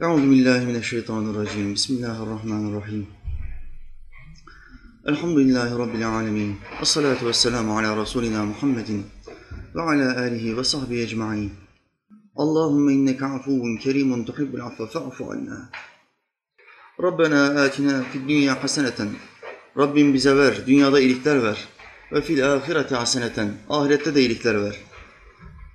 [0.00, 1.74] Euzu billahi mineşşeytanirracim.
[1.74, 3.06] Bismillahirrahmanirrahim.
[5.06, 6.56] Elhamdülillahi rabbil alamin.
[6.80, 9.06] Ves salatu vesselamu ala rasulina Muhammedin
[9.74, 11.52] ve ala alihi ve sahbihi ecmaîn.
[12.36, 15.70] Allahumme inneke afuvun kerimun tuhibbul affe fa'fu anna.
[17.02, 19.08] Rabbena atina fid dünya haseneten.
[19.78, 21.68] Rabbim bize ver, dünyada iyilikler ver.
[22.12, 23.52] Ve fil ahirete haseneten.
[23.68, 24.76] Ahirette de iyilikler ver.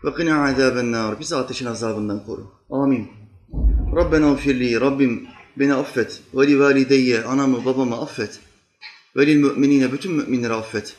[0.03, 1.19] Ve qina azaben nar.
[1.19, 2.51] Bizi ateşin azabından koru.
[2.69, 3.22] Amin.
[3.95, 6.21] Rabbena ufirli, Rabbim beni affet.
[6.33, 8.39] Ve li valideyye, anamı babamı affet.
[9.15, 10.95] Ve lil müminine, bütün müminleri affet.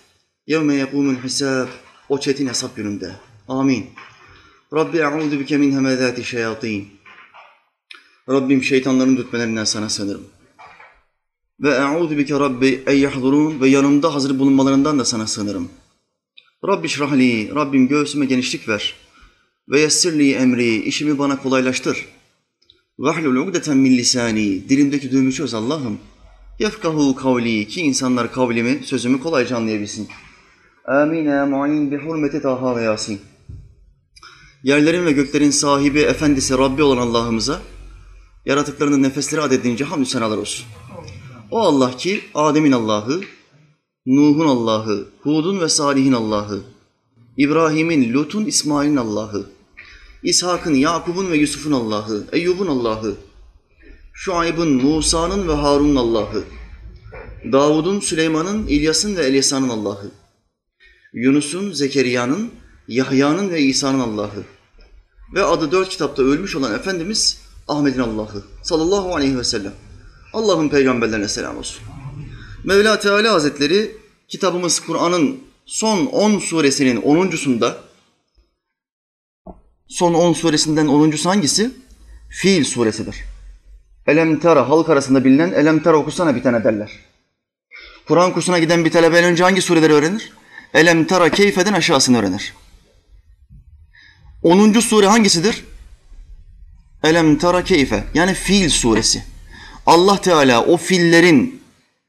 [0.47, 1.69] Yevme yekumul hisab,
[2.09, 3.13] o çetin hesap gününde.
[3.49, 3.87] Amin.
[4.75, 6.89] Rabbi e'udu bike min hemezati şeyatin.
[8.29, 10.25] Rabbim şeytanların dürtmelerinden sana sığınırım.
[11.61, 15.69] Ve e'udu bike Rabbi ey yahdurun ve yanımda hazır bulunmalarından da sana sığınırım.
[16.67, 18.95] Rabbi şrahli, Rabbim göğsüme genişlik ver.
[19.69, 22.14] Ve yessirli emri, işimi bana kolaylaştır.
[22.99, 25.99] Vahlul ugdeten min lisani, dilimdeki düğümü çöz Allah'ım.
[26.59, 30.09] Yefkahu kavli, ki insanlar kavlimi, sözümü kolayca anlayabilsin.
[30.85, 33.21] Amin ya mu'in bi hurmeti Taha Yasin.
[34.63, 37.61] Yerlerin ve göklerin sahibi, efendisi, Rabbi olan Allah'ımıza,
[38.47, 40.67] yaratıklarının nefesleri adedince hamdü senalar olsun.
[41.51, 43.21] O Allah ki Adem'in Allah'ı,
[44.07, 46.61] Nuh'un Allah'ı, Hud'un ve Salih'in Allah'ı,
[47.37, 49.54] İbrahim'in, Lut'un, İsmail'in Allah'ı,
[50.25, 53.15] İshak'ın, Yakub'un ve Yusuf'un Allah'ı, Eyyub'un Allah'ı,
[54.13, 56.45] Şuayb'ın, Musa'nın ve Harun'un Allah'ı,
[57.53, 60.11] Davud'un, Süleyman'ın, İlyas'ın ve Elyasa'nın Allah'ı,
[61.13, 62.51] Yunus'un, Zekeriya'nın,
[62.89, 64.45] Yahya'nın ve İsa'nın Allah'ı
[65.35, 69.73] ve adı dört kitapta ölmüş olan Efendimiz Ahmet'in Allah'ı sallallahu aleyhi ve sellem.
[70.33, 71.83] Allah'ın peygamberlerine selam olsun.
[72.65, 73.97] Mevla Teala Hazretleri
[74.29, 77.77] kitabımız Kur'an'ın son 10 suresinin 10.sunda
[79.89, 81.71] son 10 suresinden 10.sü hangisi?
[82.29, 83.25] Fiil suresidir.
[84.07, 86.91] Elem Tera halk arasında bilinen Elem Tera okusana bir tane derler.
[88.09, 90.33] Kur'an kursuna giden bir talebe önce hangi sureleri öğrenir?
[90.75, 92.55] Elem Tera keyfeden aşağısını öğrenir.
[94.43, 94.73] 10.
[94.73, 95.65] sure hangisidir?
[97.05, 99.25] Elem Tera keyfe yani fiil suresi.
[99.87, 101.63] Allah Teala o fiillerin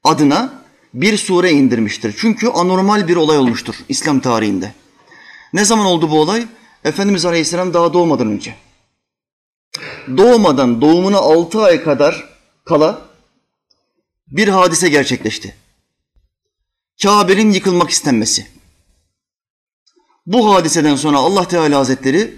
[0.04, 0.62] adına
[0.94, 2.14] bir sure indirmiştir.
[2.18, 4.72] Çünkü anormal bir olay olmuştur İslam tarihinde.
[5.52, 6.46] Ne zaman oldu bu olay?
[6.86, 8.54] Efendimiz Aleyhisselam daha doğmadan önce.
[10.16, 12.28] Doğmadan doğumuna altı ay kadar
[12.64, 13.02] kala
[14.28, 15.56] bir hadise gerçekleşti.
[17.02, 18.46] Kabe'nin yıkılmak istenmesi.
[20.26, 22.34] Bu hadiseden sonra Allah Teala Hazretleri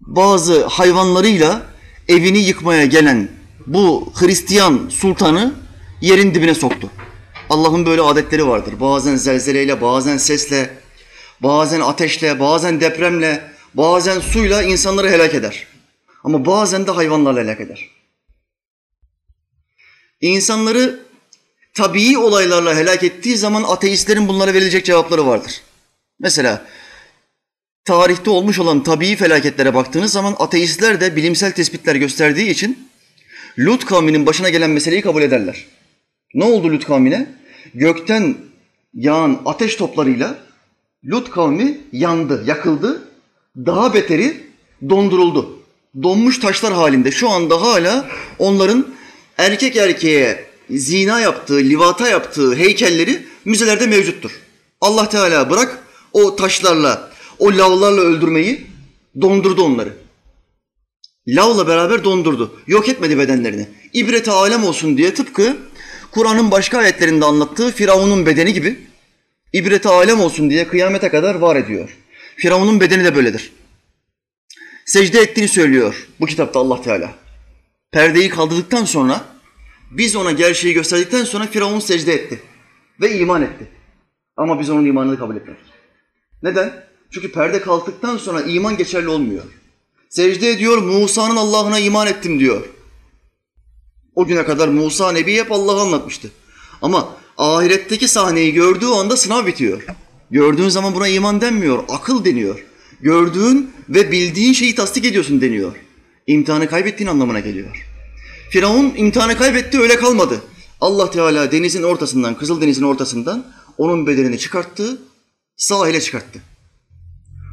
[0.00, 1.66] bazı hayvanlarıyla
[2.08, 3.28] evini yıkmaya gelen
[3.66, 5.54] bu Hristiyan sultanı
[6.00, 6.90] yerin dibine soktu.
[7.50, 8.80] Allah'ın böyle adetleri vardır.
[8.80, 10.79] Bazen zelzeleyle, bazen sesle,
[11.42, 15.66] bazen ateşle, bazen depremle, bazen suyla insanları helak eder.
[16.24, 17.90] Ama bazen de hayvanlarla helak eder.
[20.20, 21.00] İnsanları
[21.74, 25.60] tabii olaylarla helak ettiği zaman ateistlerin bunlara verilecek cevapları vardır.
[26.18, 26.66] Mesela
[27.84, 32.90] tarihte olmuş olan tabii felaketlere baktığınız zaman ateistler de bilimsel tespitler gösterdiği için
[33.58, 35.66] Lut kavminin başına gelen meseleyi kabul ederler.
[36.34, 37.26] Ne oldu Lut kavmine?
[37.74, 38.36] Gökten
[38.94, 40.38] yağan ateş toplarıyla
[41.04, 43.08] Lut kavmi yandı, yakıldı.
[43.56, 44.46] Daha beteri
[44.88, 45.58] donduruldu.
[46.02, 48.86] Donmuş taşlar halinde şu anda hala onların
[49.38, 54.30] erkek erkeğe zina yaptığı, livata yaptığı heykelleri müzelerde mevcuttur.
[54.80, 58.66] Allah Teala bırak o taşlarla, o lavlarla öldürmeyi
[59.20, 59.96] dondurdu onları.
[61.28, 62.60] Lavla beraber dondurdu.
[62.66, 63.68] Yok etmedi bedenlerini.
[63.92, 65.56] İbrete alem olsun diye tıpkı
[66.10, 68.89] Kur'an'ın başka ayetlerinde anlattığı Firavun'un bedeni gibi
[69.52, 71.96] ibrete alem olsun diye kıyamete kadar var ediyor.
[72.36, 73.52] Firavun'un bedeni de böyledir.
[74.86, 77.14] Secde ettiğini söylüyor bu kitapta Allah Teala.
[77.92, 79.24] Perdeyi kaldırdıktan sonra
[79.90, 82.42] biz ona gerçeği gösterdikten sonra Firavun secde etti
[83.00, 83.68] ve iman etti.
[84.36, 85.62] Ama biz onun imanını kabul etmedik.
[86.42, 86.84] Neden?
[87.10, 89.44] Çünkü perde kalktıktan sonra iman geçerli olmuyor.
[90.08, 92.68] Secde ediyor, Musa'nın Allah'ına iman ettim diyor.
[94.14, 96.30] O güne kadar Musa Nebi hep Allah'ı anlatmıştı.
[96.82, 99.84] Ama ahiretteki sahneyi gördüğü anda sınav bitiyor.
[100.30, 102.64] Gördüğün zaman buna iman denmiyor, akıl deniyor.
[103.00, 105.72] Gördüğün ve bildiğin şeyi tasdik ediyorsun deniyor.
[106.26, 107.86] İmtihanı kaybettiğin anlamına geliyor.
[108.50, 110.40] Firavun imtihanı kaybetti öyle kalmadı.
[110.80, 113.46] Allah Teala denizin ortasından, Kızıl Deniz'in ortasından
[113.78, 115.02] onun bedenini çıkarttı,
[115.56, 116.38] sahile çıkarttı.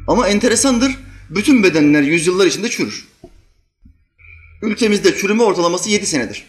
[0.08, 0.92] Ama enteresandır,
[1.30, 3.08] bütün bedenler yüzyıllar içinde çürür.
[4.62, 6.44] Ülkemizde çürüme ortalaması 7 senedir.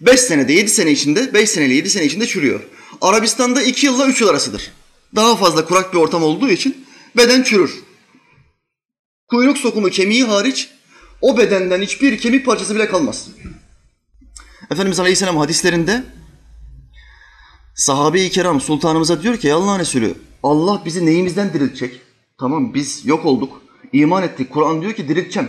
[0.00, 2.60] 5 senede 7 sene içinde, 5 seneyle 7 sene içinde çürüyor.
[3.00, 4.72] Arabistan'da 2 yılla 3 yıl arasıdır.
[5.16, 6.86] Daha fazla kurak bir ortam olduğu için
[7.16, 7.74] beden çürür.
[9.28, 10.70] Kuyruk sokumu kemiği hariç
[11.20, 13.28] o bedenden hiçbir kemik parçası bile kalmaz.
[14.70, 16.04] Efendimiz Aleyhisselam hadislerinde
[17.74, 22.00] sahabe-i kiram sultanımıza diyor ki Allah'ın Resulü Allah bizi neyimizden diriltecek?
[22.40, 23.62] Tamam biz yok olduk,
[23.92, 24.50] iman ettik.
[24.50, 25.48] Kur'an diyor ki dirilteceğim.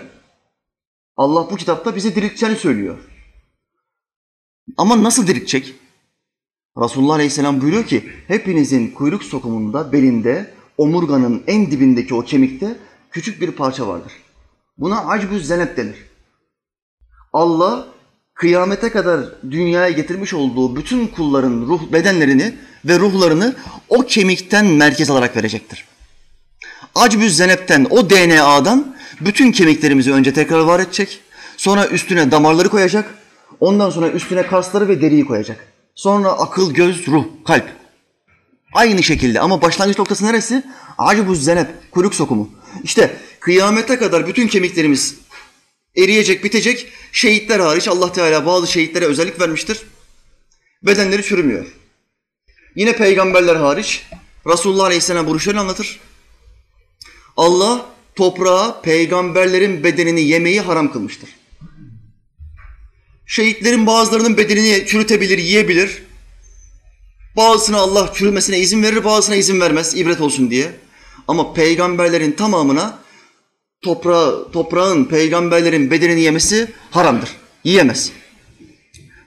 [1.18, 2.98] Allah bu kitapta bizi dirilteceğini söylüyor.
[4.78, 5.76] Ama nasıl diriltecek?
[6.78, 12.78] Resulullah Aleyhisselam buyuruyor ki hepinizin kuyruk sokumunda, belinde, omurganın en dibindeki o kemikte
[13.12, 14.12] küçük bir parça vardır.
[14.78, 15.96] Buna acbüz zenep denir.
[17.34, 17.88] Allah
[18.34, 22.56] kıyamete kadar dünyaya getirmiş olduğu bütün kulların ruh bedenlerini
[22.86, 23.56] ve ruhlarını
[23.90, 25.86] o kemikten merkez alarak verecektir.
[26.96, 31.20] Acbüz zenepten, o DNA'dan bütün kemiklerimizi önce tekrar var edecek.
[31.58, 33.16] Sonra üstüne damarları koyacak.
[33.60, 35.68] Ondan sonra üstüne kasları ve deriyi koyacak.
[35.96, 37.70] Sonra akıl, göz, ruh, kalp.
[38.74, 40.64] Aynı şekilde ama başlangıç noktası neresi?
[40.98, 42.50] Acbüz zenep, kuyruk sokumu.
[42.84, 45.16] İşte kıyamete kadar bütün kemiklerimiz
[45.98, 46.88] eriyecek, bitecek.
[47.12, 49.82] Şehitler hariç Allah Teala bazı şehitlere özellik vermiştir.
[50.84, 51.66] Bedenleri çürümüyor.
[52.76, 54.06] Yine peygamberler hariç
[54.48, 56.00] Resulullah Aleyhisselam bunu şöyle anlatır.
[57.38, 57.86] Allah
[58.16, 61.39] toprağa peygamberlerin bedenini yemeyi haram kılmıştır.
[63.30, 66.04] Şehitlerin bazılarının bedenini çürütebilir, yiyebilir.
[67.36, 70.72] Bazısına Allah çürümesine izin verir, bazısına izin vermez, ibret olsun diye.
[71.28, 73.00] Ama peygamberlerin tamamına
[73.82, 77.30] toprağı, toprağın peygamberlerin bedenini yemesi haramdır.
[77.64, 78.12] Yiyemez.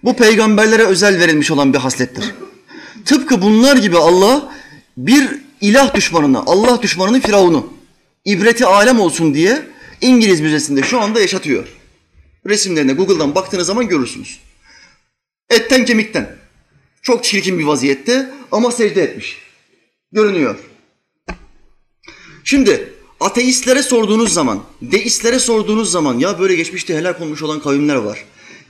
[0.05, 2.35] Bu peygamberlere özel verilmiş olan bir haslettir.
[3.05, 4.53] Tıpkı bunlar gibi Allah
[4.97, 5.29] bir
[5.61, 7.73] ilah düşmanını, Allah düşmanını Firavun'u
[8.25, 9.63] ibreti alem olsun diye
[10.01, 11.82] İngiliz Müzesi'nde şu anda yaşatıyor.
[12.47, 14.41] Resimlerine Google'dan baktığınız zaman görürsünüz.
[15.51, 16.37] Etten kemikten.
[17.03, 19.39] Çok çirkin bir vaziyette ama secde etmiş.
[20.13, 20.57] Görünüyor.
[22.45, 28.25] Şimdi ateistlere sorduğunuz zaman, deistlere sorduğunuz zaman ya böyle geçmişte helak olmuş olan kavimler var.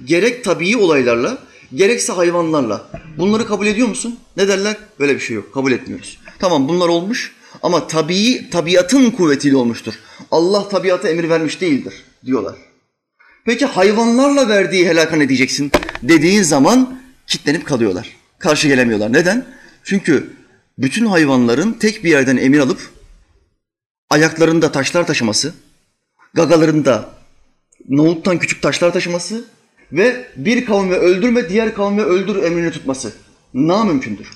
[0.04, 1.38] Gerek tabii olaylarla,
[1.74, 2.90] gerekse hayvanlarla.
[3.18, 4.18] Bunları kabul ediyor musun?
[4.36, 4.76] Ne derler?
[4.98, 5.54] Böyle bir şey yok.
[5.54, 6.18] Kabul etmiyoruz.
[6.38, 7.32] Tamam bunlar olmuş
[7.62, 9.94] ama tabii tabiatın kuvvetiyle olmuştur.
[10.30, 12.71] Allah tabiata emir vermiş değildir diyorlar.
[13.44, 15.70] Peki hayvanlarla verdiği helaka ne diyeceksin?
[16.02, 18.08] Dediğin zaman kitlenip kalıyorlar.
[18.38, 19.12] Karşı gelemiyorlar.
[19.12, 19.46] Neden?
[19.84, 20.30] Çünkü
[20.78, 22.90] bütün hayvanların tek bir yerden emir alıp
[24.10, 25.54] ayaklarında taşlar taşıması,
[26.34, 27.10] gagalarında
[27.88, 29.44] nohuttan küçük taşlar taşıması
[29.92, 33.12] ve bir kavmi öldürme, diğer kavmi öldür emrini tutması
[33.54, 34.28] na mümkündür.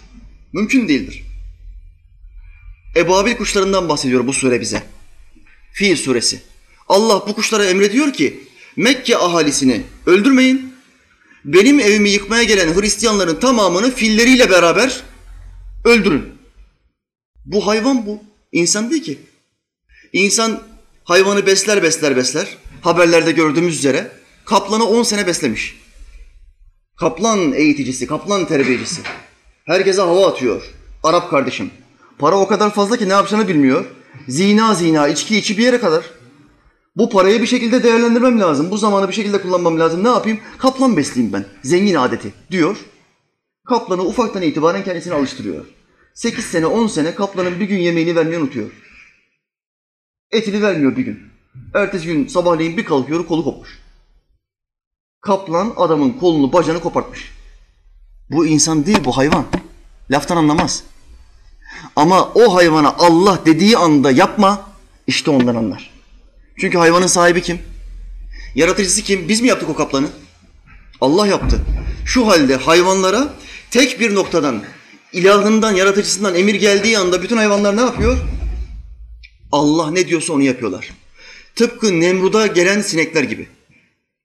[0.53, 1.23] Mümkün değildir.
[2.97, 4.83] Ebabil kuşlarından bahsediyor bu sure bize.
[5.73, 6.41] Fil suresi.
[6.89, 8.46] Allah bu kuşlara emrediyor ki
[8.77, 10.73] Mekke ahalisini öldürmeyin.
[11.45, 15.03] Benim evimi yıkmaya gelen Hristiyanların tamamını filleriyle beraber
[15.85, 16.25] öldürün.
[17.45, 18.23] Bu hayvan bu.
[18.53, 19.19] İnsan değil ki.
[20.13, 20.63] İnsan
[21.05, 22.57] hayvanı besler besler besler.
[22.83, 24.11] Haberlerde gördüğümüz üzere
[24.45, 25.77] kaplanı 10 sene beslemiş.
[26.97, 29.01] Kaplan eğiticisi, kaplan terbiyecisi.
[29.65, 30.63] Herkese hava atıyor.
[31.03, 31.71] Arap kardeşim.
[32.19, 33.85] Para o kadar fazla ki ne yapacağını bilmiyor.
[34.29, 36.05] Zina zina, içki içi bir yere kadar.
[36.97, 38.71] Bu parayı bir şekilde değerlendirmem lazım.
[38.71, 40.05] Bu zamanı bir şekilde kullanmam lazım.
[40.05, 40.41] Ne yapayım?
[40.59, 41.45] Kaplan besleyeyim ben.
[41.65, 42.77] Zengin adeti diyor.
[43.69, 45.67] Kaplanı ufaktan itibaren kendisine alıştırıyor.
[46.15, 48.71] 8 sene 10 sene kaplanın bir gün yemeğini vermeyi unutuyor.
[50.31, 51.21] Etini vermiyor bir gün.
[51.75, 53.79] Ertesi gün sabahleyin bir kalkıyor kolu kopmuş.
[55.21, 57.33] Kaplan adamın kolunu bacağını kopartmış.
[58.31, 59.45] Bu insan değil bu hayvan.
[60.11, 60.85] Laftan anlamaz.
[61.97, 64.71] Ama o hayvana Allah dediği anda yapma
[65.07, 65.96] işte ondan anlar.
[66.61, 67.59] Çünkü hayvanın sahibi kim?
[68.55, 69.29] Yaratıcısı kim?
[69.29, 70.09] Biz mi yaptık o kaplanı?
[71.01, 71.61] Allah yaptı.
[72.07, 73.35] Şu halde hayvanlara
[73.71, 74.65] tek bir noktadan,
[75.13, 78.19] ilahından, yaratıcısından emir geldiği anda bütün hayvanlar ne yapıyor?
[79.53, 80.91] Allah ne diyorsa onu yapıyorlar.
[81.57, 83.49] Tıpkı Nemrud'a gelen sinekler gibi.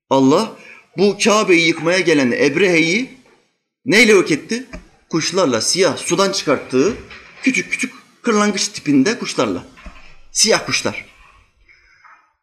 [0.09, 0.55] Allah
[0.97, 3.09] bu Kabe'yi yıkmaya gelen Ebrehe'yi
[3.85, 4.65] neyle yok etti?
[5.09, 6.93] Kuşlarla, siyah sudan çıkarttığı
[7.43, 9.63] küçük küçük kırlangıç tipinde kuşlarla.
[10.31, 11.10] Siyah kuşlar.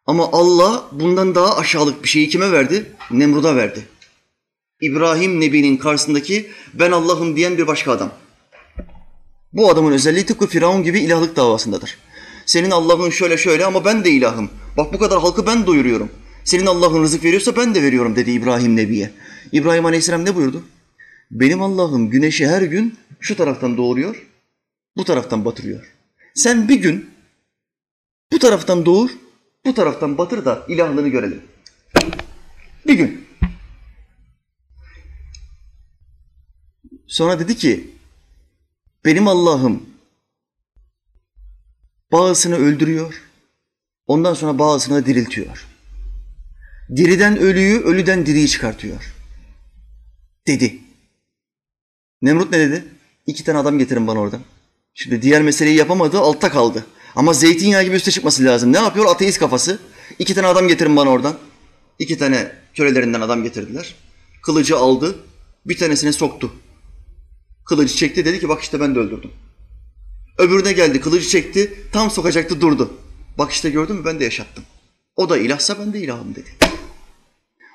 [0.09, 2.85] Ama Allah bundan daha aşağılık bir şeyi kime verdi?
[3.11, 3.87] Nemrud'a verdi.
[4.81, 8.11] İbrahim Nebi'nin karşısındaki ben Allah'ım diyen bir başka adam.
[9.53, 11.97] Bu adamın özelliği tıpkı Firavun gibi ilahlık davasındadır.
[12.45, 14.49] Senin Allah'ın şöyle şöyle ama ben de ilahım.
[14.77, 16.09] Bak bu kadar halkı ben doyuruyorum.
[16.43, 19.11] Senin Allah'ın rızık veriyorsa ben de veriyorum dedi İbrahim Nebi'ye.
[19.51, 20.63] İbrahim Aleyhisselam ne buyurdu?
[21.31, 24.27] Benim Allah'ım güneşi her gün şu taraftan doğuruyor,
[24.97, 25.93] bu taraftan batırıyor.
[26.35, 27.09] Sen bir gün
[28.31, 29.09] bu taraftan doğur,
[29.65, 31.41] bu taraftan batır da ilahlığını görelim.
[32.87, 33.27] Bir gün.
[37.07, 37.95] Sonra dedi ki,
[39.05, 39.89] benim Allah'ım
[42.11, 43.21] bazısını öldürüyor,
[44.07, 45.67] ondan sonra bazısını diriltiyor.
[46.95, 49.13] Diriden ölüyü, ölüden diriyi çıkartıyor.
[50.47, 50.79] Dedi.
[52.21, 52.85] Nemrut ne dedi?
[53.27, 54.41] İki tane adam getirin bana oradan.
[54.93, 56.85] Şimdi diğer meseleyi yapamadı, altta kaldı.
[57.15, 58.73] Ama zeytinyağı gibi üste çıkması lazım.
[58.73, 59.05] Ne yapıyor?
[59.05, 59.79] Ateist kafası.
[60.19, 61.37] İki tane adam getirin bana oradan.
[61.99, 63.95] İki tane kölelerinden adam getirdiler.
[64.41, 65.15] Kılıcı aldı,
[65.65, 66.51] bir tanesine soktu.
[67.65, 69.31] Kılıcı çekti, dedi ki bak işte ben de öldürdüm.
[70.37, 72.93] Öbürüne geldi, kılıcı çekti, tam sokacaktı durdu.
[73.37, 74.63] Bak işte gördün mü ben de yaşattım.
[75.15, 76.49] O da ilahsa ben de ilahım dedi.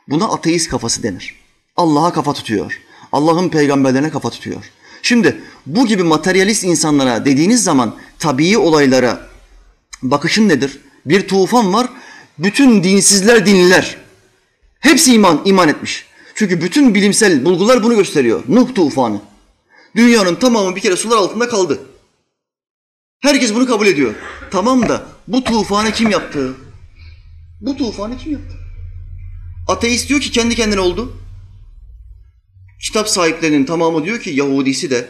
[0.09, 1.35] Buna ateist kafası denir.
[1.77, 2.81] Allah'a kafa tutuyor.
[3.13, 4.65] Allah'ın peygamberlerine kafa tutuyor.
[5.05, 9.29] Şimdi bu gibi materyalist insanlara dediğiniz zaman tabii olaylara
[10.03, 10.79] bakışın nedir?
[11.07, 11.87] Bir tufan var,
[12.39, 13.97] bütün dinsizler dinliler.
[14.81, 16.07] Hepsi iman, iman etmiş.
[16.35, 18.43] Çünkü bütün bilimsel bulgular bunu gösteriyor.
[18.49, 19.21] Nuh tufanı.
[19.97, 21.81] Dünyanın tamamı bir kere sular altında kaldı.
[23.21, 24.15] Herkes bunu kabul ediyor.
[24.51, 26.55] Tamam da bu tufanı kim yaptı?
[27.61, 28.55] Bu tufanı kim yaptı?
[29.69, 31.17] Ateist diyor ki kendi kendine oldu.
[32.85, 35.09] Kitap sahiplerinin tamamı diyor ki Yahudisi de,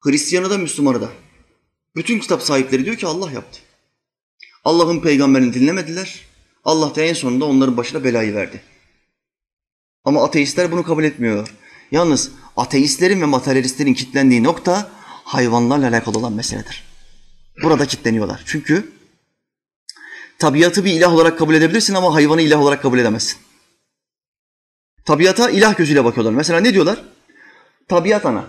[0.00, 1.08] Hristiyanı da Müslümanı da.
[1.96, 3.60] Bütün kitap sahipleri diyor ki Allah yaptı.
[4.64, 6.20] Allah'ın peygamberini dinlemediler.
[6.64, 8.62] Allah da en sonunda onların başına belayı verdi.
[10.04, 11.54] Ama ateistler bunu kabul etmiyor.
[11.90, 14.90] Yalnız ateistlerin ve materyalistlerin kitlendiği nokta
[15.24, 16.84] hayvanlarla alakalı olan meseledir.
[17.62, 18.42] Burada kitleniyorlar.
[18.46, 18.92] Çünkü
[20.38, 23.47] tabiatı bir ilah olarak kabul edebilirsin ama hayvanı ilah olarak kabul edemezsin.
[25.08, 26.32] Tabiata ilah gözüyle bakıyorlar.
[26.32, 27.02] Mesela ne diyorlar?
[27.88, 28.44] Tabiat ana,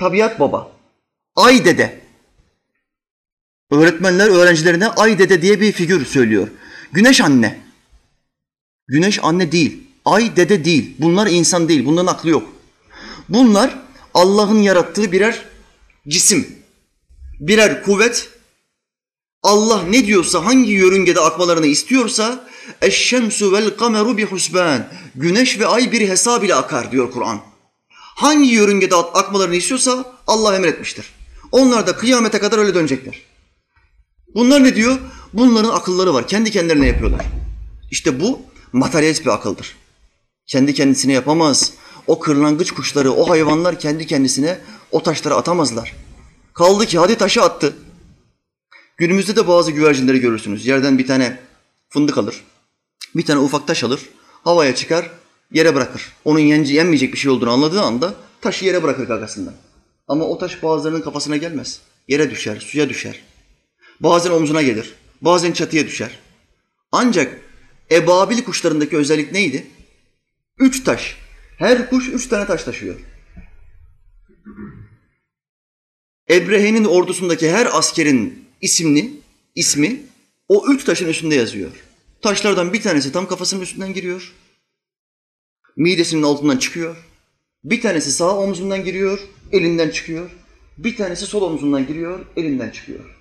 [0.00, 0.72] tabiat baba,
[1.36, 2.00] ay dede.
[3.70, 6.48] Öğretmenler öğrencilerine ay dede diye bir figür söylüyor.
[6.92, 7.60] Güneş anne.
[8.88, 9.84] Güneş anne değil.
[10.04, 10.96] Ay dede değil.
[10.98, 11.86] Bunlar insan değil.
[11.86, 12.52] Bunların aklı yok.
[13.28, 13.78] Bunlar
[14.14, 15.44] Allah'ın yarattığı birer
[16.08, 16.58] cisim.
[17.40, 18.28] Birer kuvvet.
[19.42, 22.48] Allah ne diyorsa, hangi yörüngede akmalarını istiyorsa
[22.82, 24.86] eşşemsu vel kameru bi husban.
[25.14, 27.40] Güneş ve ay bir hesab ile akar diyor Kur'an.
[27.90, 31.06] Hangi yörüngede akmalarını istiyorsa Allah emretmiştir.
[31.52, 33.22] Onlar da kıyamete kadar öyle dönecekler.
[34.34, 34.98] Bunlar ne diyor?
[35.32, 36.28] Bunların akılları var.
[36.28, 37.26] Kendi kendilerine yapıyorlar.
[37.90, 38.40] İşte bu
[38.72, 39.76] materyalist bir akıldır.
[40.46, 41.72] Kendi kendisine yapamaz.
[42.06, 44.58] O kırlangıç kuşları, o hayvanlar kendi kendisine
[44.90, 45.96] o taşları atamazlar.
[46.54, 47.76] Kaldı ki hadi taşı attı.
[48.96, 50.66] Günümüzde de bazı güvercinleri görürsünüz.
[50.66, 51.40] Yerden bir tane
[51.88, 52.44] fındık alır.
[53.18, 54.00] Bir tane ufak taş alır.
[54.44, 55.10] Havaya çıkar,
[55.52, 56.12] yere bırakır.
[56.24, 59.54] Onun yenci, yenmeyecek bir şey olduğunu anladığı anda taşı yere bırakır gagasından.
[60.08, 61.80] Ama o taş bazılarının kafasına gelmez.
[62.08, 63.20] Yere düşer, suya düşer.
[64.00, 64.94] Bazen omzuna gelir.
[65.22, 66.18] Bazen çatıya düşer.
[66.92, 67.40] Ancak
[67.90, 69.66] ebabil kuşlarındaki özellik neydi?
[70.58, 71.16] Üç taş.
[71.58, 72.96] Her kuş üç tane taş taşıyor.
[76.30, 79.12] Ebrehe'nin ordusundaki her askerin isimli,
[79.54, 80.02] ismi
[80.48, 81.70] o üç taşın üstünde yazıyor.
[82.22, 84.32] Taşlardan bir tanesi tam kafasının üstünden giriyor.
[85.76, 86.96] Midesinin altından çıkıyor.
[87.64, 89.18] Bir tanesi sağ omzundan giriyor,
[89.52, 90.30] elinden çıkıyor.
[90.78, 93.18] Bir tanesi sol omzundan giriyor, elinden çıkıyor.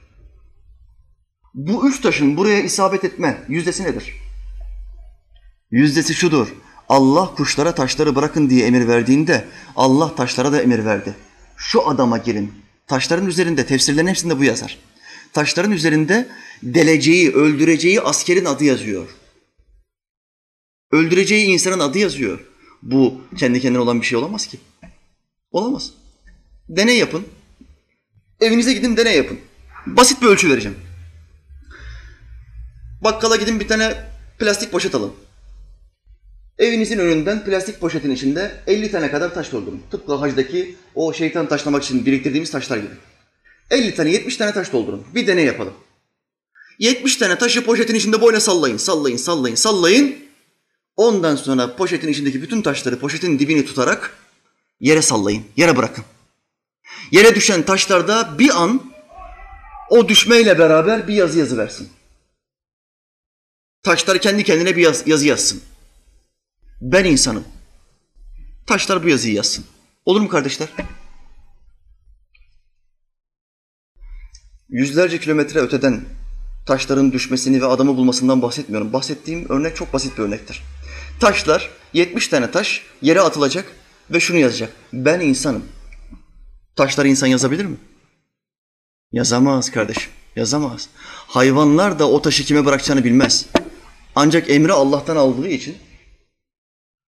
[1.54, 4.14] Bu üç taşın buraya isabet etme yüzdesi nedir?
[5.72, 6.48] Yüzdesi şudur.
[6.90, 11.16] Allah kuşlara taşları bırakın diye emir verdiğinde Allah taşlara da emir verdi.
[11.58, 12.54] Şu adama girin.
[12.88, 14.78] Taşların üzerinde, tefsirlerin hepsinde bu yazar.
[15.34, 16.28] Taşların üzerinde
[16.64, 19.08] deleceği, öldüreceği askerin adı yazıyor.
[20.92, 22.40] Öldüreceği insanın adı yazıyor.
[22.82, 24.60] Bu kendi kendine olan bir şey olamaz ki.
[25.52, 25.92] Olamaz.
[26.70, 27.28] Deney yapın.
[28.42, 29.40] Evinize gidin deney yapın.
[29.86, 30.78] Basit bir ölçü vereceğim.
[33.04, 33.96] Bakkala gidin bir tane
[34.40, 35.14] plastik poşet alın.
[36.60, 39.84] Evinizin önünden plastik poşetin içinde 50 tane kadar taş doldurun.
[39.92, 42.94] Tıpkı hacdaki o şeytan taşlamak için biriktirdiğimiz taşlar gibi.
[43.72, 45.04] 50 tane 70 tane taş doldurun.
[45.16, 45.74] Bir deney yapalım.
[46.80, 50.16] 70 tane taşı poşetin içinde boyuna sallayın, sallayın, sallayın, sallayın.
[50.96, 54.18] Ondan sonra poşetin içindeki bütün taşları poşetin dibini tutarak
[54.80, 56.04] yere sallayın, yere bırakın.
[57.12, 58.92] Yere düşen taşlarda bir an
[59.90, 61.90] o düşmeyle beraber bir yazı yazı versin.
[63.84, 65.62] Taşlar kendi kendine bir yaz, yazı yazsın.
[66.82, 67.44] Ben insanım.
[68.68, 69.66] Taşlar bu yazıyı yazsın.
[70.06, 70.68] Olur mu kardeşler?
[74.70, 76.17] Yüzlerce kilometre öteden
[76.68, 78.94] taşların düşmesini ve adamı bulmasından bahsetmiyorum.
[78.94, 80.64] Bahsettiğim örnek çok basit bir örnektir.
[81.20, 83.66] Taşlar, 70 tane taş yere atılacak
[84.12, 84.74] ve şunu yazacak.
[84.94, 85.64] Ben insanım.
[86.76, 87.78] Taşlar insan yazabilir mi?
[89.12, 90.90] Yazamaz kardeşim, yazamaz.
[91.28, 93.46] Hayvanlar da o taşı kime bırakacağını bilmez.
[94.16, 95.76] Ancak emri Allah'tan aldığı için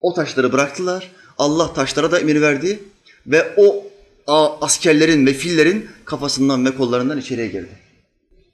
[0.00, 1.10] o taşları bıraktılar.
[1.38, 2.82] Allah taşlara da emir verdi
[3.26, 3.84] ve o
[4.60, 7.83] askerlerin ve fillerin kafasından ve kollarından içeriye girdi.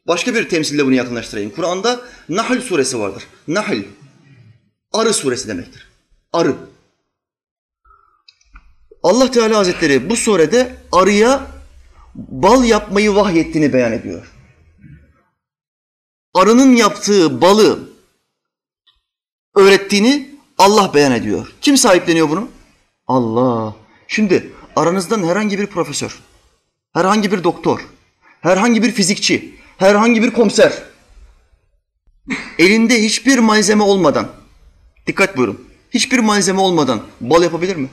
[0.06, 1.50] Başka bir temsille bunu yakınlaştırayım.
[1.50, 3.26] Kur'an'da Nahl suresi vardır.
[3.48, 3.82] Nahl,
[4.92, 5.88] arı suresi demektir.
[6.32, 6.56] Arı.
[9.02, 11.46] Allah Teala Hazretleri bu surede arıya
[12.14, 14.32] bal yapmayı vahyettiğini beyan ediyor.
[16.34, 17.90] Arının yaptığı balı
[19.56, 21.52] öğrettiğini Allah beyan ediyor.
[21.60, 22.48] Kim sahipleniyor bunu?
[23.06, 23.74] Allah.
[24.08, 26.18] Şimdi aranızdan herhangi bir profesör,
[26.92, 27.86] herhangi bir doktor,
[28.40, 30.82] herhangi bir fizikçi, herhangi bir komiser
[32.58, 34.32] elinde hiçbir malzeme olmadan,
[35.06, 37.88] dikkat buyurun, hiçbir malzeme olmadan bal yapabilir mi?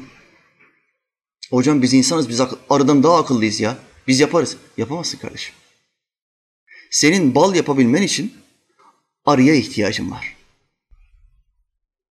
[1.51, 3.77] Hocam biz insanız, biz arıdan daha akıllıyız ya.
[4.07, 4.57] Biz yaparız.
[4.77, 5.55] Yapamazsın kardeşim.
[6.91, 8.33] Senin bal yapabilmen için
[9.25, 10.35] arıya ihtiyacın var.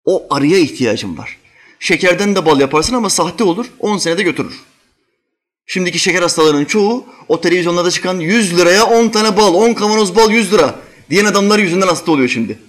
[0.05, 1.37] O arıya ihtiyacın var.
[1.79, 4.61] Şekerden de bal yaparsın ama sahte olur, 10 senede götürür.
[5.65, 10.31] Şimdiki şeker hastalarının çoğu o televizyonlarda çıkan 100 liraya 10 tane bal, 10 kavanoz bal
[10.31, 10.79] 100 lira
[11.09, 12.59] diyen adamlar yüzünden hasta oluyor şimdi.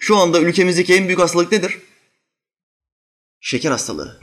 [0.00, 1.78] Şu anda ülkemizdeki en büyük hastalık nedir?
[3.40, 4.20] Şeker hastalığı.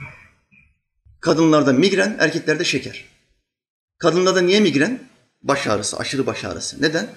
[1.20, 3.04] Kadınlarda migren, erkeklerde şeker.
[3.98, 5.08] Kadınlarda niye migren?
[5.42, 6.82] Baş ağrısı, aşırı baş ağrısı.
[6.82, 7.08] Neden?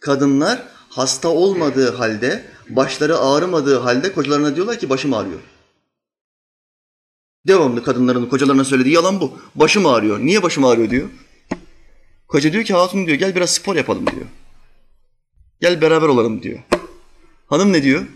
[0.00, 5.40] Kadınlar hasta olmadığı halde, başları ağrımadığı halde kocalarına diyorlar ki başım ağrıyor.
[7.46, 9.38] Devamlı kadınların kocalarına söylediği yalan bu.
[9.54, 10.18] Başım ağrıyor.
[10.18, 11.08] Niye başım ağrıyor diyor.
[12.28, 14.26] Koca diyor ki hatun diyor gel biraz spor yapalım diyor.
[15.60, 16.58] Gel beraber olalım diyor.
[17.46, 18.06] Hanım ne diyor?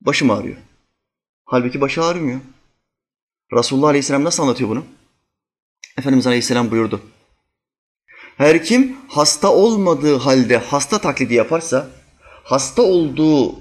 [0.00, 0.56] Başım ağrıyor.
[1.44, 2.40] Halbuki başı ağrımıyor.
[3.56, 4.84] Resulullah Aleyhisselam nasıl anlatıyor bunu?
[5.98, 7.00] Efendimiz Aleyhisselam buyurdu.
[8.36, 11.90] Her kim hasta olmadığı halde hasta taklidi yaparsa,
[12.44, 13.54] hasta olduğu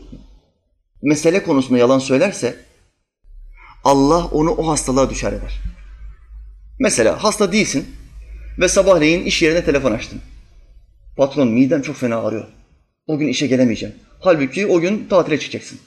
[1.02, 2.66] mesele konusunda yalan söylerse,
[3.84, 5.60] Allah onu o hastalığa düşer eder.
[6.80, 7.86] Mesela hasta değilsin
[8.60, 10.22] ve sabahleyin iş yerine telefon açtın.
[11.18, 12.48] Patron midem çok fena ağrıyor.
[13.08, 13.96] O gün işe gelemeyeceğim.
[14.20, 15.80] Halbuki o gün tatile çıkacaksın.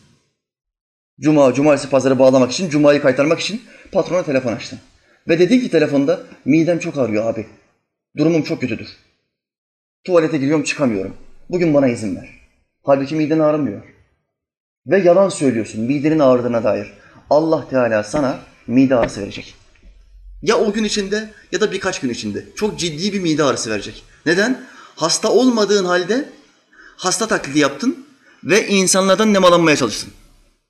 [1.21, 4.79] Cuma, cumartesi pazarı bağlamak için, cumayı kaytarmak için patrona telefon açtın.
[5.29, 7.47] Ve dedin ki telefonda midem çok ağrıyor abi.
[8.17, 8.89] Durumum çok kötüdür.
[10.05, 11.15] Tuvalete giriyorum çıkamıyorum.
[11.51, 12.29] Bugün bana izin ver.
[12.83, 13.83] Halbuki miden ağrımıyor.
[14.87, 16.93] Ve yalan söylüyorsun midenin ağrıdığına dair.
[17.33, 19.55] Allah Teala sana mide ağrısı verecek.
[20.43, 24.05] Ya o gün içinde ya da birkaç gün içinde çok ciddi bir mide ağrısı verecek.
[24.27, 24.65] Neden?
[24.97, 26.29] Hasta olmadığın halde
[26.97, 28.07] hasta taklidi yaptın
[28.45, 30.11] ve insanlardan nemalanmaya çalıştın.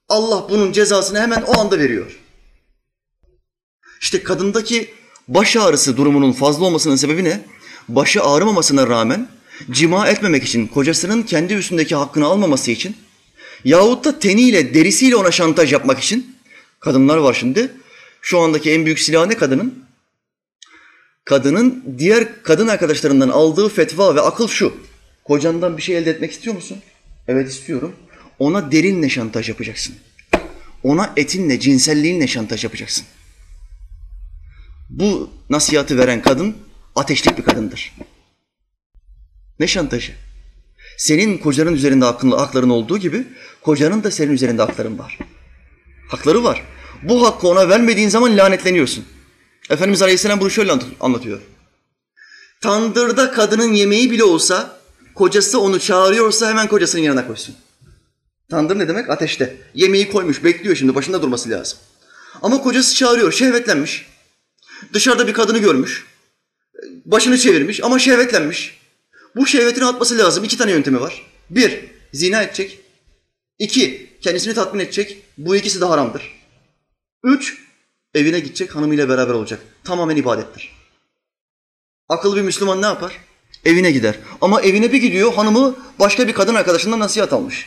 [0.08, 2.20] Allah bunun cezasını hemen o anda veriyor.
[4.00, 4.94] İşte kadındaki
[5.28, 7.40] baş ağrısı durumunun fazla olmasının sebebi ne?
[7.88, 9.28] Başı ağrımamasına rağmen
[9.70, 12.96] cima etmemek için, kocasının kendi üstündeki hakkını almaması için
[13.64, 16.31] yahut da teniyle, derisiyle ona şantaj yapmak için
[16.82, 17.70] kadınlar var şimdi.
[18.20, 19.84] Şu andaki en büyük silah ne kadının?
[21.24, 24.74] Kadının diğer kadın arkadaşlarından aldığı fetva ve akıl şu.
[25.24, 26.78] Kocandan bir şey elde etmek istiyor musun?
[27.28, 27.92] Evet istiyorum.
[28.38, 29.94] Ona derinle şantaj yapacaksın.
[30.82, 33.04] Ona etinle, cinselliğinle şantaj yapacaksın.
[34.90, 36.56] Bu nasihatı veren kadın
[36.96, 37.94] ateşlik bir kadındır.
[39.60, 40.12] Ne şantajı?
[40.98, 43.26] Senin kocanın üzerinde hakkın, hakların olduğu gibi
[43.62, 45.18] kocanın da senin üzerinde hakların var.
[46.12, 46.62] Hakları var.
[47.02, 49.04] Bu hakkı ona vermediğin zaman lanetleniyorsun.
[49.70, 51.40] Efendimiz Aleyhisselam bunu şöyle anlatıyor.
[52.60, 54.80] Tandırda kadının yemeği bile olsa
[55.14, 57.54] kocası onu çağırıyorsa hemen kocasının yanına koysun.
[58.50, 59.10] Tandır ne demek?
[59.10, 59.56] Ateşte.
[59.74, 61.78] Yemeği koymuş, bekliyor şimdi, başında durması lazım.
[62.42, 64.06] Ama kocası çağırıyor, şehvetlenmiş.
[64.92, 66.06] Dışarıda bir kadını görmüş.
[67.04, 68.78] Başını çevirmiş ama şehvetlenmiş.
[69.36, 70.44] Bu şehvetini atması lazım.
[70.44, 71.26] İki tane yöntemi var.
[71.50, 71.80] Bir,
[72.12, 72.80] zina edecek.
[73.58, 75.22] İki, kendisini tatmin edecek.
[75.38, 76.22] Bu ikisi de haramdır.
[77.24, 77.58] Üç,
[78.14, 79.60] evine gidecek, hanımıyla beraber olacak.
[79.84, 80.72] Tamamen ibadettir.
[82.08, 83.12] Akıllı bir Müslüman ne yapar?
[83.64, 84.18] Evine gider.
[84.40, 87.66] Ama evine bir gidiyor, hanımı başka bir kadın arkadaşından nasihat almış.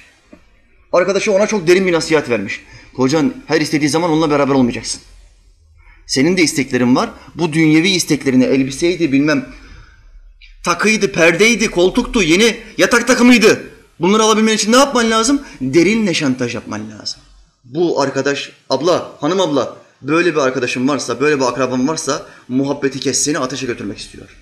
[0.92, 2.62] Arkadaşı ona çok derin bir nasihat vermiş.
[2.96, 5.02] Kocan her istediği zaman onunla beraber olmayacaksın.
[6.08, 7.10] Senin de isteklerin var.
[7.36, 9.50] Bu dünyevi isteklerini elbiseydi bilmem
[10.64, 13.75] takıydı, perdeydi, koltuktu, yeni yatak takımıydı.
[14.00, 15.42] Bunları alabilmen için ne yapman lazım?
[15.62, 17.20] Derinle şantaj yapman lazım.
[17.64, 23.24] Bu arkadaş, abla, hanım abla böyle bir arkadaşım varsa, böyle bir akraban varsa muhabbeti kes
[23.24, 24.38] seni ateşe götürmek istiyor.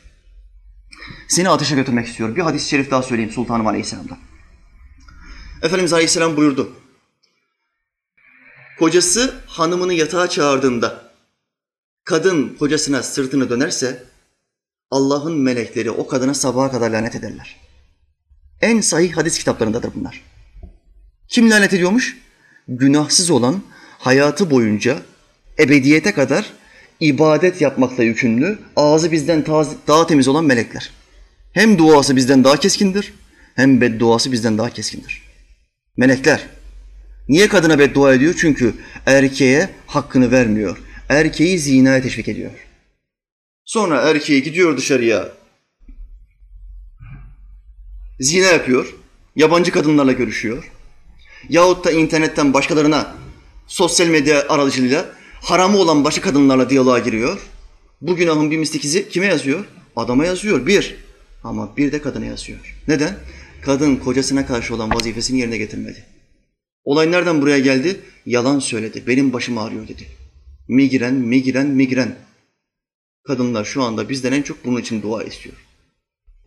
[1.27, 2.35] Seni ateşe götürmek istiyor.
[2.35, 4.17] Bir hadis-i şerif daha söyleyeyim Sultanım Aleyhisselam'dan.
[5.61, 6.71] Efendimiz Aleyhisselam buyurdu.
[8.79, 11.11] Kocası hanımını yatağa çağırdığında
[12.03, 14.03] kadın kocasına sırtını dönerse
[14.91, 17.62] Allah'ın melekleri o kadına sabaha kadar lanet ederler.
[18.63, 20.21] En sahih hadis kitaplarındadır bunlar.
[21.27, 22.17] Kim lanet ediyormuş?
[22.67, 23.63] Günahsız olan
[23.99, 25.01] hayatı boyunca
[25.59, 26.53] ebediyete kadar
[26.99, 29.45] ibadet yapmakla yükümlü, ağzı bizden
[29.87, 30.91] daha temiz olan melekler.
[31.53, 33.13] Hem duası bizden daha keskindir,
[33.55, 35.21] hem bedduası bizden daha keskindir.
[35.97, 36.47] Melekler.
[37.29, 38.35] Niye kadına beddua ediyor?
[38.37, 38.73] Çünkü
[39.05, 40.77] erkeğe hakkını vermiyor.
[41.09, 42.51] Erkeği zinaya teşvik ediyor.
[43.65, 45.42] Sonra erkeği gidiyor dışarıya.
[48.23, 48.93] Zina yapıyor.
[49.35, 50.71] Yabancı kadınlarla görüşüyor.
[51.49, 53.15] Yahut da internetten başkalarına
[53.67, 55.05] sosyal medya aracılığıyla
[55.41, 57.39] haramı olan başka kadınlarla diyaloğa giriyor.
[58.01, 59.65] Bu günahın bir mislikizi kime yazıyor?
[59.95, 60.67] Adama yazıyor.
[60.67, 60.95] Bir.
[61.43, 62.77] Ama bir de kadına yazıyor.
[62.87, 63.15] Neden?
[63.61, 66.05] Kadın kocasına karşı olan vazifesini yerine getirmedi.
[66.83, 67.99] Olay nereden buraya geldi?
[68.25, 69.03] Yalan söyledi.
[69.07, 70.07] Benim başım ağrıyor dedi.
[70.67, 72.15] Migren, migren, migren.
[73.23, 75.55] Kadınlar şu anda bizden en çok bunun için dua istiyor.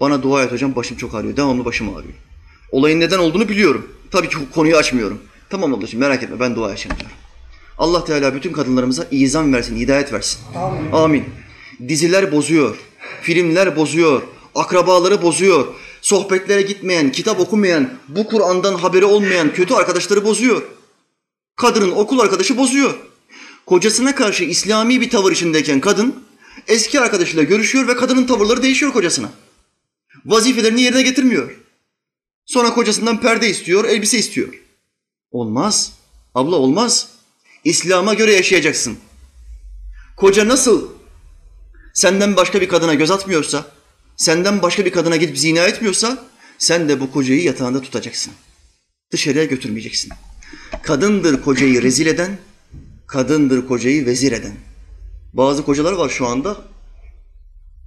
[0.01, 1.37] Bana dua et hocam başım çok ağrıyor.
[1.37, 2.15] Devamlı başım ağrıyor.
[2.73, 3.89] Olayın neden olduğunu biliyorum.
[4.11, 5.19] Tabii ki konuyu açmıyorum.
[5.51, 7.17] Tamam ablacığım merak etme ben dua edeceğim diyorum.
[7.79, 10.41] Allah Teala bütün kadınlarımıza izan versin, hidayet versin.
[10.55, 10.93] Amin.
[10.93, 11.25] Amin.
[11.89, 12.77] Diziler bozuyor,
[13.23, 14.23] filmler bozuyor,
[14.55, 15.67] akrabaları bozuyor,
[16.01, 20.63] sohbetlere gitmeyen, kitap okumayan, bu Kur'an'dan haberi olmayan kötü arkadaşları bozuyor.
[21.57, 22.95] Kadının okul arkadaşı bozuyor.
[23.67, 26.15] Kocasına karşı İslami bir tavır içindeyken kadın
[26.69, 29.31] eski arkadaşıyla görüşüyor ve kadının tavırları değişiyor kocasına.
[30.27, 31.57] Vazifelerini yerine getirmiyor.
[32.47, 34.49] Sonra kocasından perde istiyor, elbise istiyor.
[35.31, 35.93] Olmaz.
[36.35, 37.09] Abla olmaz.
[37.65, 38.99] İslam'a göre yaşayacaksın.
[40.17, 40.89] Koca nasıl
[41.95, 43.67] senden başka bir kadına göz atmıyorsa,
[44.17, 46.25] senden başka bir kadına gidip zina etmiyorsa,
[46.59, 48.33] sen de bu kocayı yatağında tutacaksın.
[49.13, 50.13] Dışarıya götürmeyeceksin.
[50.83, 52.39] Kadındır kocayı rezil eden,
[53.07, 54.57] kadındır kocayı vezir eden.
[55.33, 56.57] Bazı kocalar var şu anda,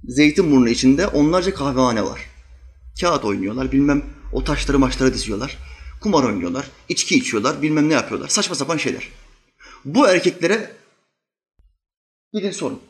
[0.04, 2.29] Zeytinburnu içinde onlarca kahvehane var.
[3.00, 5.58] Kağıt oynuyorlar, bilmem o taşları maçları diziyorlar.
[6.00, 8.28] Kumar oynuyorlar, içki içiyorlar, bilmem ne yapıyorlar.
[8.28, 9.08] Saçma sapan şeyler.
[9.84, 10.76] Bu erkeklere
[12.32, 12.80] gidin sorun.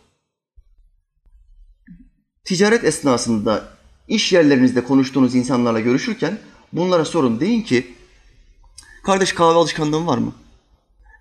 [2.45, 3.77] Ticaret esnasında
[4.09, 6.39] iş yerlerinizde konuştuğunuz insanlarla görüşürken
[6.73, 7.41] bunlara sorun.
[7.41, 7.95] Deyin ki
[9.05, 10.33] kardeş kahve alışkanlığın var mı?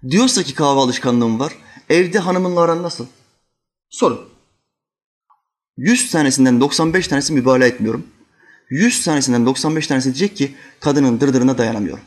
[0.09, 1.53] Diyorsa ki kahve alışkanlığım var.
[1.89, 3.05] Evde hanımınla aran nasıl?
[3.89, 4.29] Sorun.
[5.77, 8.07] 100 tanesinden 95 tanesi mübalağa etmiyorum.
[8.69, 12.03] 100 tanesinden 95 tanesi diyecek ki kadının dırdırına dayanamıyorum.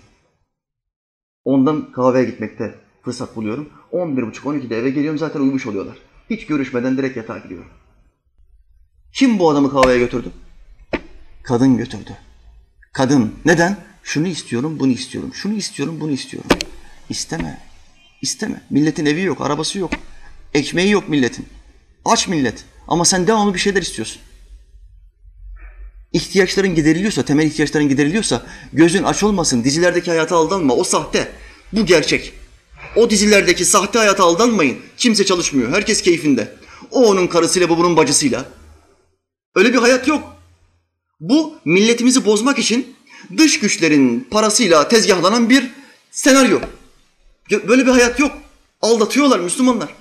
[1.44, 3.68] Ondan kahveye gitmekte fırsat buluyorum.
[3.92, 5.98] 11.30-12'de eve geliyorum zaten uyumuş oluyorlar.
[6.30, 7.68] Hiç görüşmeden direkt yatağa gidiyorum.
[9.14, 10.30] Kim bu adamı kahveye götürdü?
[11.42, 12.16] Kadın götürdü.
[12.92, 13.34] Kadın.
[13.44, 13.76] Neden?
[14.02, 15.30] Şunu istiyorum, bunu istiyorum.
[15.34, 16.50] Şunu istiyorum, bunu istiyorum.
[17.08, 17.60] İsteme.
[18.22, 18.62] İsteme.
[18.70, 19.90] Milletin evi yok, arabası yok.
[20.54, 21.46] Ekmeği yok milletin.
[22.04, 22.64] Aç millet.
[22.88, 24.22] Ama sen devamlı bir şeyler istiyorsun.
[26.12, 29.64] İhtiyaçların gideriliyorsa, temel ihtiyaçların gideriliyorsa gözün aç olmasın.
[29.64, 30.74] Dizilerdeki hayata aldanma.
[30.74, 31.32] O sahte.
[31.72, 32.32] Bu gerçek.
[32.96, 34.78] O dizilerdeki sahte hayata aldanmayın.
[34.96, 35.72] Kimse çalışmıyor.
[35.72, 36.54] Herkes keyfinde.
[36.90, 38.44] O onun karısıyla, bu bunun bacısıyla.
[39.54, 40.36] Öyle bir hayat yok.
[41.20, 42.96] Bu milletimizi bozmak için
[43.36, 45.70] dış güçlerin parasıyla tezgahlanan bir
[46.10, 46.60] senaryo.
[47.50, 48.32] Böyle bir hayat yok.
[48.80, 49.94] Aldatıyorlar Müslümanlar.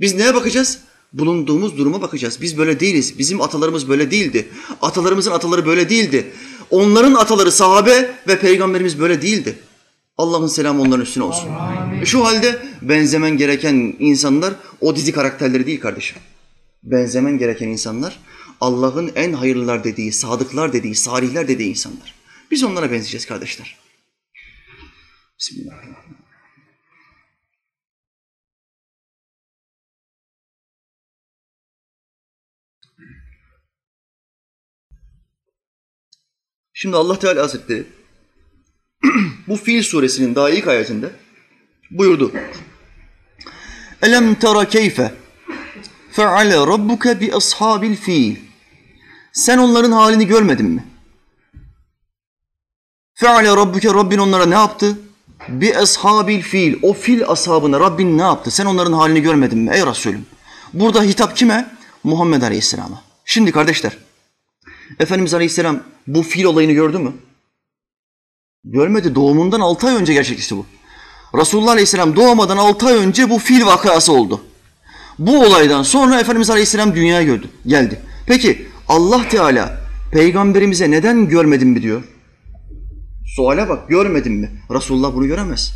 [0.00, 0.78] Biz neye bakacağız?
[1.12, 2.38] Bulunduğumuz duruma bakacağız.
[2.42, 3.18] Biz böyle değiliz.
[3.18, 4.48] Bizim atalarımız böyle değildi.
[4.82, 6.32] Atalarımızın ataları böyle değildi.
[6.70, 9.58] Onların ataları sahabe ve peygamberimiz böyle değildi.
[10.18, 11.48] Allah'ın selamı onların üstüne olsun.
[11.48, 12.04] Amin.
[12.04, 16.18] Şu halde benzemen gereken insanlar o dizi karakterleri değil kardeşim.
[16.82, 18.18] Benzemen gereken insanlar
[18.60, 22.14] Allah'ın en hayırlılar dediği, sadıklar dediği, salihler dediği insanlar.
[22.50, 23.76] Biz onlara benzeyeceğiz kardeşler.
[25.38, 26.17] Bismillahirrahmanirrahim.
[36.80, 37.86] Şimdi Allah Teala Hazretleri
[39.48, 41.10] bu Fil suresinin daha ilk ayetinde
[41.90, 42.32] buyurdu.
[44.02, 45.12] Elem tera keyfe
[46.12, 48.36] feale rabbuke bi ashabil fil.
[49.32, 50.84] Sen onların halini görmedin mi?
[53.14, 54.98] Feale rabbuke Rabbin onlara ne yaptı?
[55.48, 56.78] Bi ashabil fil.
[56.82, 58.50] O fil ashabına Rabbin ne yaptı?
[58.50, 60.26] Sen onların halini görmedin mi ey Resulüm?
[60.72, 61.70] Burada hitap kime?
[62.04, 63.02] Muhammed Aleyhisselam'a.
[63.24, 63.98] Şimdi kardeşler,
[65.00, 67.12] Efendimiz Aleyhisselam bu fil olayını gördü mü?
[68.64, 69.14] Görmedi.
[69.14, 70.66] Doğumundan altı ay önce gerçekleşti bu.
[71.34, 74.40] Resulullah Aleyhisselam doğmadan altı ay önce bu fil vakası oldu.
[75.18, 78.00] Bu olaydan sonra Efendimiz Aleyhisselam dünyaya gördü, geldi.
[78.26, 79.80] Peki Allah Teala
[80.12, 82.02] peygamberimize neden görmedin mi diyor?
[83.36, 84.50] Suale bak görmedin mi?
[84.70, 85.72] Resulullah bunu göremez.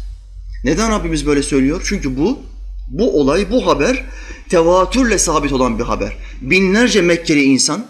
[0.64, 1.82] Neden Rabbimiz böyle söylüyor?
[1.88, 2.38] Çünkü bu
[2.88, 4.04] bu olay, bu haber
[4.48, 6.16] tevatürle sabit olan bir haber.
[6.40, 7.86] Binlerce Mekkeli insan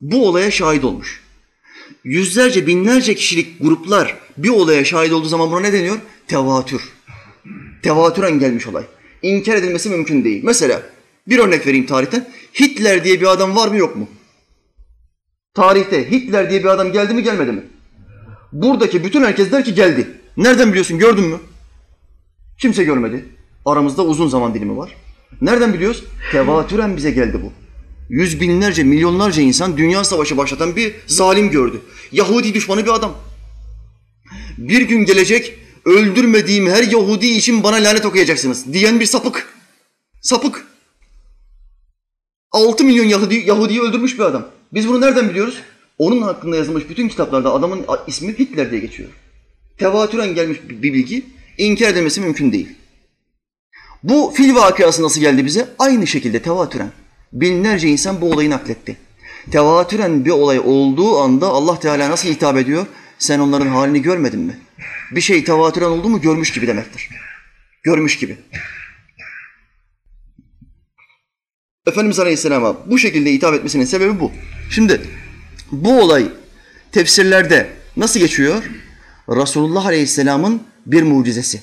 [0.00, 1.20] bu olaya şahit olmuş.
[2.04, 5.98] Yüzlerce, binlerce kişilik gruplar bir olaya şahit olduğu zaman buna ne deniyor?
[6.28, 6.82] Tevatür.
[7.82, 8.84] Tevatüren gelmiş olay.
[9.22, 10.40] İnkar edilmesi mümkün değil.
[10.44, 10.82] Mesela
[11.26, 12.28] bir örnek vereyim tarihten.
[12.60, 14.08] Hitler diye bir adam var mı yok mu?
[15.54, 17.62] Tarihte Hitler diye bir adam geldi mi gelmedi mi?
[18.52, 20.08] Buradaki bütün herkes der ki geldi.
[20.36, 21.36] Nereden biliyorsun gördün mü?
[22.58, 23.24] Kimse görmedi.
[23.64, 24.96] Aramızda uzun zaman dilimi var.
[25.40, 26.04] Nereden biliyoruz?
[26.32, 27.52] Tevatüren bize geldi bu.
[28.10, 31.80] Yüz binlerce, milyonlarca insan dünya savaşı başlatan bir zalim gördü.
[32.12, 33.14] Yahudi düşmanı bir adam.
[34.58, 39.54] Bir gün gelecek öldürmediğim her Yahudi için bana lanet okuyacaksınız diyen bir sapık.
[40.20, 40.66] Sapık.
[42.52, 44.48] 6 milyon Yahudi, Yahudi'yi öldürmüş bir adam.
[44.72, 45.58] Biz bunu nereden biliyoruz?
[45.98, 49.08] Onun hakkında yazılmış bütün kitaplarda adamın ismi Hitler diye geçiyor.
[49.78, 51.26] Tevatüren gelmiş bir bilgi
[51.58, 52.68] inkar edilmesi mümkün değil.
[54.02, 55.68] Bu fil vakıası nasıl geldi bize?
[55.78, 56.92] Aynı şekilde tevatüren.
[57.32, 58.96] Binlerce insan bu olayı nakletti.
[59.50, 62.86] Tevatüren bir olay olduğu anda Allah Teala nasıl hitap ediyor?
[63.18, 64.58] Sen onların halini görmedin mi?
[65.10, 67.08] Bir şey tevatüren oldu mu görmüş gibi demektir.
[67.82, 68.38] Görmüş gibi.
[71.86, 74.32] Efendimiz Aleyhisselam'a bu şekilde hitap etmesinin sebebi bu.
[74.70, 75.00] Şimdi
[75.72, 76.28] bu olay
[76.92, 78.62] tefsirlerde nasıl geçiyor?
[79.28, 81.62] Resulullah Aleyhisselam'ın bir mucizesi.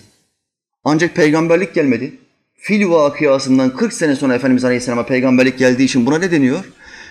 [0.83, 2.19] Ancak peygamberlik gelmedi.
[2.67, 6.65] Fil vakıasından 40 sene sonra Efendimiz Aleyhisselam'a peygamberlik geldiği için buna ne deniyor?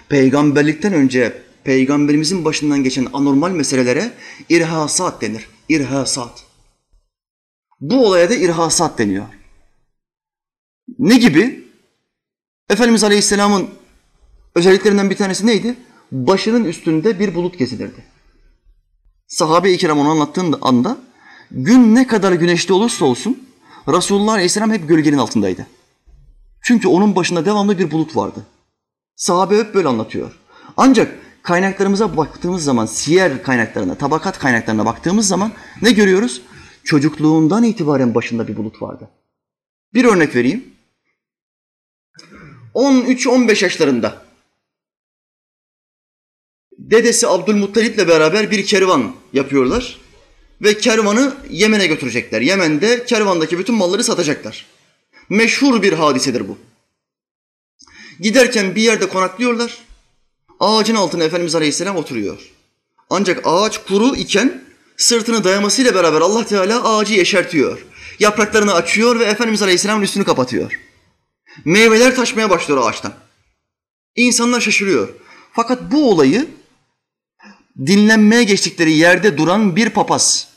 [0.09, 4.13] Peygamberlikten önce peygamberimizin başından geçen anormal meselelere
[4.49, 5.49] irhasat denir.
[5.69, 6.45] İrhasat.
[7.81, 9.27] Bu olaya da irhasat deniyor.
[10.99, 11.65] Ne gibi?
[12.71, 13.69] Efendimiz Aleyhisselam'ın
[14.55, 15.75] özelliklerinden bir tanesi neydi?
[16.13, 18.05] Başının üstünde bir bulut gezilirdi.
[19.27, 20.99] Sahabe-i kiram onu anlattığında anda
[21.51, 23.46] gün ne kadar güneşli olursa olsun
[23.89, 25.67] Resulullah Aleyhisselam hep gölgenin altındaydı.
[26.63, 28.47] Çünkü onun başında devamlı bir bulut vardı.
[29.17, 30.39] Sahabe hep böyle anlatıyor.
[30.77, 36.43] Ancak kaynaklarımıza baktığımız zaman, siyer kaynaklarına, tabakat kaynaklarına baktığımız zaman ne görüyoruz?
[36.85, 39.09] Çocukluğundan itibaren başında bir bulut vardı.
[39.95, 40.65] Bir örnek vereyim.
[42.75, 44.23] 13-15 yaşlarında
[46.79, 50.06] dedesi Abdülmuttalip'le beraber bir kervan yapıyorlar
[50.63, 52.41] ve kervanı Yemen'e götürecekler.
[52.41, 54.67] Yemen'de kervandaki bütün malları satacaklar.
[55.29, 56.59] Meşhur bir hadisedir bu.
[58.21, 59.79] Giderken bir yerde konaklıyorlar.
[60.61, 62.39] Ağacın altına Efendimiz Aleyhisselam oturuyor.
[63.11, 64.63] Ancak ağaç kuru iken
[64.97, 67.87] sırtını dayamasıyla beraber Allah Teala ağacı yeşertiyor.
[68.19, 70.81] Yapraklarını açıyor ve Efendimiz Aleyhisselam'ın üstünü kapatıyor.
[71.65, 73.15] Meyveler taşmaya başlıyor ağaçtan.
[74.17, 75.09] İnsanlar şaşırıyor.
[75.53, 76.47] Fakat bu olayı
[77.87, 80.49] dinlenmeye geçtikleri yerde duran bir papaz,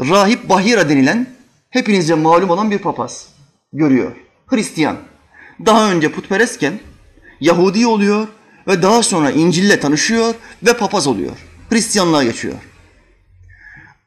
[0.00, 1.26] Rahip Bahira denilen
[1.70, 3.28] hepinizce malum olan bir papaz
[3.72, 4.12] görüyor.
[4.46, 4.96] Hristiyan.
[5.66, 6.80] Daha önce putperestken
[7.40, 8.28] Yahudi oluyor
[8.66, 11.36] ve daha sonra İncil'le tanışıyor ve papaz oluyor.
[11.70, 12.54] Hristiyanlığa geçiyor.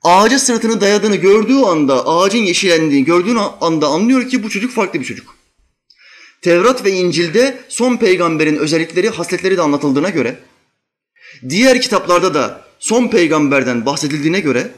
[0.03, 5.05] Ağaca sırtını dayadığını gördüğü anda, ağacın yeşillendiğini gördüğü anda anlıyor ki bu çocuk farklı bir
[5.05, 5.35] çocuk.
[6.41, 10.39] Tevrat ve İncil'de son peygamberin özellikleri, hasletleri de anlatıldığına göre,
[11.49, 14.71] diğer kitaplarda da son peygamberden bahsedildiğine göre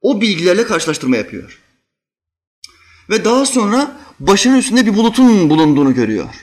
[0.00, 1.58] o bilgilerle karşılaştırma yapıyor.
[3.10, 6.34] Ve daha sonra başının üstünde bir bulutun bulunduğunu görüyor.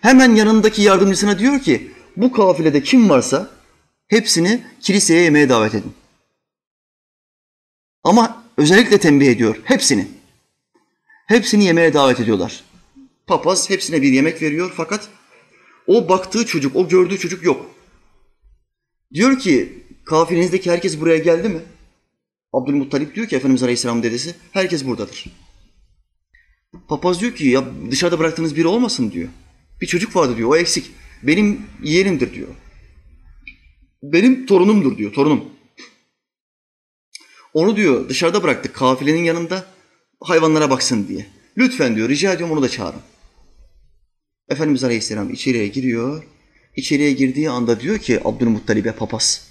[0.00, 3.50] Hemen yanındaki yardımcısına diyor ki bu kafilede kim varsa
[4.08, 5.94] hepsini kiliseye yemeğe davet edin.
[8.04, 10.08] Ama özellikle tembih ediyor hepsini.
[11.26, 12.64] Hepsini yemeğe davet ediyorlar.
[13.26, 15.08] Papaz hepsine bir yemek veriyor fakat
[15.86, 17.66] o baktığı çocuk, o gördüğü çocuk yok.
[19.14, 21.60] Diyor ki kafilenizdeki herkes buraya geldi mi?
[22.52, 25.26] Abdülmuttalip diyor ki Efendimiz Aleyhisselam dedesi herkes buradadır.
[26.88, 29.28] Papaz diyor ki ya dışarıda bıraktığınız biri olmasın diyor.
[29.80, 30.90] Bir çocuk vardı diyor o eksik.
[31.22, 32.48] Benim yeğenimdir diyor.
[34.02, 35.44] Benim torunumdur diyor torunum.
[37.54, 39.66] Onu diyor dışarıda bıraktık kafilenin yanında
[40.20, 41.26] hayvanlara baksın diye.
[41.58, 43.00] Lütfen diyor rica ediyorum onu da çağırın.
[44.48, 46.24] Efendimiz Aleyhisselam içeriye giriyor.
[46.76, 49.48] İçeriye girdiği anda diyor ki Abdülmuttalib'e papaz.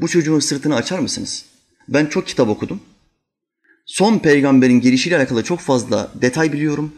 [0.00, 1.44] Bu çocuğun sırtını açar mısınız?
[1.88, 2.80] Ben çok kitap okudum.
[3.86, 6.94] Son peygamberin gelişiyle alakalı çok fazla detay biliyorum.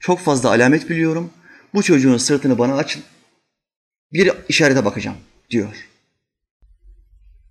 [0.00, 1.30] Çok fazla alamet biliyorum.
[1.74, 3.02] Bu çocuğun sırtını bana açın.
[4.12, 5.16] Bir işarete bakacağım
[5.50, 5.88] diyor.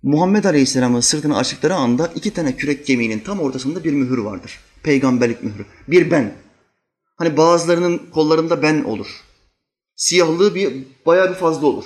[0.02, 4.60] Muhammed Aleyhisselam'ın sırtını açtıkları anda iki tane kürek gemiğinin tam ortasında bir mühür vardır.
[4.82, 5.66] Peygamberlik mührü.
[5.88, 6.34] Bir ben.
[7.16, 9.25] Hani bazılarının kollarında ben olur.
[9.96, 10.72] Siyahlığı bir,
[11.06, 11.84] bayağı bir fazla olur.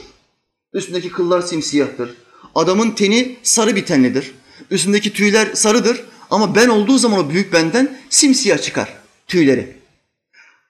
[0.72, 2.14] Üstündeki kıllar simsiyahtır.
[2.54, 4.34] Adamın teni sarı bir tenlidir.
[4.70, 8.96] Üstündeki tüyler sarıdır ama ben olduğu zaman o büyük benden simsiyah çıkar
[9.26, 9.76] tüyleri.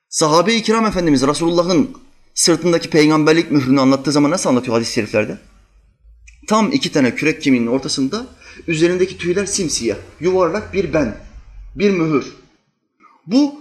[0.09, 1.97] Sahabe-i kiram Efendimiz Resulullah'ın
[2.35, 5.39] sırtındaki peygamberlik mührünü anlattığı zaman nasıl anlatıyor hadis-i şeriflerde?
[6.49, 8.27] Tam iki tane kürek kemiğinin ortasında
[8.67, 11.17] üzerindeki tüyler simsiyah, yuvarlak bir ben,
[11.75, 12.27] bir mühür.
[13.27, 13.60] Bu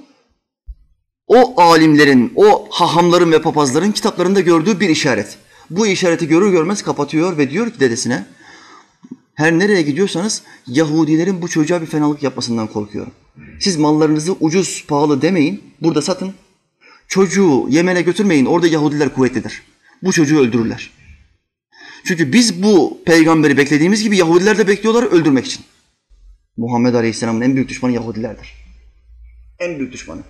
[1.29, 5.37] o alimlerin, o hahamların ve papazların kitaplarında gördüğü bir işaret.
[5.69, 8.25] bu işareti görür görmez kapatıyor ve diyor ki dedesine
[9.35, 13.11] her nereye gidiyorsanız Yahudilerin bu çocuğa bir fenalık yapmasından korkuyorum.
[13.59, 16.33] Siz mallarınızı ucuz, pahalı demeyin, burada satın.
[17.07, 19.63] Çocuğu Yemen'e götürmeyin, orada Yahudiler kuvvetlidir.
[20.03, 20.91] Bu çocuğu öldürürler.
[22.03, 25.65] Çünkü biz bu peygamberi beklediğimiz gibi Yahudiler de bekliyorlar öldürmek için.
[26.57, 28.53] Muhammed Aleyhisselam'ın en büyük düşmanı Yahudilerdir.
[29.59, 30.21] En büyük düşmanı.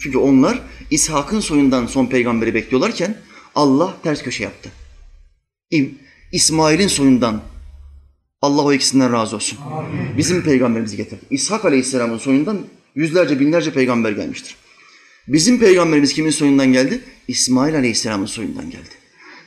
[0.00, 0.60] Çünkü onlar
[0.90, 3.16] İshak'ın soyundan son peygamberi bekliyorlarken
[3.54, 4.70] Allah ters köşe yaptı.
[6.32, 7.42] İsmail'in soyundan
[8.42, 9.58] Allah o ikisinden razı olsun.
[9.72, 10.16] Amin.
[10.16, 11.20] Bizim peygamberimizi getirdi.
[11.30, 12.58] İshak Aleyhisselam'ın soyundan
[12.94, 14.56] yüzlerce binlerce peygamber gelmiştir.
[15.28, 17.00] Bizim peygamberimiz kimin soyundan geldi?
[17.28, 18.88] İsmail Aleyhisselam'ın soyundan geldi.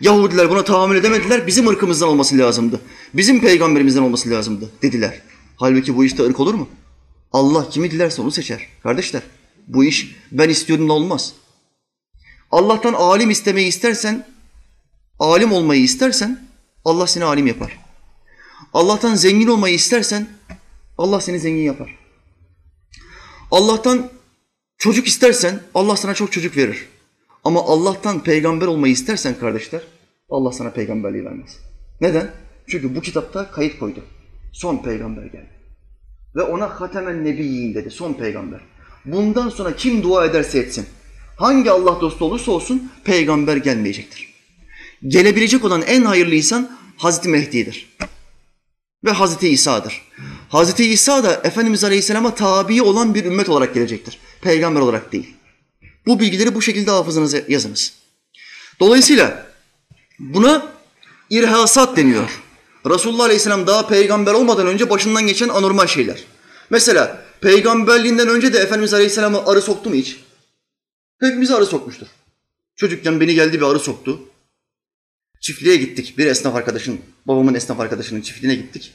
[0.02, 1.48] Yahudiler buna tahammül edemediler.
[1.48, 2.82] Bizim ırkımızdan olması lazımdı.
[3.14, 5.22] Bizim peygamberimizden olması lazımdı dediler.
[5.56, 6.70] Halbuki bu işte ırk olur mu?
[7.32, 8.68] Allah kimi dilerse onu seçer.
[8.84, 9.22] Kardeşler
[9.68, 11.34] bu iş ben istiyorum da olmaz.
[12.52, 14.28] Allah'tan alim istemeyi istersen,
[15.20, 16.48] alim olmayı istersen
[16.86, 17.80] Allah seni alim yapar.
[18.74, 20.28] Allah'tan zengin olmayı istersen
[20.98, 21.98] Allah seni zengin yapar.
[23.52, 24.10] Allah'tan
[24.78, 26.88] çocuk istersen Allah sana çok çocuk verir.
[27.44, 29.82] Ama Allah'tan peygamber olmayı istersen kardeşler
[30.30, 31.60] Allah sana peygamberliği vermez.
[32.02, 32.32] Neden?
[32.68, 34.00] Çünkü bu kitapta kayıt koydu.
[34.54, 35.50] Son peygamber geldi.
[36.36, 37.92] Ve ona hatemen nebiyyin dedi.
[37.92, 38.62] Son peygamber.
[39.06, 40.86] Bundan sonra kim dua ederse etsin,
[41.38, 44.34] hangi Allah dostu olursa olsun peygamber gelmeyecektir.
[45.08, 47.90] Gelebilecek olan en hayırlı insan Hazreti Mehdi'dir.
[49.06, 50.02] Ve Hazreti İsa'dır.
[50.50, 54.20] Hazreti İsa da Efendimiz Aleyhisselam'a tabi olan bir ümmet olarak gelecektir.
[54.42, 55.34] Peygamber olarak değil.
[56.06, 57.94] Bu bilgileri bu şekilde hafızanıza yazınız.
[58.80, 59.46] Dolayısıyla
[60.20, 60.68] buna
[61.30, 62.42] irhasat deniyor.
[62.90, 66.24] Resulullah Aleyhisselam daha peygamber olmadan önce başından geçen anormal şeyler.
[66.70, 70.20] Mesela peygamberliğinden önce de Efendimiz Aleyhisselam'a arı soktu mu hiç?
[71.20, 72.08] Hepimize arı sokmuştur.
[72.76, 74.20] Çocukken beni geldi bir arı soktu.
[75.42, 76.18] Çiftliğe gittik.
[76.18, 78.94] Bir esnaf arkadaşın, babamın esnaf arkadaşının çiftliğine gittik.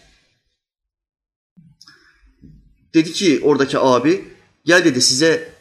[2.95, 4.25] Dedi ki oradaki abi,
[4.65, 5.53] gel dedi size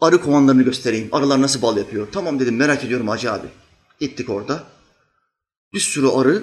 [0.00, 1.08] arı kovanlarını göstereyim.
[1.12, 2.08] Arılar nasıl bal yapıyor.
[2.12, 3.46] Tamam dedim merak ediyorum Hacı abi.
[4.00, 4.64] Gittik orada.
[5.72, 6.42] Bir sürü arı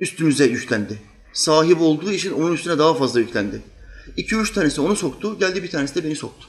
[0.00, 1.02] üstümüze yüklendi.
[1.32, 3.62] Sahip olduğu için onun üstüne daha fazla yüklendi.
[4.16, 6.46] İki üç tanesi onu soktu, geldi bir tanesi de beni soktu.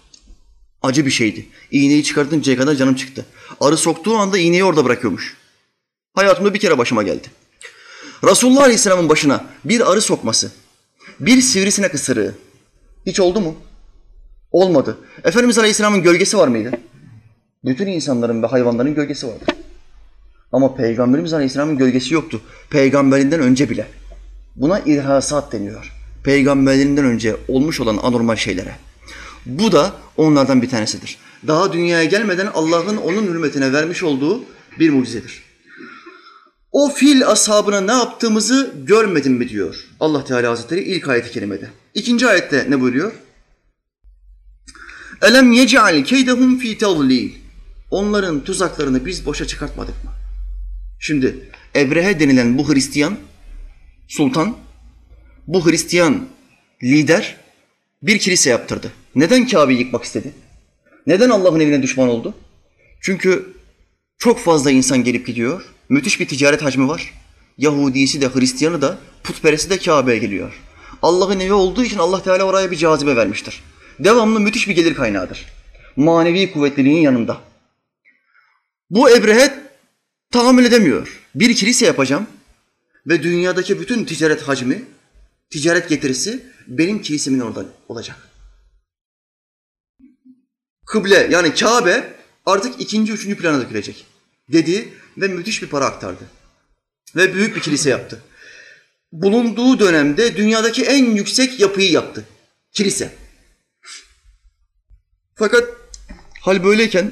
[0.82, 1.46] Acı bir şeydi.
[1.72, 3.26] İğneyi çıkartıncaya kadar canım çıktı.
[3.60, 5.38] Arı soktuğu anda iğneyi orada bırakıyormuş.
[6.14, 7.28] Hayatımda bir kere başıma geldi.
[8.24, 10.52] Resulullah Aleyhisselam'ın başına bir arı sokması,
[11.20, 12.36] bir sivrisinek ısırığı
[13.06, 13.56] hiç oldu mu?
[14.52, 14.98] Olmadı.
[15.24, 16.72] Efendimiz Aleyhisselam'ın gölgesi var mıydı?
[17.66, 19.46] Bütün insanların ve hayvanların gölgesi vardı.
[20.52, 22.42] Ama Peygamberimiz Aleyhisselam'ın gölgesi yoktu.
[22.70, 23.88] Peygamberinden önce bile.
[24.56, 26.01] Buna irhasat deniyor.
[26.24, 28.76] Peygamberinden önce olmuş olan anormal şeylere.
[29.46, 31.18] Bu da onlardan bir tanesidir.
[31.48, 34.44] Daha dünyaya gelmeden Allah'ın onun hürmetine vermiş olduğu
[34.80, 35.44] bir mucizedir.
[36.72, 41.70] O fil ashabına ne yaptığımızı görmedin mi diyor Allah Teala Hazretleri ilk ayet-i kerimede.
[41.94, 43.12] İkinci ayette ne buyuruyor?
[45.22, 47.32] Elem yec'al keydehum fi tadlil.
[47.92, 50.12] Onların tuzaklarını biz boşa çıkartmadık mı?
[51.00, 53.18] Şimdi Ebrehe denilen bu Hristiyan
[54.08, 54.58] sultan,
[55.47, 56.27] bu Hristiyan
[56.84, 57.36] lider
[58.04, 58.91] bir kilise yaptırdı.
[59.15, 60.34] Neden Kabe'yi yıkmak istedi?
[61.08, 62.34] Neden Allah'ın evine düşman oldu?
[63.01, 63.54] Çünkü
[64.17, 65.65] çok fazla insan gelip gidiyor.
[65.89, 67.13] Müthiş bir ticaret hacmi var.
[67.58, 70.54] Yahudisi de Hristiyanı da putperesti de Kabe'ye geliyor.
[71.01, 73.63] Allah'ın evi olduğu için Allah Teala oraya bir cazibe vermiştir.
[73.99, 75.45] Devamlı müthiş bir gelir kaynağıdır.
[75.95, 77.38] Manevi kuvvetliliğin yanında.
[78.89, 79.54] Bu Ebrehe
[80.32, 81.21] tahammül edemiyor.
[81.36, 82.27] Bir kilise yapacağım
[83.08, 84.84] ve dünyadaki bütün ticaret hacmi,
[85.52, 88.18] ticaret getirisi benim kilisemin orada olacak.
[90.86, 92.14] Kıble yani Kabe
[92.46, 94.06] artık ikinci, üçüncü plana dökülecek
[94.52, 96.24] dedi ve müthiş bir para aktardı.
[97.16, 98.22] Ve büyük bir kilise yaptı.
[99.12, 102.26] Bulunduğu dönemde dünyadaki en yüksek yapıyı yaptı.
[102.72, 103.12] Kilise.
[105.36, 105.64] Fakat
[106.42, 107.12] hal böyleyken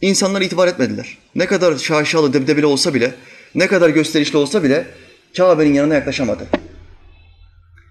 [0.00, 1.18] insanlar itibar etmediler.
[1.34, 3.14] Ne kadar şaşalı, debdebeli olsa bile,
[3.54, 4.86] ne kadar gösterişli olsa bile
[5.36, 6.48] Kabe'nin yanına yaklaşamadı.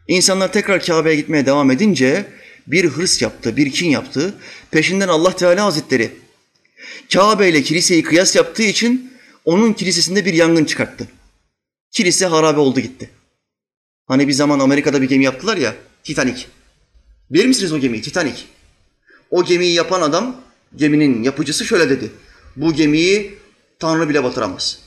[0.09, 2.25] İnsanlar tekrar Kabe'ye gitmeye devam edince
[2.67, 4.33] bir hırs yaptı, bir kin yaptı.
[4.71, 6.11] Peşinden Allah Teala Hazretleri
[7.13, 9.13] Kabe ile kiliseyi kıyas yaptığı için
[9.45, 11.07] onun kilisesinde bir yangın çıkarttı.
[11.91, 13.09] Kilise harabe oldu gitti.
[14.07, 16.45] Hani bir zaman Amerika'da bir gemi yaptılar ya, Titanic.
[17.29, 18.01] Bilir misiniz o gemiyi?
[18.01, 18.43] Titanic.
[19.31, 20.41] O gemiyi yapan adam,
[20.75, 22.11] geminin yapıcısı şöyle dedi.
[22.55, 23.37] Bu gemiyi
[23.79, 24.79] Tanrı bile batıramaz.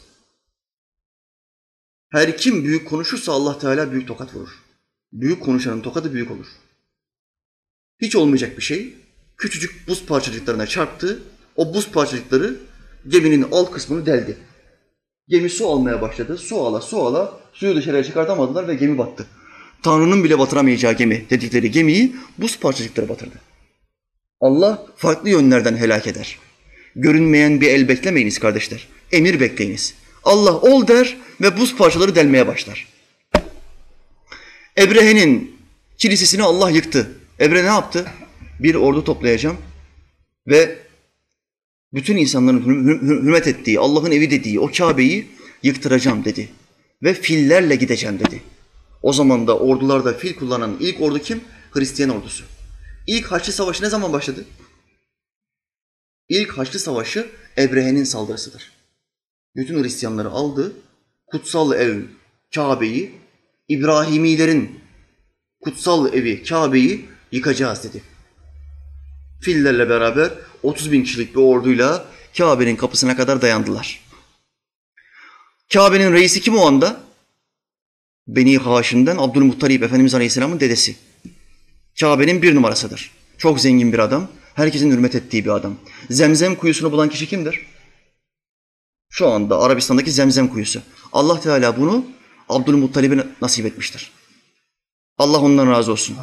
[2.12, 4.61] Her kim büyük konuşursa Allah Teala büyük tokat vurur.
[5.12, 6.46] Büyük konuşanın tokadı büyük olur.
[8.02, 8.94] Hiç olmayacak bir şey.
[9.36, 11.22] Küçücük buz parçacıklarına çarptı.
[11.56, 12.56] O buz parçacıkları
[13.08, 14.36] geminin alt kısmını deldi.
[15.28, 16.38] Gemi su almaya başladı.
[16.38, 19.26] Su ala su ala suyu dışarıya çıkartamadılar ve gemi battı.
[19.82, 23.36] Tanrı'nın bile batıramayacağı gemi dedikleri gemiyi buz parçacıkları batırdı.
[24.40, 26.38] Allah farklı yönlerden helak eder.
[26.96, 28.88] Görünmeyen bir el beklemeyiniz kardeşler.
[29.12, 29.94] Emir bekleyiniz.
[30.24, 32.91] Allah ol der ve buz parçaları delmeye başlar.
[34.78, 35.56] Ebrehe'nin
[35.98, 37.10] kilisesini Allah yıktı.
[37.40, 38.06] Ebre ne yaptı?
[38.60, 39.56] Bir ordu toplayacağım
[40.46, 40.78] ve
[41.94, 42.62] bütün insanların
[43.02, 45.28] hürmet ettiği, Allah'ın evi dediği o Kabe'yi
[45.62, 46.48] yıktıracağım dedi.
[47.02, 48.42] Ve fillerle gideceğim dedi.
[49.02, 51.40] O zaman da ordularda fil kullanan ilk ordu kim?
[51.70, 52.44] Hristiyan ordusu.
[53.06, 54.44] İlk Haçlı Savaşı ne zaman başladı?
[56.28, 58.72] İlk Haçlı Savaşı Ebrehe'nin saldırısıdır.
[59.56, 60.72] Bütün Hristiyanları aldı,
[61.26, 62.02] kutsal ev
[62.54, 63.21] Kabe'yi,
[63.72, 64.80] İbrahimilerin
[65.60, 68.02] kutsal evi Kabe'yi yıkacağız dedi.
[69.40, 70.30] Fillerle beraber
[70.62, 72.04] 30 bin kişilik bir orduyla
[72.38, 74.00] Kabe'nin kapısına kadar dayandılar.
[75.72, 77.00] Kabe'nin reisi kim o anda?
[78.26, 80.96] Beni Haşim'den Abdülmuttalip Efendimiz Aleyhisselam'ın dedesi.
[82.00, 83.10] Kabe'nin bir numarasıdır.
[83.38, 85.76] Çok zengin bir adam, herkesin hürmet ettiği bir adam.
[86.10, 87.66] Zemzem kuyusunu bulan kişi kimdir?
[89.10, 90.80] Şu anda Arabistan'daki Zemzem kuyusu.
[91.12, 92.04] Allah Teala bunu
[92.54, 94.12] Abdülmuttalib'e nasip etmiştir.
[95.18, 96.16] Allah ondan razı olsun.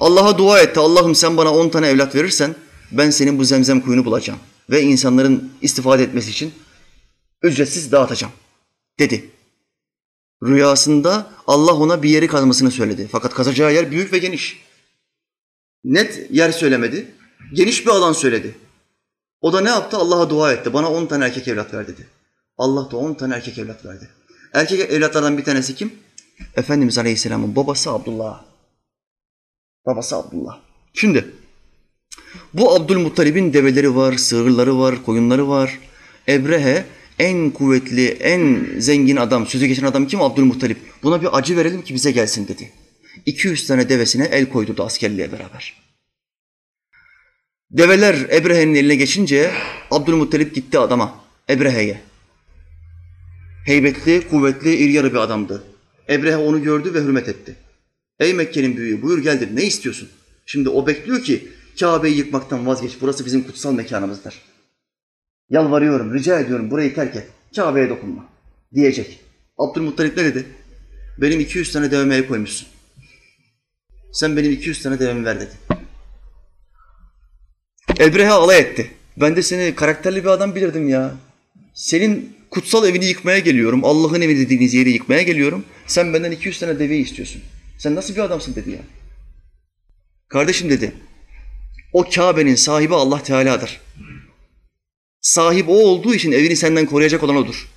[0.00, 0.80] Allah'a dua etti.
[0.80, 2.54] Allah'ım sen bana on tane evlat verirsen
[2.92, 4.40] ben senin bu zemzem kuyunu bulacağım.
[4.70, 6.52] Ve insanların istifade etmesi için
[7.42, 8.32] ücretsiz dağıtacağım
[8.98, 9.30] dedi.
[10.44, 13.08] Rüyasında Allah ona bir yeri kazmasını söyledi.
[13.12, 14.62] Fakat kazacağı yer büyük ve geniş.
[15.84, 17.14] Net yer söylemedi.
[17.52, 18.56] Geniş bir alan söyledi.
[19.40, 19.96] O da ne yaptı?
[19.96, 20.72] Allah'a dua etti.
[20.72, 22.06] Bana on tane erkek evlat ver dedi.
[22.58, 24.08] Allah da on tane erkek evlat verdi.
[24.54, 25.92] Erkek evlatlardan bir tanesi kim?
[26.56, 28.44] Efendimiz Aleyhisselam'ın babası Abdullah.
[29.86, 30.60] Babası Abdullah.
[30.94, 31.30] Şimdi
[32.54, 35.78] bu Abdülmuttalib'in develeri var, sığırları var, koyunları var.
[36.28, 36.84] Ebrehe
[37.18, 40.22] en kuvvetli, en zengin adam, sözü geçen adam kim?
[40.22, 40.78] Abdülmuttalip.
[41.02, 42.72] Buna bir acı verelim ki bize gelsin dedi.
[43.26, 45.82] 200 tane devesine el koydurdu askerliğe beraber.
[47.70, 49.50] Develer Ebrehe'nin eline geçince
[49.90, 51.14] Abdülmuttalip gitti adama,
[51.50, 52.11] Ebrehe'ye.
[53.64, 55.62] Heybetli, kuvvetli, iri yarı bir adamdı.
[56.08, 57.56] Ebrehe onu gördü ve hürmet etti.
[58.20, 59.56] Ey Mekke'nin büyüğü buyur gel dedi.
[59.56, 60.08] Ne istiyorsun?
[60.46, 61.48] Şimdi o bekliyor ki
[61.80, 62.92] Kabe'yi yıkmaktan vazgeç.
[63.00, 64.42] Burası bizim kutsal mekanımızdır.
[65.50, 67.26] Yalvarıyorum, rica ediyorum burayı terk et.
[67.56, 68.28] Kabe'ye dokunma
[68.74, 69.20] diyecek.
[69.58, 70.46] Abdülmuttalip ne dedi?
[71.18, 72.68] Benim 200 tane deveme el koymuşsun.
[74.12, 75.52] Sen benim 200 tane devemi ver dedi.
[78.00, 78.90] Ebrehe alay etti.
[79.16, 81.14] Ben de seni karakterli bir adam bilirdim ya.
[81.74, 83.84] Senin kutsal evini yıkmaya geliyorum.
[83.84, 85.64] Allah'ın evi dediğiniz yeri yıkmaya geliyorum.
[85.86, 87.42] Sen benden 200 tane deveyi istiyorsun.
[87.78, 88.78] Sen nasıl bir adamsın dedi ya.
[90.28, 90.92] Kardeşim dedi.
[91.92, 93.80] O Kabe'nin sahibi Allah Teala'dır.
[95.20, 97.68] Sahip o olduğu için evini senden koruyacak olan odur.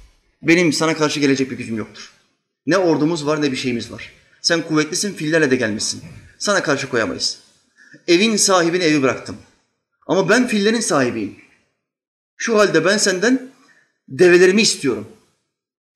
[0.41, 2.11] Benim sana karşı gelecek bir gücüm yoktur.
[2.65, 4.11] Ne ordumuz var ne bir şeyimiz var.
[4.41, 6.01] Sen kuvvetlisin, fillerle de gelmişsin.
[6.39, 7.39] Sana karşı koyamayız.
[8.07, 9.37] Evin sahibini evi bıraktım.
[10.07, 11.35] Ama ben fillerin sahibiyim.
[12.37, 13.54] Şu halde ben senden
[14.09, 15.07] develerimi istiyorum.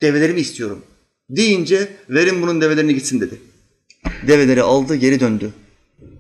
[0.02, 0.82] Develerimi istiyorum.
[1.30, 3.42] Deyince verin bunun develerini gitsin dedi.
[4.28, 5.54] Develeri aldı, geri döndü.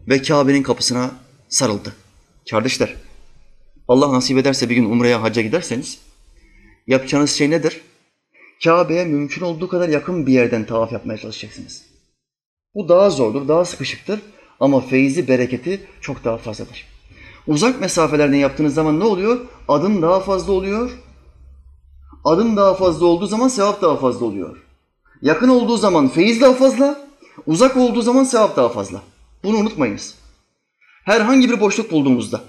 [0.07, 1.11] Ve Kabe'nin kapısına
[1.49, 1.93] sarıldı.
[2.49, 2.95] Kardeşler,
[3.87, 5.97] Allah nasip ederse bir gün Umre'ye, hacca giderseniz
[6.87, 7.81] yapacağınız şey nedir?
[8.63, 11.81] Kabe'ye mümkün olduğu kadar yakın bir yerden tavaf yapmaya çalışacaksınız.
[12.75, 14.19] Bu daha zordur, daha sıkışıktır
[14.59, 16.85] ama feyzi, bereketi çok daha fazladır.
[17.47, 19.45] Uzak mesafelerden yaptığınız zaman ne oluyor?
[19.67, 20.91] Adım daha fazla oluyor.
[22.25, 24.57] Adım daha fazla olduğu zaman sevap daha fazla oluyor.
[25.21, 27.09] Yakın olduğu zaman feyiz daha fazla,
[27.45, 29.01] uzak olduğu zaman sevap daha fazla.
[29.43, 30.15] Bunu unutmayınız.
[31.05, 32.41] Herhangi bir boşluk bulduğumuzda,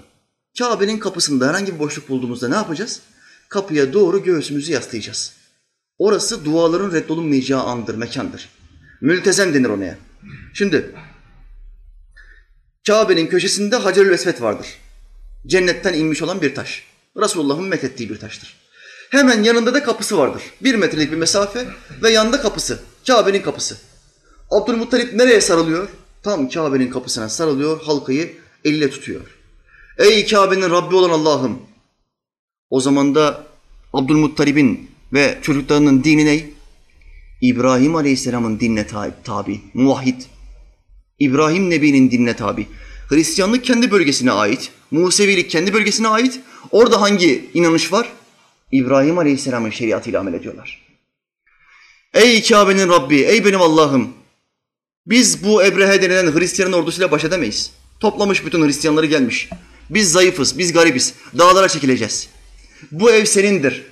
[0.57, 3.01] Kabe'nin kapısında herhangi bir boşluk bulduğumuzda ne yapacağız?
[3.49, 5.33] Kapıya doğru göğsümüzü yaslayacağız.
[5.97, 8.49] Orası duaların reddolunmayacağı andır, mekandır.
[9.01, 9.97] Mültezem denir ona.
[10.53, 10.95] Şimdi
[12.87, 14.67] Kabe'nin köşesinde Hacerül Esvet vardır.
[15.47, 16.83] Cennetten inmiş olan bir taş.
[17.17, 18.60] Resulullah'ın methettiği bir taştır.
[19.11, 20.43] Hemen yanında da kapısı vardır.
[20.63, 21.67] Bir metrelik bir mesafe
[22.03, 22.79] ve yanında kapısı.
[23.07, 23.77] Kabe'nin kapısı.
[24.51, 25.87] Abdülmuttalip nereye sarılıyor?
[26.23, 28.33] Tam Kabe'nin kapısına sarılıyor, halkayı
[28.65, 29.21] elle tutuyor.
[29.97, 31.59] Ey Kabe'nin Rabbi olan Allah'ım!
[32.69, 33.43] O zaman da
[33.93, 36.49] Abdülmuttalib'in ve çocuklarının dini ne?
[37.41, 38.87] İbrahim Aleyhisselam'ın dinine
[39.23, 40.21] tabi, muvahhid.
[41.19, 42.67] İbrahim Nebi'nin dinine tabi.
[43.09, 46.39] Hristiyanlık kendi bölgesine ait, Musevilik kendi bölgesine ait.
[46.71, 48.11] Orada hangi inanış var?
[48.71, 50.87] İbrahim Aleyhisselam'ın şeriatıyla amel ediyorlar.
[52.13, 54.13] Ey Kabe'nin Rabbi, ey benim Allah'ım!
[55.05, 57.71] Biz bu Ebrehe denilen Hristiyan ordusuyla baş edemeyiz.
[57.99, 59.49] Toplamış bütün Hristiyanları gelmiş.
[59.89, 61.13] Biz zayıfız, biz garibiz.
[61.37, 62.29] Dağlara çekileceğiz.
[62.91, 63.83] Bu ev senindir.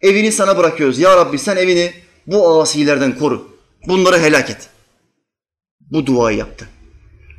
[0.00, 0.98] Evini sana bırakıyoruz.
[0.98, 1.92] Ya Rabbi sen evini
[2.26, 3.56] bu asilerden koru.
[3.88, 4.68] Bunları helak et.
[5.80, 6.68] Bu duayı yaptı.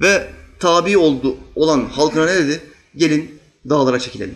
[0.02, 0.28] Ve
[0.60, 2.62] tabi oldu olan halkına ne dedi?
[2.96, 4.36] Gelin dağlara çekilelim.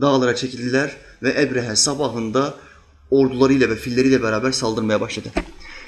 [0.00, 2.54] Dağlara çekildiler ve Ebrehe sabahında
[3.10, 5.28] ordularıyla ve filleriyle beraber saldırmaya başladı.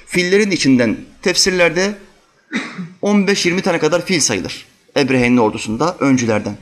[0.06, 1.94] Fillerin içinden tefsirlerde
[3.02, 4.66] 15-20 tane kadar fil sayılır.
[4.96, 6.56] Ebrehe'nin ordusunda öncülerden.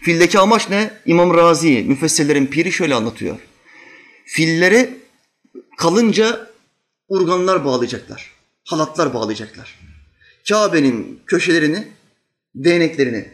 [0.00, 0.90] Fildeki amaç ne?
[1.06, 3.38] İmam Razi, müfessirlerin piri şöyle anlatıyor.
[4.26, 4.90] Fillere
[5.78, 6.50] kalınca
[7.08, 8.30] urganlar bağlayacaklar.
[8.64, 9.78] Halatlar bağlayacaklar.
[10.48, 11.84] Kabe'nin köşelerini,
[12.54, 13.28] değneklerini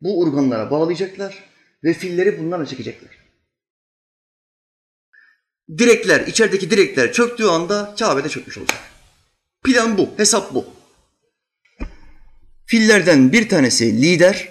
[0.00, 1.44] bu urganlara bağlayacaklar
[1.84, 3.19] ve filleri bunlarla çekecekler.
[5.78, 8.78] Direkler, içerideki direkler çöktüğü anda Kabe'de çökmüş olacak.
[9.64, 10.64] Plan bu, hesap bu.
[12.66, 14.48] Fillerden bir tanesi lider.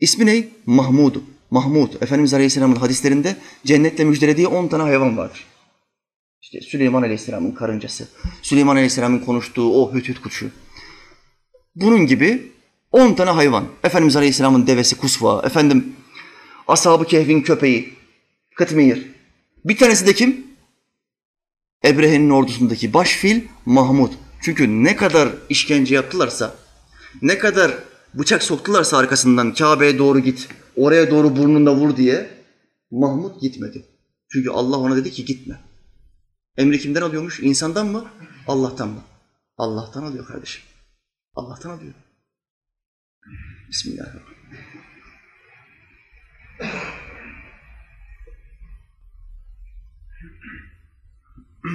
[0.00, 0.48] İsmi ne?
[0.66, 1.16] Mahmud.
[1.50, 2.02] Mahmud.
[2.02, 3.36] Efendimiz Aleyhisselam'ın hadislerinde
[3.66, 5.44] cennetle müjdelediği on tane hayvan vardır.
[6.42, 8.08] İşte Süleyman Aleyhisselam'ın karıncası,
[8.42, 10.50] Süleyman Aleyhisselam'ın konuştuğu o hüt kuşu.
[11.74, 12.52] Bunun gibi
[12.92, 13.68] on tane hayvan.
[13.84, 15.96] Efendimiz Aleyhisselam'ın devesi Kusva, efendim
[16.68, 17.94] Ashab-ı Kehf'in köpeği
[18.56, 19.15] Kıtmir.
[19.66, 20.46] Bir tanesi de kim?
[21.84, 24.12] Ebrehe'nin ordusundaki baş fil Mahmud.
[24.40, 26.54] Çünkü ne kadar işkence yaptılarsa,
[27.22, 27.78] ne kadar
[28.14, 32.30] bıçak soktularsa arkasından Kabe'ye doğru git, oraya doğru burnunda vur diye
[32.90, 33.86] Mahmud gitmedi.
[34.32, 35.60] Çünkü Allah ona dedi ki gitme.
[36.56, 37.40] Emri kimden alıyormuş?
[37.40, 38.04] İnsandan mı?
[38.46, 39.02] Allah'tan mı?
[39.58, 40.62] Allah'tan alıyor kardeşim.
[41.34, 41.94] Allah'tan alıyor.
[43.70, 44.36] Bismillahirrahmanirrahim.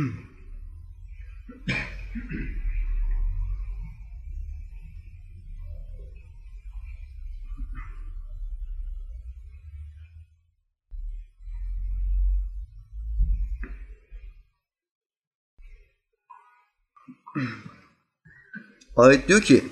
[18.97, 19.63] Ayet diyor ki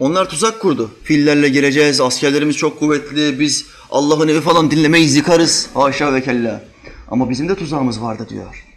[0.00, 0.90] onlar tuzak kurdu.
[1.04, 5.68] Fillerle gireceğiz, askerlerimiz çok kuvvetli, biz Allah'ın evi falan dinlemeyiz, yıkarız.
[5.74, 6.64] Haşa ve kella.
[7.08, 8.71] Ama bizim de tuzağımız vardı diyor.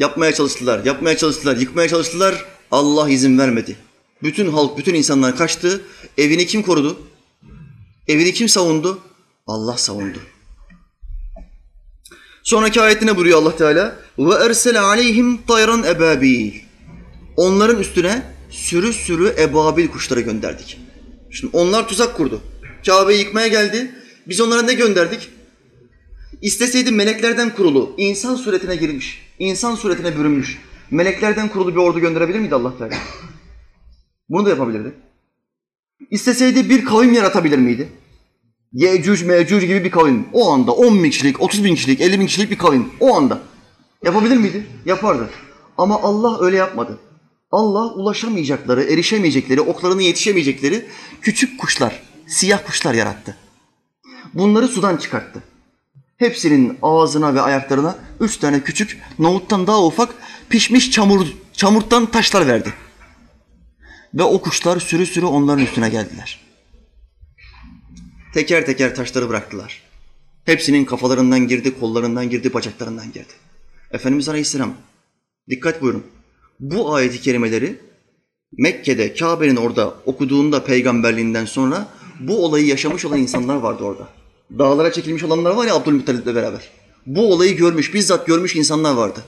[0.00, 2.44] Yapmaya çalıştılar, yapmaya çalıştılar, yıkmaya çalıştılar.
[2.70, 3.76] Allah izin vermedi.
[4.22, 5.80] Bütün halk, bütün insanlar kaçtı.
[6.18, 7.00] Evini kim korudu?
[8.08, 8.98] Evini kim savundu?
[9.46, 10.18] Allah savundu.
[12.42, 13.96] Sonraki ayetine buyuruyor Allah Teala.
[14.18, 16.52] Ve ersele aleyhim tayran ebabil.
[17.36, 20.78] Onların üstüne sürü sürü ebabil kuşları gönderdik.
[21.30, 22.40] Şimdi onlar tuzak kurdu.
[22.86, 23.94] Kabe'yi yıkmaya geldi.
[24.26, 25.28] Biz onlara ne gönderdik?
[26.42, 30.58] İsteseydi meleklerden kurulu, insan suretine girmiş, insan suretine bürünmüş,
[30.90, 32.94] meleklerden kurulu bir ordu gönderebilir miydi Allah Teala?
[34.28, 34.92] Bunu da yapabilirdi.
[36.10, 37.88] İsteseydi bir kavim yaratabilir miydi?
[38.72, 40.26] Yecüc, Mecüc gibi bir kavim.
[40.32, 42.88] O anda 10 bin kişilik, 30 bin kişilik, 50 bin kişilik bir kavim.
[43.00, 43.40] O anda.
[44.04, 44.66] Yapabilir miydi?
[44.86, 45.30] Yapardı.
[45.78, 46.98] Ama Allah öyle yapmadı.
[47.50, 50.86] Allah ulaşamayacakları, erişemeyecekleri, oklarına yetişemeyecekleri
[51.20, 53.36] küçük kuşlar, siyah kuşlar yarattı.
[54.34, 55.42] Bunları sudan çıkarttı.
[56.20, 60.14] Hepsinin ağzına ve ayaklarına üç tane küçük, nohuttan daha ufak
[60.48, 62.72] pişmiş çamur, çamurttan taşlar verdi.
[64.14, 66.40] Ve o kuşlar sürü sürü onların üstüne geldiler.
[68.34, 69.82] Teker teker taşları bıraktılar.
[70.44, 73.32] Hepsinin kafalarından girdi, kollarından girdi, bacaklarından girdi.
[73.90, 74.72] Efendimiz Aleyhisselam,
[75.50, 76.06] dikkat buyurun.
[76.60, 77.80] Bu ayeti kerimeleri
[78.52, 81.88] Mekke'de, Kabe'nin orada okuduğunda peygamberliğinden sonra
[82.20, 84.19] bu olayı yaşamış olan insanlar vardı orada.
[84.58, 86.68] Dağlara çekilmiş olanlar var ya Abdülmuttalip'le beraber.
[87.06, 89.20] Bu olayı görmüş, bizzat görmüş insanlar vardı.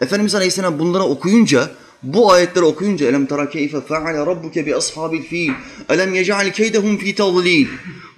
[0.00, 1.70] Efendimiz Aleyhisselam bunları okuyunca,
[2.02, 5.50] bu ayetleri okuyunca elem tara keyfe feale rabbuke bi ashabil fil
[5.88, 7.66] elem yec'al keydehum fi tadlil.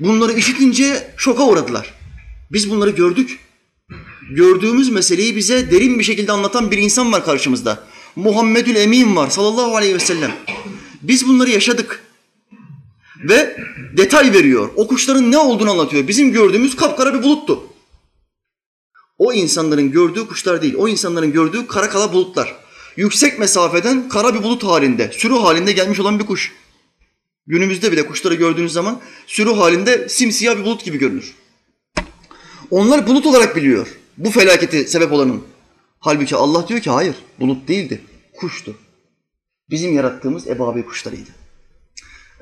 [0.01, 1.95] Bunları işitince şoka uğradılar.
[2.53, 3.39] Biz bunları gördük.
[4.31, 7.85] Gördüğümüz meseleyi bize derin bir şekilde anlatan bir insan var karşımızda.
[8.17, 10.33] Muhammedül Emin var sallallahu aleyhi ve sellem.
[11.03, 12.03] Biz bunları yaşadık.
[13.29, 13.57] Ve
[13.97, 14.71] detay veriyor.
[14.77, 16.09] O kuşların ne olduğunu anlatıyor.
[16.09, 17.63] Bizim gördüğümüz kapkara bir buluttu.
[19.19, 20.75] O insanların gördüğü kuşlar değil.
[20.79, 22.57] O insanların gördüğü kara kala bulutlar.
[22.97, 26.53] Yüksek mesafeden kara bir bulut halinde, sürü halinde gelmiş olan bir kuş.
[27.47, 31.35] Günümüzde bile kuşları gördüğünüz zaman sürü halinde simsiyah bir bulut gibi görünür.
[32.71, 33.89] Onlar bulut olarak biliyor.
[34.17, 35.43] Bu felaketi sebep olanın.
[36.01, 38.01] Halbuki Allah diyor ki hayır bulut değildi,
[38.37, 38.77] kuştu.
[39.71, 41.44] Bizim yarattığımız ebabil kuşlarıydı.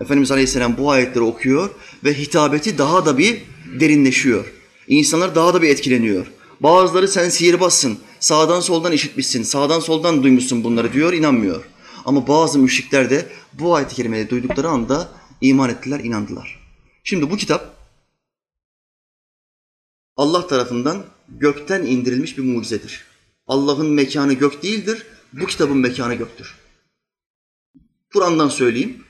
[0.00, 1.70] Efendimiz Aleyhisselam bu ayetleri okuyor
[2.04, 3.42] ve hitabeti daha da bir
[3.80, 4.52] derinleşiyor.
[4.88, 6.26] İnsanlar daha da bir etkileniyor.
[6.60, 11.64] Bazıları sen sihirbazsın, sağdan soldan işitmişsin, sağdan soldan duymuşsun bunları diyor, inanmıyor.
[12.04, 15.08] Ama bazı müşrikler de bu ayet-i kerimeyi duydukları anda
[15.40, 16.60] iman ettiler, inandılar.
[17.04, 17.76] Şimdi bu kitap
[20.16, 23.04] Allah tarafından gökten indirilmiş bir mucizedir.
[23.46, 26.54] Allah'ın mekanı gök değildir, bu kitabın mekanı göktür.
[28.12, 29.04] Kur'an'dan söyleyeyim.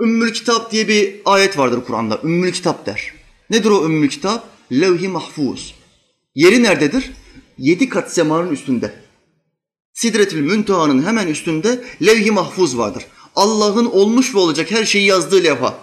[0.00, 2.20] Ümmül Kitap diye bir ayet vardır Kur'an'da.
[2.24, 3.12] Ümmül Kitap der.
[3.50, 4.48] Nedir o Ümmül Kitap?
[4.72, 5.74] Levh-i Mahfuz.
[6.34, 7.10] Yeri nerededir?
[7.58, 8.94] Yedi kat semanın üstünde.
[9.92, 13.06] Sidretül Münteha'nın hemen üstünde levh-i mahfuz vardır.
[13.36, 15.78] Allah'ın olmuş ve olacak her şeyi yazdığı levha.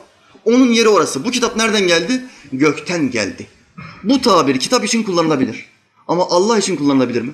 [0.45, 1.25] Onun yeri orası.
[1.25, 2.23] Bu kitap nereden geldi?
[2.51, 3.47] Gökten geldi.
[4.03, 5.65] Bu tabir kitap için kullanılabilir.
[6.07, 7.33] Ama Allah için kullanılabilir mi?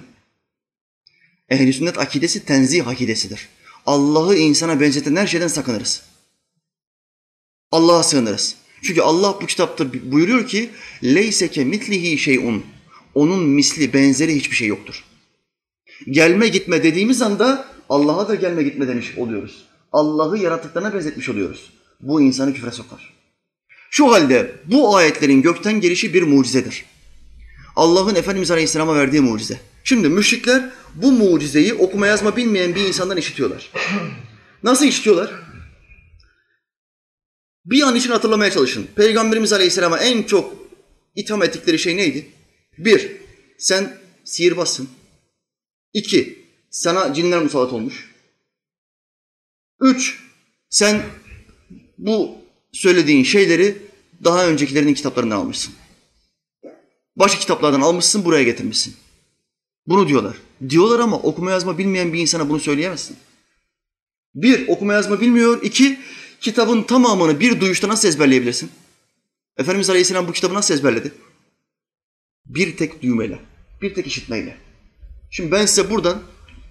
[1.49, 3.49] Ehl-i sünnet akidesi tenzih akidesidir.
[3.85, 6.03] Allah'ı insana benzeten her şeyden sakınırız.
[7.71, 8.55] Allah'a sığınırız.
[8.81, 10.69] Çünkü Allah bu kitapta buyuruyor ki
[11.03, 12.65] leyseke mitlihi şeyun.
[13.15, 15.03] Onun misli, benzeri hiçbir şey yoktur.
[16.09, 19.65] Gelme gitme dediğimiz anda Allah'a da gelme gitme demiş oluyoruz.
[19.91, 21.73] Allah'ı yaratıklarına benzetmiş oluyoruz.
[21.99, 23.13] Bu insanı küfre sokar.
[23.89, 26.85] Şu halde bu ayetlerin gökten gelişi bir mucizedir.
[27.75, 29.59] Allah'ın Efendimiz Aleyhisselam'a verdiği mucize.
[29.83, 33.71] Şimdi müşrikler bu mucizeyi okuma yazma bilmeyen bir insandan işitiyorlar.
[34.63, 35.31] Nasıl işitiyorlar?
[37.65, 38.87] Bir an için hatırlamaya çalışın.
[38.95, 40.55] Peygamberimiz Aleyhisselam'a en çok
[41.15, 42.29] itham ettikleri şey neydi?
[42.77, 43.11] Bir,
[43.57, 44.89] sen sihirbazsın.
[45.93, 48.13] İki, sana cinler musallat olmuş.
[49.81, 50.19] Üç,
[50.69, 51.01] sen
[51.97, 52.37] bu
[52.71, 53.77] söylediğin şeyleri
[54.23, 55.73] daha öncekilerinin kitaplarından almışsın.
[57.15, 58.95] Başka kitaplardan almışsın, buraya getirmişsin.
[59.87, 60.37] Bunu diyorlar.
[60.69, 63.17] Diyorlar ama okuma yazma bilmeyen bir insana bunu söyleyemezsin.
[64.35, 65.61] Bir, okuma yazma bilmiyor.
[65.63, 65.99] İki,
[66.41, 68.71] kitabın tamamını bir duyuşta nasıl ezberleyebilirsin?
[69.57, 71.11] Efendimiz Aleyhisselam bu kitabı nasıl ezberledi?
[72.45, 73.39] Bir tek düğmeyle,
[73.81, 74.57] bir tek işitmeyle.
[75.31, 76.21] Şimdi ben size buradan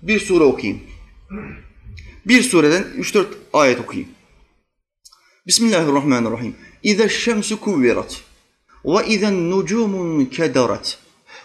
[0.03, 0.83] bir sure okuyayım.
[2.27, 4.11] Bir sureden 3-4 ayet okuyayım.
[5.47, 6.57] Bismillahirrahmanirrahim.
[6.83, 8.23] İze şemsu kuvvirat
[8.85, 11.02] ve izen nucumun kederat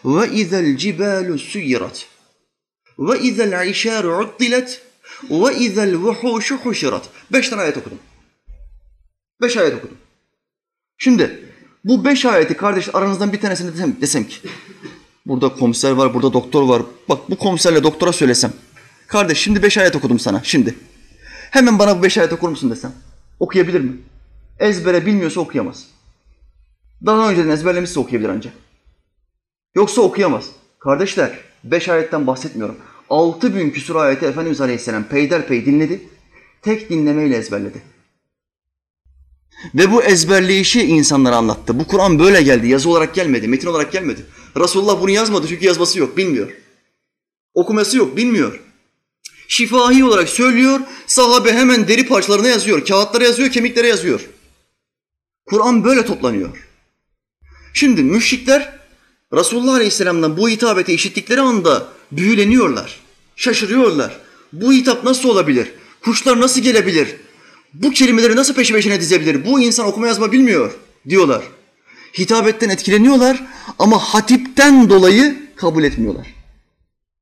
[0.08, 2.06] ve izel cibalu suyirat
[3.00, 4.82] ve izel işaru uddilet
[5.30, 7.10] ve izel vuhuşu huşirat.
[7.32, 8.00] Beş tane ayet okudum.
[9.42, 9.98] Beş ayet okudum.
[10.98, 11.40] Şimdi
[11.84, 14.38] bu beş ayeti kardeş aranızdan bir tanesini desem, desem ki
[15.26, 16.82] burada komiser var, burada doktor var.
[17.10, 18.54] Bak bu komiserle doktora söylesem.
[19.08, 20.76] Kardeş şimdi beş ayet okudum sana şimdi.
[21.52, 22.92] Hemen bana bu beş ayet okur musun desem.
[23.40, 23.98] Okuyabilir mi?
[24.60, 25.86] Ezbere bilmiyorsa okuyamaz.
[27.06, 28.54] Daha önceden ezberlemişse okuyabilir ancak.
[29.78, 30.46] Yoksa okuyamaz.
[30.80, 32.78] Kardeşler beş ayetten bahsetmiyorum.
[33.10, 36.02] Altı bin küsur ayeti Efendimiz Aleyhisselam peyderpey dinledi.
[36.62, 37.82] Tek dinlemeyle ezberledi.
[39.76, 41.80] Ve bu ezberleyişi insanlara anlattı.
[41.80, 42.68] Bu Kur'an böyle geldi.
[42.68, 44.26] Yazı olarak gelmedi, metin olarak gelmedi.
[44.60, 46.52] Resulullah bunu yazmadı çünkü yazması yok, bilmiyor.
[47.54, 48.60] Okuması yok, bilmiyor.
[49.48, 54.30] Şifahi olarak söylüyor, sahabe hemen deri parçalarına yazıyor, kağıtlara yazıyor, kemiklere yazıyor.
[55.46, 56.68] Kur'an böyle toplanıyor.
[57.74, 58.77] Şimdi müşrikler
[59.34, 63.00] Resulullah Aleyhisselam'dan bu hitabeti işittikleri anda büyüleniyorlar,
[63.36, 64.20] şaşırıyorlar.
[64.54, 65.72] Bu hitap nasıl olabilir?
[66.04, 67.16] Kuşlar nasıl gelebilir?
[67.74, 69.46] Bu kelimeleri nasıl peşi peşine dizebilir?
[69.46, 70.72] Bu insan okuma yazma bilmiyor
[71.10, 71.44] diyorlar.
[72.18, 73.48] Hitabetten etkileniyorlar
[73.80, 76.28] ama hatipten dolayı kabul etmiyorlar.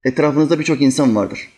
[0.03, 1.49] Etrafınızda birçok insan vardır.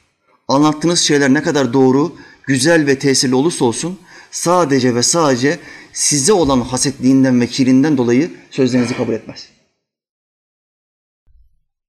[0.48, 4.00] Anlattığınız şeyler ne kadar doğru, güzel ve tesirli olursa olsun
[4.32, 5.60] sadece ve sadece
[5.94, 9.57] size olan hasetliğinden ve kirinden dolayı sözlerinizi kabul etmez.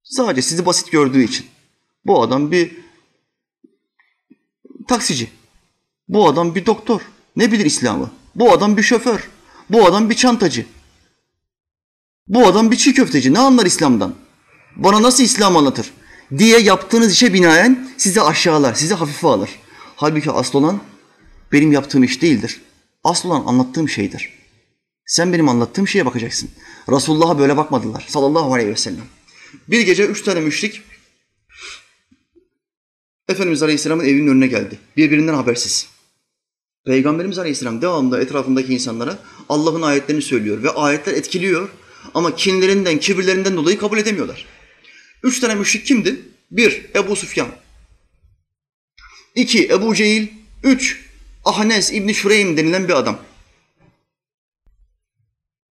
[0.09, 1.47] Sadece sizi basit gördüğü için.
[2.07, 2.77] Bu adam bir
[4.89, 5.31] taksici.
[6.09, 7.01] Bu adam bir doktor.
[7.37, 8.11] Ne bilir İslam'ı?
[8.35, 9.29] Bu adam bir şoför.
[9.71, 10.67] Bu adam bir çantacı.
[12.29, 13.35] Bu adam bir çiğ köfteci.
[13.35, 14.15] Ne anlar İslam'dan?
[14.77, 15.93] Bana nasıl İslam anlatır?
[16.39, 19.51] Diye yaptığınız işe binaen sizi aşağılar, sizi hafife alır.
[19.97, 20.81] Halbuki asıl olan
[21.53, 22.61] benim yaptığım iş değildir.
[23.05, 24.33] Asıl olan anlattığım şeydir.
[25.07, 26.51] Sen benim anlattığım şeye bakacaksın.
[26.91, 29.18] Resulullah'a böyle bakmadılar sallallahu aleyhi ve sellem.
[29.69, 30.83] Bir gece üç tane müşrik
[33.29, 34.79] Efendimiz Aleyhisselam'ın evinin önüne geldi.
[34.97, 35.89] Birbirinden habersiz.
[36.87, 39.19] Peygamberimiz Aleyhisselam devamlı etrafındaki insanlara
[39.49, 41.69] Allah'ın ayetlerini söylüyor ve ayetler etkiliyor
[42.15, 44.47] ama kinlerinden, kibirlerinden dolayı kabul edemiyorlar.
[45.23, 46.21] Üç tane müşrik kimdi?
[46.51, 47.49] Bir, Ebu Süfyan.
[49.35, 50.27] İki, Ebu Cehil.
[50.63, 51.05] Üç,
[51.45, 53.19] Ahnes İbni Şureym denilen bir adam.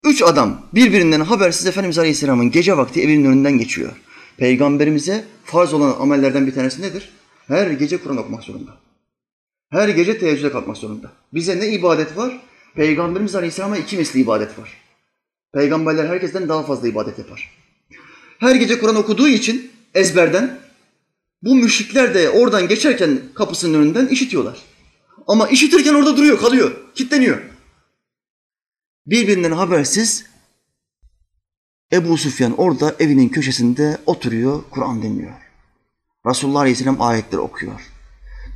[0.07, 3.93] Üç adam birbirinden habersiz Efendimiz Aleyhisselam'ın gece vakti evinin önünden geçiyor.
[4.37, 7.09] Peygamberimize farz olan amellerden bir tanesi nedir?
[7.47, 8.71] Her gece Kur'an okumak zorunda.
[9.71, 11.13] Her gece teheccüde kalkmak zorunda.
[11.35, 12.41] Bize ne ibadet var?
[12.75, 14.73] Peygamberimiz Aleyhisselam'a iki misli ibadet var.
[15.55, 17.51] Peygamberler herkesten daha fazla ibadet yapar.
[18.39, 20.59] Her gece Kur'an okuduğu için ezberden
[21.43, 24.59] bu müşrikler de oradan geçerken kapısının önünden işitiyorlar.
[25.27, 27.56] Ama işitirken orada duruyor, kalıyor, kitleniyor.
[29.07, 30.27] Birbirinden habersiz
[31.93, 35.33] Ebu Süfyan orada evinin köşesinde oturuyor, Kur'an dinliyor.
[36.27, 37.81] Resulullah Aleyhisselam ayetleri okuyor.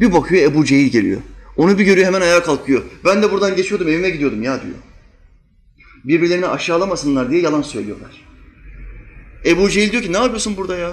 [0.01, 1.20] Bir bakıyor Ebu Cehil geliyor.
[1.57, 2.84] Onu bir görüyor hemen ayağa kalkıyor.
[3.05, 4.74] Ben de buradan geçiyordum evime gidiyordum ya diyor.
[6.05, 8.26] Birbirlerini aşağılamasınlar diye yalan söylüyorlar.
[9.44, 10.92] Ebu Cehil diyor ki ne yapıyorsun burada ya?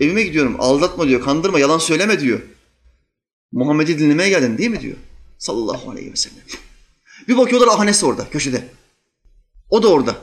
[0.00, 0.56] Evime gidiyorum.
[0.58, 2.40] Aldatma diyor, kandırma, yalan söyleme diyor.
[3.52, 4.96] Muhammed'i dinlemeye geldin değil mi diyor.
[5.38, 6.44] Sallallahu aleyhi ve sellem.
[7.28, 8.64] Bir bakıyorlar Ahnes orada, köşede.
[9.70, 10.16] O da orada.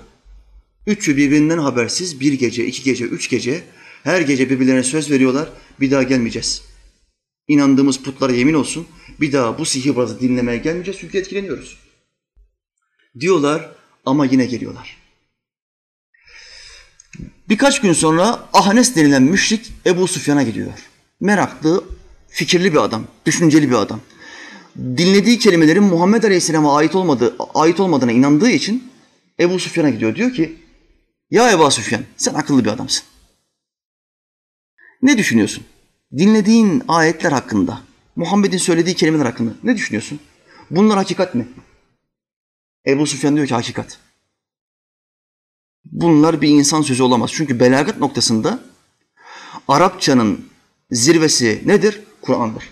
[0.88, 3.64] Üçü birbirinden habersiz bir gece, iki gece, üç gece
[4.04, 5.50] her gece birbirlerine söz veriyorlar.
[5.80, 6.62] Bir daha gelmeyeceğiz.
[7.48, 8.88] İnandığımız putlara yemin olsun.
[9.22, 11.78] Bir daha bu sihirbazı dinlemeye gelmeyeceğiz çünkü etkileniyoruz.
[13.20, 13.72] Diyorlar
[14.06, 14.98] ama yine geliyorlar.
[17.50, 20.74] Birkaç gün sonra Ahnes denilen müşrik Ebu Sufyan'a gidiyor.
[21.20, 21.84] Meraklı,
[22.30, 24.00] fikirli bir adam, düşünceli bir adam.
[24.78, 28.91] Dinlediği kelimelerin Muhammed Aleyhisselam'a ait olmadığı, ait olmadığına inandığı için
[29.39, 30.15] Ebu Süfyan'a gidiyor.
[30.15, 30.57] Diyor ki,
[31.31, 33.03] ya Ebu Süfyan sen akıllı bir adamsın.
[35.01, 35.63] Ne düşünüyorsun?
[36.17, 37.81] Dinlediğin ayetler hakkında,
[38.15, 40.19] Muhammed'in söylediği kelimeler hakkında ne düşünüyorsun?
[40.71, 41.47] Bunlar hakikat mi?
[42.88, 43.99] Ebu Süfyan diyor ki hakikat.
[45.85, 47.31] Bunlar bir insan sözü olamaz.
[47.33, 48.59] Çünkü belagat noktasında
[49.67, 50.45] Arapçanın
[50.91, 52.01] zirvesi nedir?
[52.21, 52.63] Kur'an'dır.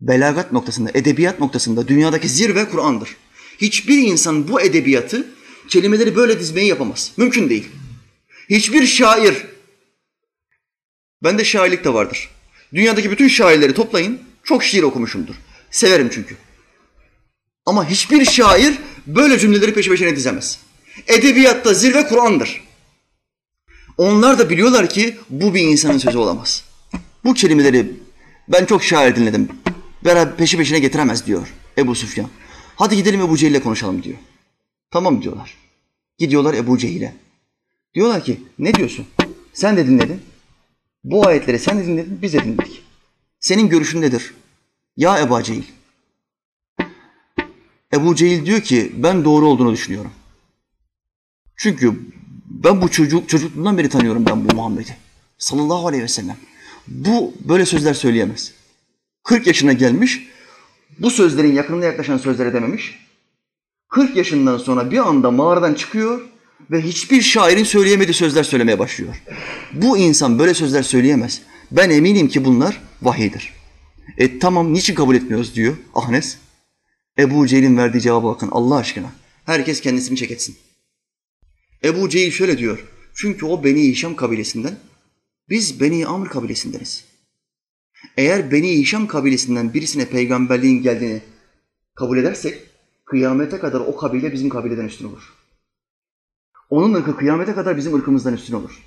[0.00, 3.16] Belagat noktasında, edebiyat noktasında dünyadaki zirve Kur'an'dır.
[3.58, 5.26] Hiçbir insan bu edebiyatı
[5.68, 7.12] kelimeleri böyle dizmeyi yapamaz.
[7.16, 7.68] Mümkün değil.
[8.50, 9.34] Hiçbir şair,
[11.24, 12.28] bende şairlik de vardır.
[12.74, 15.34] Dünyadaki bütün şairleri toplayın, çok şiir okumuşumdur.
[15.70, 16.36] Severim çünkü.
[17.66, 18.74] Ama hiçbir şair
[19.06, 20.58] böyle cümleleri peşi peşine dizemez.
[21.06, 22.62] Edebiyatta zirve Kur'an'dır.
[23.98, 26.64] Onlar da biliyorlar ki bu bir insanın sözü olamaz.
[27.24, 27.86] Bu kelimeleri
[28.48, 29.48] ben çok şair dinledim.
[30.04, 31.48] Beraber peşi peşine getiremez diyor
[31.78, 32.28] Ebu Süfyan.
[32.76, 34.16] Hadi gidelim Ebu Cehil'le konuşalım diyor.
[34.92, 35.56] Tamam diyorlar.
[36.18, 37.14] Gidiyorlar Ebu Cehil'e.
[37.94, 39.06] Diyorlar ki ne diyorsun?
[39.52, 40.22] Sen de dinledin.
[41.04, 42.82] Bu ayetleri sen de dinledin, biz de dinledik.
[43.40, 44.34] Senin görüşün nedir?
[44.96, 45.62] Ya Ebu Cehil.
[47.94, 50.12] Ebu Cehil diyor ki ben doğru olduğunu düşünüyorum.
[51.56, 52.00] Çünkü
[52.46, 54.96] ben bu çocuk çocukluğundan beri tanıyorum ben bu Muhammed'i.
[55.38, 56.36] Sallallahu aleyhi ve sellem.
[56.88, 58.52] Bu böyle sözler söyleyemez.
[59.24, 60.28] 40 yaşına gelmiş,
[60.98, 63.01] bu sözlerin yakınına yaklaşan sözler dememiş.
[63.92, 66.20] 40 yaşından sonra bir anda mağaradan çıkıyor
[66.70, 69.22] ve hiçbir şairin söyleyemediği sözler söylemeye başlıyor.
[69.72, 71.42] Bu insan böyle sözler söyleyemez.
[71.70, 73.52] Ben eminim ki bunlar vahiydir.
[74.18, 76.38] E tamam niçin kabul etmiyoruz diyor Ahnes.
[77.18, 79.12] Ebu Cehil'in verdiği cevaba bakın Allah aşkına.
[79.44, 80.56] Herkes kendisini çek etsin.
[81.84, 82.84] Ebu Cehil şöyle diyor.
[83.14, 84.76] Çünkü o Beni Hişam kabilesinden,
[85.48, 87.04] biz Beni Amr kabilesindeniz.
[88.16, 91.20] Eğer Beni Hişam kabilesinden birisine peygamberliğin geldiğini
[91.94, 92.71] kabul edersek,
[93.12, 95.34] kıyamete kadar o kabile bizim kabileden üstün olur.
[96.70, 98.82] Onun ırkı kıyamete kadar bizim ırkımızdan üstün olur.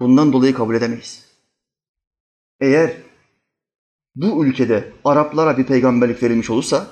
[0.00, 1.24] Bundan dolayı kabul edemeyiz.
[2.60, 2.96] Eğer
[4.16, 6.86] bu ülkede Araplara bir peygamberlik verilmiş olursa,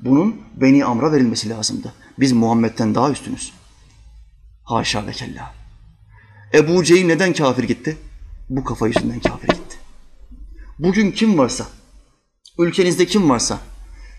[0.00, 1.92] bunun Beni Amr'a verilmesi lazımdı.
[2.18, 3.52] Biz Muhammed'den daha üstünüz.
[4.64, 5.54] Haşa ve kella.
[6.54, 7.96] Ebu Cehil neden kafir gitti?
[8.48, 9.76] Bu kafa yüzünden kafir gitti.
[10.78, 11.66] Bugün kim varsa,
[12.58, 13.58] ülkenizde kim varsa,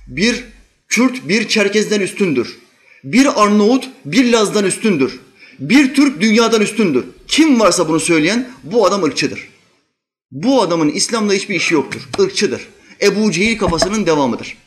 [0.07, 2.57] bir Kürt bir Çerkez'den üstündür.
[3.03, 5.19] Bir Arnavut bir Laz'dan üstündür.
[5.59, 7.05] Bir Türk dünyadan üstündür.
[7.27, 9.49] Kim varsa bunu söyleyen bu adam ırkçıdır.
[10.31, 12.01] Bu adamın İslam'la hiçbir işi yoktur.
[12.19, 12.67] Irkçıdır.
[13.01, 14.57] Ebu Cehil kafasının devamıdır.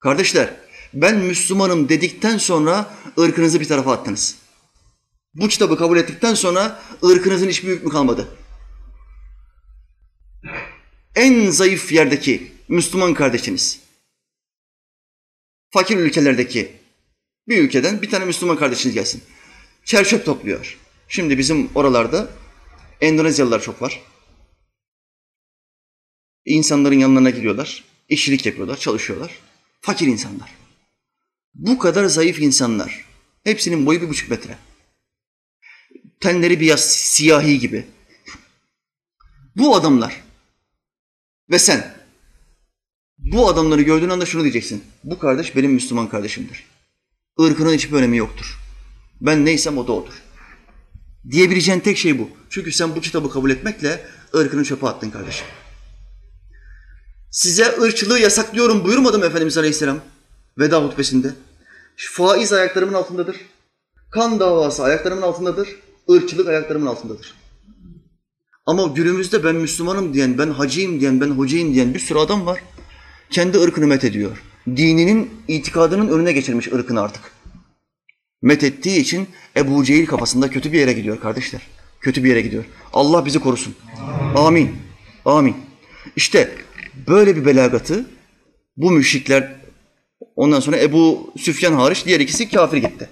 [0.00, 0.54] Kardeşler,
[0.94, 4.36] ben Müslümanım dedikten sonra ırkınızı bir tarafa attınız.
[5.34, 8.28] Bu kitabı kabul ettikten sonra ırkınızın hiçbir hükmü kalmadı.
[11.16, 13.80] En zayıf yerdeki Müslüman kardeşiniz,
[15.70, 16.72] fakir ülkelerdeki
[17.48, 19.22] bir ülkeden bir tane Müslüman kardeşiniz gelsin.
[19.84, 20.78] Çerçöp topluyor.
[21.08, 22.30] Şimdi bizim oralarda
[23.00, 24.02] Endonezyalılar çok var.
[26.44, 29.38] İnsanların yanlarına gidiyorlar, işçilik yapıyorlar, çalışıyorlar.
[29.80, 30.50] Fakir insanlar.
[31.54, 33.04] Bu kadar zayıf insanlar.
[33.44, 34.58] Hepsinin boyu bir buçuk metre.
[36.20, 37.86] Tenleri biraz siyahi gibi.
[39.56, 40.22] Bu adamlar
[41.50, 41.99] ve sen
[43.24, 44.84] bu adamları gördüğün anda şunu diyeceksin.
[45.04, 46.64] Bu kardeş benim Müslüman kardeşimdir.
[47.38, 48.58] Irkının hiçbir önemi yoktur.
[49.20, 50.22] Ben neysem o da odur.
[51.30, 52.28] Diyebileceğin tek şey bu.
[52.50, 54.04] Çünkü sen bu kitabı kabul etmekle
[54.34, 55.46] ırkını çöpe attın kardeşim.
[57.30, 59.98] Size ırkçılığı yasaklıyorum buyurmadım Efendimiz Aleyhisselam
[60.58, 61.34] veda hutbesinde.
[61.96, 63.36] Faiz ayaklarımın altındadır.
[64.10, 65.68] Kan davası ayaklarımın altındadır.
[66.08, 67.34] Irkçılık ayaklarımın altındadır.
[68.66, 72.62] Ama günümüzde ben Müslümanım diyen, ben hacıyım diyen, ben hocayım diyen bir sürü adam var.
[73.30, 74.42] Kendi ırkını met ediyor.
[74.66, 77.22] Dininin, itikadının önüne geçirmiş ırkını artık.
[78.42, 81.60] met ettiği için Ebu Cehil kafasında kötü bir yere gidiyor kardeşler.
[82.00, 82.64] Kötü bir yere gidiyor.
[82.92, 83.74] Allah bizi korusun.
[84.36, 84.76] Amin.
[85.24, 85.56] Amin.
[86.16, 86.54] İşte
[87.08, 88.06] böyle bir belagatı
[88.76, 89.56] bu müşrikler
[90.36, 93.08] ondan sonra Ebu Süfyan hariç diğer ikisi kafir gitti.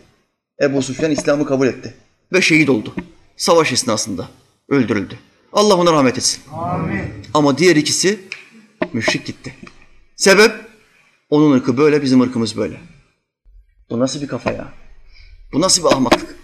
[0.62, 1.94] Ebu Süfyan İslam'ı kabul etti
[2.32, 2.94] ve şehit oldu.
[3.36, 4.28] Savaş esnasında
[4.68, 5.18] öldürüldü.
[5.52, 6.42] Allah ona rahmet etsin.
[6.52, 7.02] Amin.
[7.34, 8.20] Ama diğer ikisi
[8.92, 9.54] müşrik gitti.
[10.18, 10.52] Sebep?
[11.30, 12.80] Onun ırkı böyle, bizim ırkımız böyle.
[13.90, 14.74] Bu nasıl bir kafa ya?
[15.52, 16.38] Bu nasıl bir ahmaklık?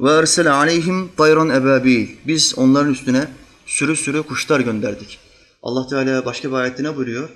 [0.00, 2.08] Ve ersele aleyhim tayran ebabil.
[2.26, 3.28] Biz onların üstüne
[3.68, 5.18] sürü sürü kuşlar gönderdik.
[5.62, 7.28] Allah Teala başka bir ayette ne buyuruyor?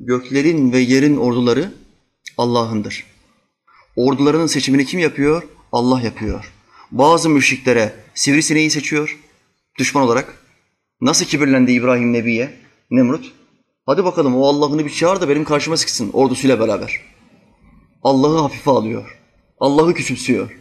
[0.00, 1.72] Göklerin ve yerin orduları
[2.38, 3.04] Allah'ındır.
[3.96, 5.42] Ordularının seçimini kim yapıyor?
[5.72, 6.52] Allah yapıyor.
[6.90, 9.18] Bazı müşriklere sivrisineği seçiyor
[9.78, 10.34] düşman olarak.
[11.00, 12.52] Nasıl kibirlendi İbrahim Nebi'ye?
[12.90, 13.32] Nemrut.
[13.86, 17.00] Hadi bakalım o Allah'ını bir çağır da benim karşıma sıksın ordusuyla beraber.
[18.02, 19.18] Allah'ı hafife alıyor.
[19.60, 20.58] Allah'ı küçümsüyor.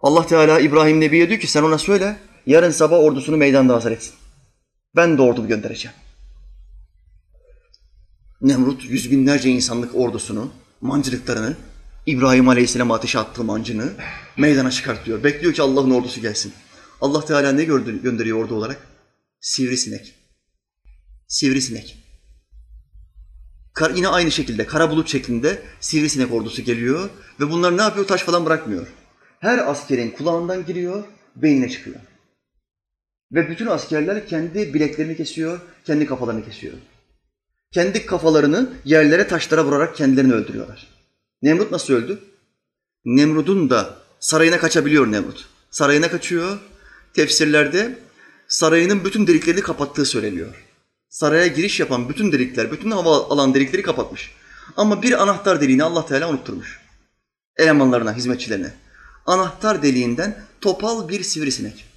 [0.00, 2.16] Allah Teala İbrahim Nebi'ye diyor ki sen ona söyle
[2.46, 4.21] yarın sabah ordusunu meydanda hazır etsin.
[4.96, 5.96] Ben de ordu göndereceğim.
[8.40, 11.56] Nemrut yüz binlerce insanlık ordusunu, mancılıklarını,
[12.06, 13.92] İbrahim Aleyhisselam ateşe attığı mancını
[14.36, 15.24] meydana çıkartıyor.
[15.24, 16.52] Bekliyor ki Allah'ın ordusu gelsin.
[17.00, 18.86] Allah Teala ne gönderiyor ordu olarak?
[19.40, 20.14] Sivrisinek.
[21.28, 21.98] Sivrisinek.
[23.74, 28.06] Kar, yine aynı şekilde kara bulut şeklinde sivrisinek ordusu geliyor ve bunlar ne yapıyor?
[28.06, 28.86] Taş falan bırakmıyor.
[29.40, 31.04] Her askerin kulağından giriyor,
[31.36, 31.96] beynine çıkıyor.
[33.32, 36.74] Ve bütün askerler kendi bileklerini kesiyor, kendi kafalarını kesiyor.
[37.72, 40.86] Kendi kafalarını yerlere taşlara vurarak kendilerini öldürüyorlar.
[41.42, 42.18] Nemrut nasıl öldü?
[43.04, 45.48] Nemrut'un da sarayına kaçabiliyor Nemrut.
[45.70, 46.58] Sarayına kaçıyor.
[47.14, 47.98] Tefsirlerde
[48.48, 50.66] sarayının bütün deliklerini kapattığı söyleniyor.
[51.08, 54.30] Saraya giriş yapan bütün delikler, bütün hava alan delikleri kapatmış.
[54.76, 56.80] Ama bir anahtar deliğini Allah Teala unutturmuş.
[57.56, 58.72] Elemanlarına, hizmetçilerine.
[59.26, 61.91] Anahtar deliğinden topal bir sivrisinek.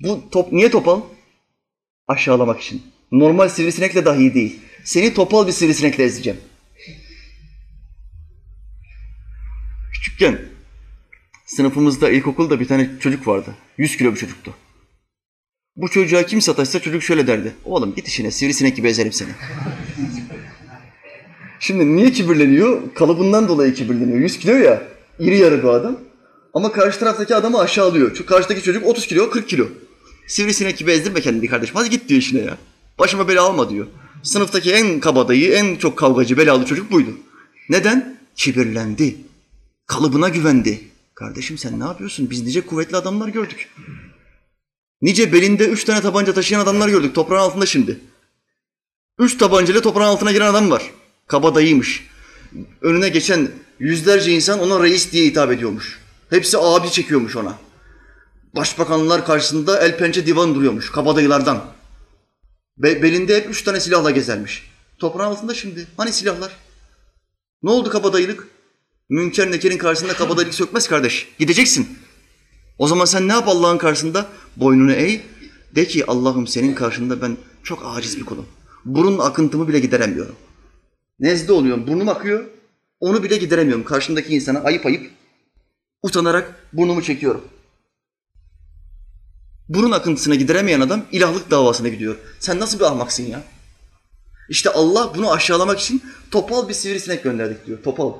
[0.00, 1.00] Bu top niye topal?
[2.08, 2.82] Aşağılamak için.
[3.12, 4.60] Normal sivrisinekle dahi değil.
[4.84, 6.40] Seni topal bir sivrisinekle ezeceğim.
[9.92, 10.38] Küçükken
[11.46, 13.54] sınıfımızda ilkokulda bir tane çocuk vardı.
[13.78, 14.54] 100 kilo bir çocuktu.
[15.76, 17.54] Bu çocuğa kim sataşsa çocuk şöyle derdi.
[17.64, 19.28] Oğlum git işine sivrisinek gibi ezerim seni.
[21.60, 22.94] Şimdi niye kibirleniyor?
[22.94, 24.18] Kalıbından dolayı kibirleniyor.
[24.18, 24.82] 100 kilo ya.
[25.18, 25.98] iri yarı bir adam.
[26.54, 28.08] Ama karşı taraftaki adamı aşağılıyor.
[28.08, 29.66] Çünkü karşıdaki çocuk 30 kilo, 40 kilo.
[30.26, 31.76] Sivrisinek gibi ezdirme kendini kardeşim.
[31.76, 32.58] Hadi git diyor işine ya.
[32.98, 33.86] Başıma bela alma diyor.
[34.22, 37.10] Sınıftaki en kabadayı, en çok kavgacı, belalı çocuk buydu.
[37.68, 38.18] Neden?
[38.36, 39.16] Kibirlendi.
[39.86, 40.80] Kalıbına güvendi.
[41.14, 42.30] Kardeşim sen ne yapıyorsun?
[42.30, 43.68] Biz nice kuvvetli adamlar gördük.
[45.02, 48.00] Nice belinde üç tane tabanca taşıyan adamlar gördük toprağın altında şimdi.
[49.18, 50.90] Üç tabancayla toprağın altına giren adam var.
[51.26, 52.06] Kabadayıymış.
[52.80, 53.48] Önüne geçen
[53.78, 56.00] yüzlerce insan ona reis diye hitap ediyormuş.
[56.30, 57.58] Hepsi abi çekiyormuş ona.
[58.56, 61.64] Başbakanlar karşısında el pençe divan duruyormuş kabadayılardan.
[62.78, 64.70] Be belinde hep üç tane silahla gezermiş.
[64.98, 65.86] Toprağın altında şimdi.
[65.96, 66.56] Hani silahlar?
[67.62, 68.48] Ne oldu kabadayılık?
[69.08, 71.28] Münker nekerin karşısında kabadayılık sökmez kardeş.
[71.38, 71.98] Gideceksin.
[72.78, 74.26] O zaman sen ne yap Allah'ın karşısında?
[74.56, 75.20] Boynunu eğ.
[75.74, 78.46] De ki Allah'ım senin karşında ben çok aciz bir kulum.
[78.84, 80.36] Burun akıntımı bile gideremiyorum.
[81.20, 81.86] Nezle oluyorum.
[81.86, 82.44] Burnum akıyor.
[83.00, 83.84] Onu bile gideremiyorum.
[83.84, 85.10] Karşımdaki insana ayıp ayıp
[86.02, 87.44] utanarak burnumu çekiyorum.
[89.68, 92.16] Burun akıntısına gideremeyen adam ilahlık davasına gidiyor.
[92.40, 93.42] Sen nasıl bir ahmaksın ya?
[94.48, 97.82] İşte Allah bunu aşağılamak için topal bir sivrisinek gönderdik diyor.
[97.82, 98.12] Topal.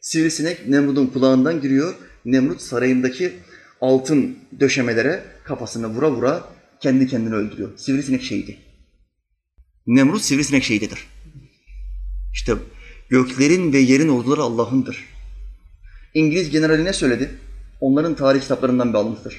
[0.00, 1.94] Sivrisinek Nemrut'un kulağından giriyor.
[2.24, 3.32] Nemrut sarayındaki
[3.80, 6.44] altın döşemelere kafasına vura vura
[6.80, 7.78] kendi kendini öldürüyor.
[7.78, 8.58] Sivrisinek şehidi.
[9.86, 11.06] Nemrut sivrisinek şehididir.
[12.32, 12.52] İşte
[13.08, 15.04] göklerin ve yerin orduları Allah'ındır.
[16.14, 17.30] İngiliz generali ne söyledi?
[17.80, 19.36] Onların tarih kitaplarından bir alıntıdır.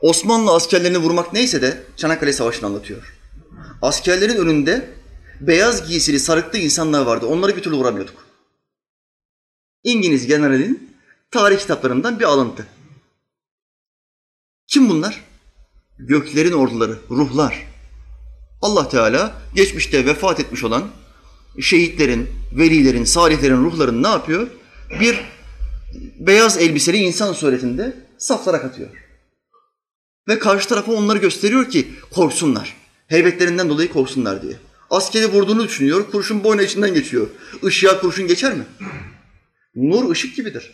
[0.00, 3.14] Osmanlı askerlerini vurmak neyse de Çanakkale Savaşı'nı anlatıyor.
[3.82, 4.90] Askerlerin önünde
[5.40, 7.26] beyaz giysili sarıklı insanlar vardı.
[7.26, 8.26] Onları bir türlü vuramıyorduk.
[9.84, 10.94] İngiliz generalin
[11.30, 12.66] tarih kitaplarından bir alıntı.
[14.66, 15.24] Kim bunlar?
[15.98, 17.66] Göklerin orduları, ruhlar.
[18.62, 20.88] Allah Teala geçmişte vefat etmiş olan
[21.60, 24.48] şehitlerin, velilerin, salihlerin ruhlarını ne yapıyor?
[25.00, 25.20] Bir
[26.18, 29.07] beyaz elbiseli insan suretinde saflara katıyor.
[30.28, 32.76] Ve karşı tarafa onları gösteriyor ki korksunlar.
[33.06, 34.56] Heybetlerinden dolayı korksunlar diye.
[34.90, 37.28] Askeri vurduğunu düşünüyor, kurşun boyna içinden geçiyor.
[37.62, 38.66] Işığa kurşun geçer mi?
[39.74, 40.72] Nur ışık gibidir.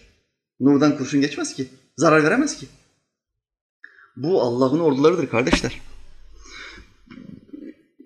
[0.60, 1.68] Nurdan kurşun geçmez ki.
[1.96, 2.66] Zarar veremez ki.
[4.16, 5.80] Bu Allah'ın ordularıdır kardeşler.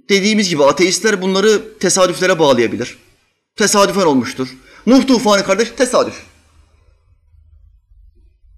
[0.08, 2.98] Dediğimiz gibi ateistler bunları tesadüflere bağlayabilir.
[3.56, 4.48] Tesadüfen olmuştur.
[4.86, 6.22] Nuh tufanı kardeş tesadüf.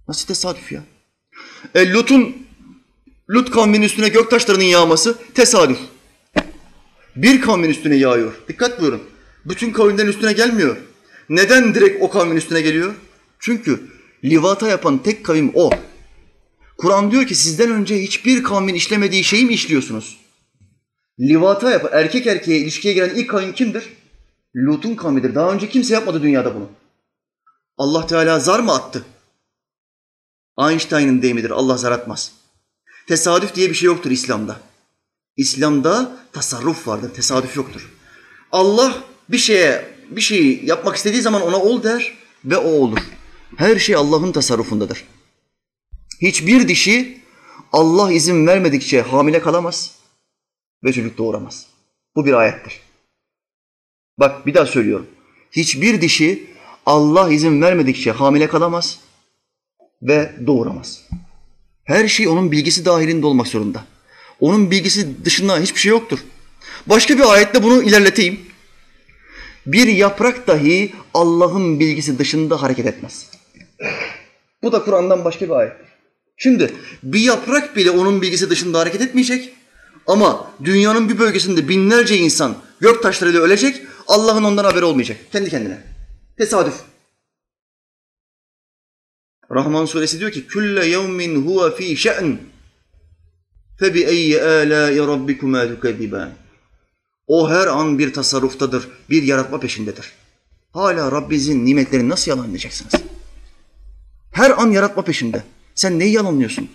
[0.08, 0.84] Nasıl tesadüf ya?
[1.74, 2.49] E, Lut'un
[3.30, 5.78] Lut kavminin üstüne göktaşlarının yağması tesadüf.
[7.16, 8.32] Bir kavmin üstüne yağıyor.
[8.48, 9.02] Dikkat buyurun.
[9.44, 10.76] Bütün kavimlerin üstüne gelmiyor.
[11.28, 12.94] Neden direkt o kavmin üstüne geliyor?
[13.38, 13.80] Çünkü
[14.24, 15.70] livata yapan tek kavim o.
[16.78, 20.20] Kur'an diyor ki sizden önce hiçbir kavmin işlemediği şeyi mi işliyorsunuz?
[21.20, 23.84] Livata yapan, erkek erkeğe ilişkiye giren ilk kavim kimdir?
[24.56, 25.34] Lut'un kavmidir.
[25.34, 26.68] Daha önce kimse yapmadı dünyada bunu.
[27.78, 29.04] Allah Teala zar mı attı?
[30.58, 31.50] Einstein'ın deyimidir.
[31.50, 32.39] Allah zar atmaz.
[33.10, 34.60] Tesadüf diye bir şey yoktur İslam'da.
[35.36, 37.92] İslam'da tasarruf vardır, tesadüf yoktur.
[38.52, 42.98] Allah bir şeye, bir şeyi yapmak istediği zaman ona ol der ve o olur.
[43.56, 45.04] Her şey Allah'ın tasarrufundadır.
[46.22, 47.20] Hiçbir dişi
[47.72, 49.94] Allah izin vermedikçe hamile kalamaz
[50.84, 51.66] ve çocuk doğuramaz.
[52.16, 52.80] Bu bir ayettir.
[54.18, 55.06] Bak bir daha söylüyorum.
[55.52, 56.50] Hiçbir dişi
[56.86, 59.00] Allah izin vermedikçe hamile kalamaz
[60.02, 61.08] ve doğuramaz.
[61.90, 63.84] Her şey onun bilgisi dahilinde olmak zorunda.
[64.40, 66.18] Onun bilgisi dışında hiçbir şey yoktur.
[66.86, 68.40] Başka bir ayette bunu ilerleteyim.
[69.66, 73.30] Bir yaprak dahi Allah'ın bilgisi dışında hareket etmez.
[74.62, 75.72] Bu da Kur'an'dan başka bir ayet.
[76.36, 79.52] Şimdi bir yaprak bile onun bilgisi dışında hareket etmeyecek.
[80.06, 83.82] Ama dünyanın bir bölgesinde binlerce insan gök taşlarıyla ölecek.
[84.08, 85.16] Allah'ın ondan haberi olmayacak.
[85.32, 85.78] Kendi kendine.
[86.38, 86.74] Tesadüf.
[89.50, 92.38] Rahman suresi diyor ki külle yevmin huve fi şe'n
[93.78, 96.32] febi eyyi âlâi rabbikuma tukezzibân.
[97.26, 100.12] O her an bir tasarruftadır, bir yaratma peşindedir.
[100.72, 102.92] Hala Rabbinizin nimetlerini nasıl yalanlayacaksınız?
[104.32, 105.44] Her an yaratma peşinde.
[105.74, 106.68] Sen neyi yalanlıyorsun?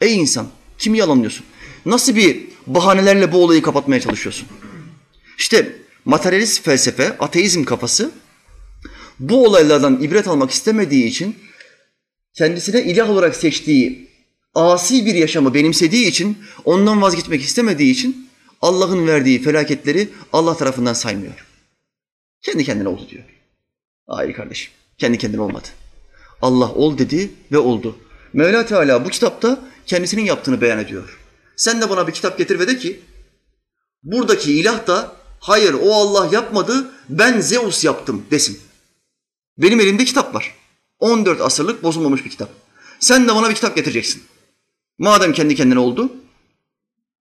[0.00, 0.46] Ey insan,
[0.78, 1.46] kimi yalanlıyorsun?
[1.86, 4.48] Nasıl bir bahanelerle bu olayı kapatmaya çalışıyorsun?
[5.38, 8.10] İşte materyalist felsefe, ateizm kafası
[9.18, 11.36] bu olaylardan ibret almak istemediği için
[12.34, 14.10] kendisine ilah olarak seçtiği
[14.54, 18.30] asi bir yaşamı benimsediği için, ondan vazgeçmek istemediği için
[18.62, 21.46] Allah'ın verdiği felaketleri Allah tarafından saymıyor.
[22.42, 23.24] Kendi kendine oldu diyor.
[24.06, 25.68] Hayır kardeşim, kendi kendine olmadı.
[26.42, 27.98] Allah ol dedi ve oldu.
[28.32, 31.18] Mevla Teala bu kitapta kendisinin yaptığını beyan ediyor.
[31.56, 33.00] Sen de bana bir kitap getir ve de ki
[34.02, 38.60] buradaki ilah da hayır o Allah yapmadı ben Zeus yaptım desin.
[39.58, 40.54] Benim elimde kitap var.
[41.00, 42.48] 14 asırlık bozulmamış bir kitap.
[43.00, 44.22] Sen de bana bir kitap getireceksin.
[44.98, 46.12] Madem kendi kendine oldu,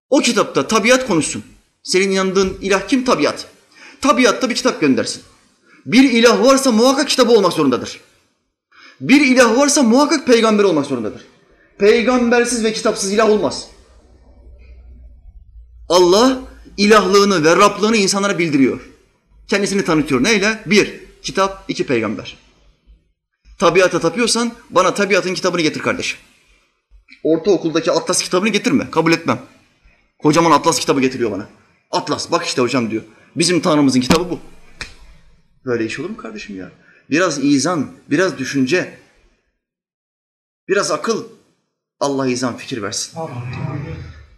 [0.09, 1.43] o kitapta tabiat konuşsun.
[1.83, 3.05] Senin inandığın ilah kim?
[3.05, 3.47] Tabiat.
[4.01, 5.23] Tabiatta bir kitap göndersin.
[5.85, 7.99] Bir ilah varsa muhakkak kitabı olmak zorundadır.
[9.01, 11.25] Bir ilah varsa muhakkak peygamber olmak zorundadır.
[11.77, 13.67] Peygambersiz ve kitapsız ilah olmaz.
[15.89, 16.39] Allah
[16.77, 18.79] ilahlığını ve Rablığını insanlara bildiriyor.
[19.47, 20.23] Kendisini tanıtıyor.
[20.23, 20.63] Neyle?
[20.65, 22.37] Bir, kitap, iki peygamber.
[23.59, 26.19] Tabiata tapıyorsan bana tabiatın kitabını getir kardeşim.
[27.23, 28.91] Ortaokuldaki Atlas kitabını getirme.
[28.91, 29.39] Kabul etmem.
[30.19, 31.49] Kocaman Atlas kitabı getiriyor bana.
[31.91, 33.03] Atlas bak işte hocam diyor.
[33.35, 34.39] Bizim Tanrımızın kitabı bu.
[35.65, 36.71] Böyle iş olur mu kardeşim ya?
[37.09, 38.97] Biraz izan, biraz düşünce,
[40.67, 41.23] biraz akıl.
[41.99, 43.19] Allah izan fikir versin.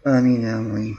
[0.06, 0.44] Amin.
[0.44, 0.98] Amin.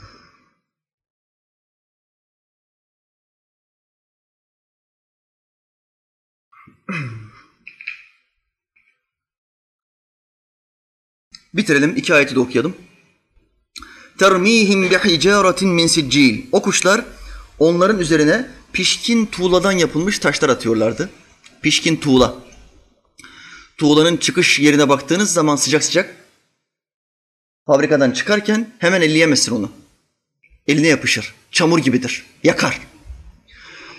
[11.55, 11.97] Bitirelim.
[11.97, 12.77] iki ayeti de okuyalım.
[14.19, 16.43] Termihim bihicaretin min siccil.
[16.53, 17.05] O kuşlar
[17.59, 21.11] onların üzerine pişkin tuğladan yapılmış taşlar atıyorlardı.
[21.63, 22.35] Pişkin tuğla.
[23.77, 26.17] Tuğlanın çıkış yerine baktığınız zaman sıcak sıcak
[27.67, 29.73] fabrikadan çıkarken hemen elleyemezsin onu.
[30.67, 31.35] Eline yapışır.
[31.51, 32.27] Çamur gibidir.
[32.45, 32.81] Yakar.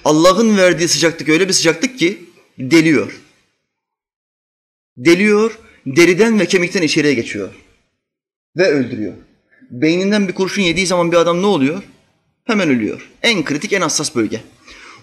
[0.06, 2.30] Allah'ın verdiği sıcaklık öyle bir sıcaklık ki
[2.60, 3.20] deliyor.
[4.98, 7.49] Deliyor, deriden ve kemikten içeriye geçiyor.
[8.57, 9.13] Ve öldürüyor.
[9.71, 11.83] Beyninden bir kurşun yediği zaman bir adam ne oluyor?
[12.45, 13.11] Hemen ölüyor.
[13.23, 14.41] En kritik, en hassas bölge.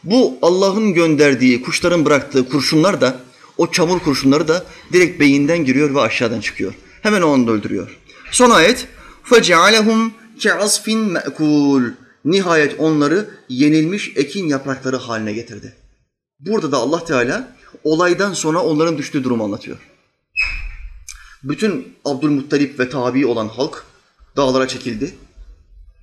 [0.04, 3.20] Bu Allah'ın gönderdiği, kuşların bıraktığı kurşunlar da,
[3.58, 6.74] o çamur kurşunları da direkt beyinden giriyor ve aşağıdan çıkıyor.
[7.02, 7.98] Hemen o anda öldürüyor.
[8.32, 8.88] Son ayet,
[9.30, 10.10] فَجَعَلَهُمْ
[10.40, 11.92] كَعَصْفٍ مَأْكُولٍ
[12.26, 15.74] Nihayet onları yenilmiş ekin yaprakları haline getirdi.
[16.40, 19.78] Burada da Allah Teala olaydan sonra onların düştüğü durumu anlatıyor.
[21.45, 23.85] Bütün Abdülmuttalip ve tabi olan halk
[24.37, 25.15] dağlara çekildi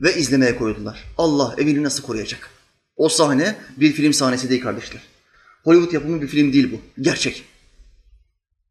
[0.02, 1.04] ve izlemeye koyuldular.
[1.18, 2.50] Allah evini nasıl koruyacak?
[2.96, 5.02] O sahne bir film sahnesi değil kardeşler.
[5.64, 7.02] Hollywood yapımı bir film değil bu.
[7.02, 7.44] Gerçek.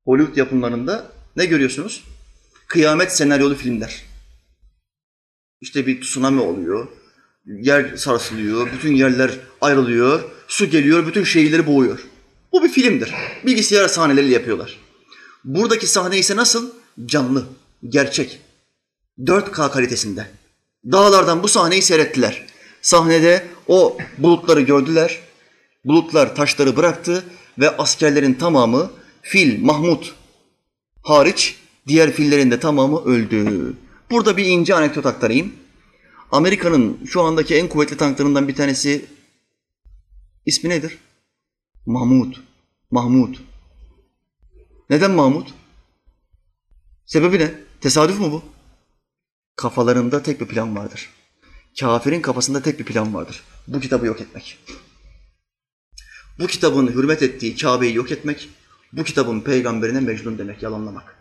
[0.05, 2.05] Hollywood yapımlarında ne görüyorsunuz?
[2.67, 4.03] Kıyamet senaryolu filmler.
[5.61, 6.89] İşte bir tsunami oluyor.
[7.47, 12.07] Yer sarsılıyor, bütün yerler ayrılıyor, su geliyor, bütün şehirleri boğuyor.
[12.53, 13.15] Bu bir filmdir.
[13.47, 14.86] Bilgisayar sahneleriyle yapıyorlar.
[15.47, 16.71] Buradaki sahne ise nasıl?
[17.07, 17.47] Canlı,
[17.89, 18.41] gerçek.
[19.19, 20.27] 4K kalitesinde.
[20.93, 22.47] Dağlardan bu sahneyi seyrettiler.
[22.83, 25.21] Sahnede o bulutları gördüler.
[25.85, 27.25] Bulutlar taşları bıraktı
[27.59, 28.91] ve askerlerin tamamı
[29.23, 30.15] fil, Mahmut
[31.03, 33.73] hariç diğer fillerin de tamamı öldü.
[34.11, 35.53] Burada bir ince anekdot aktarayım.
[36.33, 39.05] Amerika'nın şu andaki en kuvvetli tanklarından bir tanesi
[40.47, 40.99] ismi nedir?
[41.87, 42.35] Mahmud.
[42.91, 43.37] Mahmud.
[44.91, 45.47] Neden Mahmud?
[47.07, 47.55] Sebebi ne?
[47.81, 48.43] Tesadüf mü bu?
[49.57, 51.11] Kafalarında tek bir plan vardır.
[51.81, 53.43] Kafirin kafasında tek bir plan vardır.
[53.69, 54.59] Bu kitabı yok etmek.
[56.39, 58.49] Bu kitabın hürmet ettiği Kabe'yi yok etmek,
[58.93, 61.17] bu kitabın peygamberine mecnun demek, yalanlamak.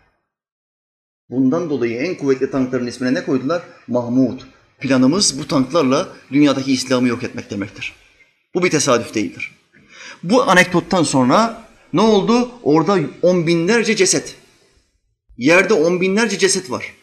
[1.30, 3.62] Bundan dolayı en kuvvetli tankların ismine ne koydular?
[3.88, 4.40] Mahmud.
[4.80, 7.94] Planımız bu tanklarla dünyadaki İslam'ı yok etmek demektir.
[8.54, 9.54] Bu bir tesadüf değildir.
[10.22, 12.50] Bu anekdottan sonra ne oldu?
[12.62, 14.36] Orada on binlerce ceset.
[15.38, 16.94] Yerde on binlerce ceset var.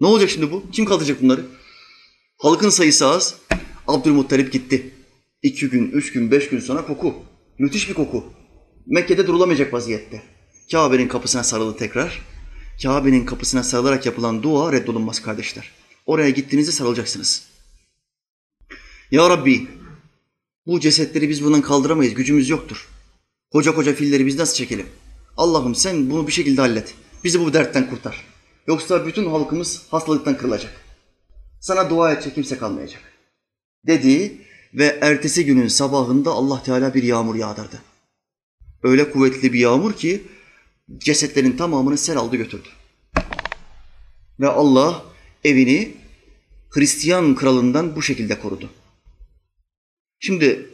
[0.00, 0.70] Ne olacak şimdi bu?
[0.72, 1.46] Kim kaldıracak bunları?
[2.38, 3.34] Halkın sayısı az.
[3.86, 4.94] Abdülmuttalip gitti.
[5.42, 7.14] İki gün, üç gün, beş gün sonra koku.
[7.58, 8.24] Müthiş bir koku.
[8.86, 10.22] Mekke'de durulamayacak vaziyette.
[10.72, 12.22] Kabe'nin kapısına sarıldı tekrar.
[12.82, 15.70] Kabe'nin kapısına sarılarak yapılan dua reddolunmaz kardeşler.
[16.06, 17.46] Oraya gittiğinizde sarılacaksınız.
[19.10, 19.66] Ya Rabbi,
[20.66, 22.88] bu cesetleri biz bundan kaldıramayız, gücümüz yoktur.
[23.52, 24.86] Koca koca filleri biz nasıl çekelim?
[25.36, 26.94] Allah'ım sen bunu bir şekilde hallet.
[27.24, 28.24] Bizi bu dertten kurtar.
[28.66, 30.72] Yoksa bütün halkımız hastalıktan kırılacak.
[31.60, 33.02] Sana dua edecek kimse kalmayacak.
[33.86, 34.38] Dedi
[34.74, 37.82] ve ertesi günün sabahında Allah Teala bir yağmur yağdırdı.
[38.82, 40.22] Öyle kuvvetli bir yağmur ki
[40.98, 42.68] cesetlerin tamamını sel aldı götürdü.
[44.40, 45.04] Ve Allah
[45.44, 45.94] evini
[46.70, 48.70] Hristiyan kralından bu şekilde korudu.
[50.18, 50.70] Şimdi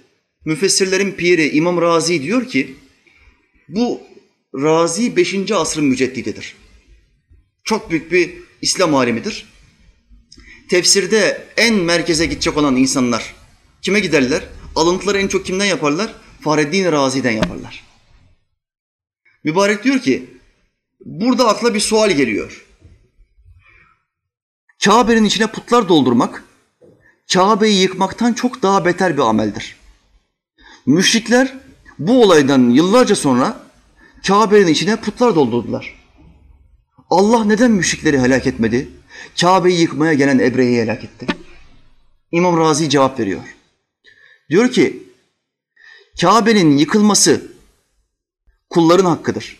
[0.47, 2.76] müfessirlerin piri İmam Razi diyor ki
[3.68, 4.01] bu
[4.55, 5.51] Razi 5.
[5.53, 6.55] asrın müceddididir.
[7.64, 9.47] Çok büyük bir İslam alimidir.
[10.70, 13.34] Tefsirde en merkeze gidecek olan insanlar
[13.82, 14.42] kime giderler?
[14.76, 16.14] Alıntıları en çok kimden yaparlar?
[16.40, 17.84] Fahreddin Razi'den yaparlar.
[19.44, 20.30] Mübarek diyor ki
[21.05, 22.66] burada akla bir sual geliyor.
[24.84, 26.44] Kabe'nin içine putlar doldurmak
[27.34, 29.76] Kabe'yi yıkmaktan çok daha beter bir ameldir.
[30.87, 31.55] Müşrikler
[31.99, 33.61] bu olaydan yıllarca sonra
[34.26, 35.95] Kabe'nin içine putlar doldurdular.
[37.11, 38.89] Allah neden müşrikleri helak etmedi?
[39.41, 41.26] Kabe'yi yıkmaya gelen Ebre'yi helak etti.
[42.32, 43.57] İmam Razi cevap veriyor.
[44.51, 45.03] Diyor ki,
[46.20, 47.53] Kabe'nin yıkılması
[48.70, 49.59] kulların hakkıdır.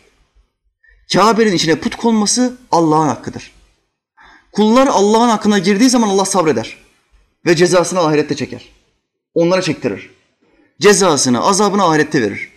[1.12, 3.53] Kabe'nin içine put konması Allah'ın hakkıdır.
[4.53, 6.77] Kullar Allah'ın hakkına girdiği zaman Allah sabreder
[7.47, 8.68] ve cezasını ahirette çeker.
[9.35, 10.16] Onlara çektirir.
[10.81, 12.49] Cezasını, azabını ahirette verir.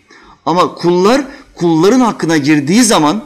[0.45, 3.25] Ama kullar kulların hakkına girdiği zaman,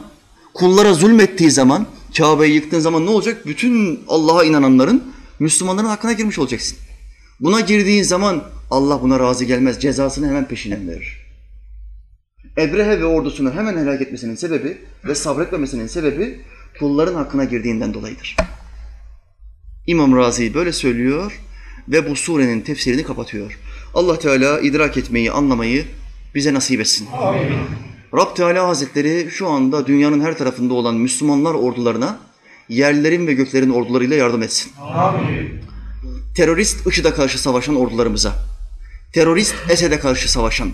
[0.54, 1.86] kullara zulmettiği zaman,
[2.16, 3.46] Kabe'yi yıktığın zaman ne olacak?
[3.46, 6.78] Bütün Allah'a inananların, Müslümanların hakkına girmiş olacaksın.
[7.40, 9.80] Buna girdiğin zaman Allah buna razı gelmez.
[9.80, 11.24] Cezasını hemen peşinden verir.
[12.58, 16.40] Ebrehe ve ordusunu hemen helak etmesinin sebebi ve sabretmemesinin sebebi
[16.78, 18.36] kulların hakkına girdiğinden dolayıdır.
[19.86, 21.40] İmam Razi böyle söylüyor
[21.88, 23.58] ve bu surenin tefsirini kapatıyor.
[23.94, 25.84] Allah Teala idrak etmeyi, anlamayı
[26.34, 27.08] bize nasip etsin.
[27.22, 27.58] Amin.
[28.16, 32.18] Rab Teala Hazretleri şu anda dünyanın her tarafında olan Müslümanlar ordularına
[32.68, 34.72] yerlerin ve göklerin ordularıyla yardım etsin.
[34.94, 35.60] Amin.
[36.36, 38.32] Terörist IŞİD'e karşı savaşan ordularımıza,
[39.12, 40.70] terörist Esed'e karşı savaşan,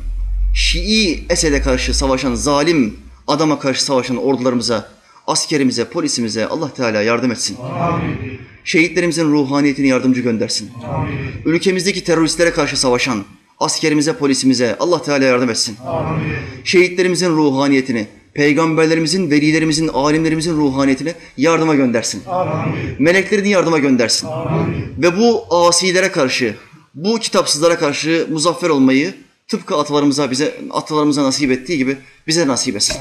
[0.55, 4.89] Şii Esed'e karşı savaşan zalim adama karşı savaşan ordularımıza,
[5.27, 7.57] askerimize, polisimize Allah Teala yardım etsin.
[7.81, 8.41] Amin.
[8.65, 10.71] Şehitlerimizin ruhaniyetini yardımcı göndersin.
[10.89, 11.19] Amin.
[11.45, 13.25] Ülkemizdeki teröristlere karşı savaşan
[13.59, 15.77] askerimize, polisimize Allah Teala yardım etsin.
[15.87, 16.33] Amin.
[16.65, 22.23] Şehitlerimizin ruhaniyetini, peygamberlerimizin, velilerimizin, alimlerimizin ruhaniyetini yardıma göndersin.
[22.27, 22.97] Amin.
[22.99, 24.27] Meleklerini yardıma göndersin.
[24.29, 24.95] Amin.
[24.99, 26.55] Ve bu asilere karşı,
[26.95, 29.15] bu kitapsızlara karşı muzaffer olmayı
[29.49, 31.97] tıpkı atalarımıza bize atalarımıza nasip ettiği gibi
[32.27, 32.97] bize nasip etsin.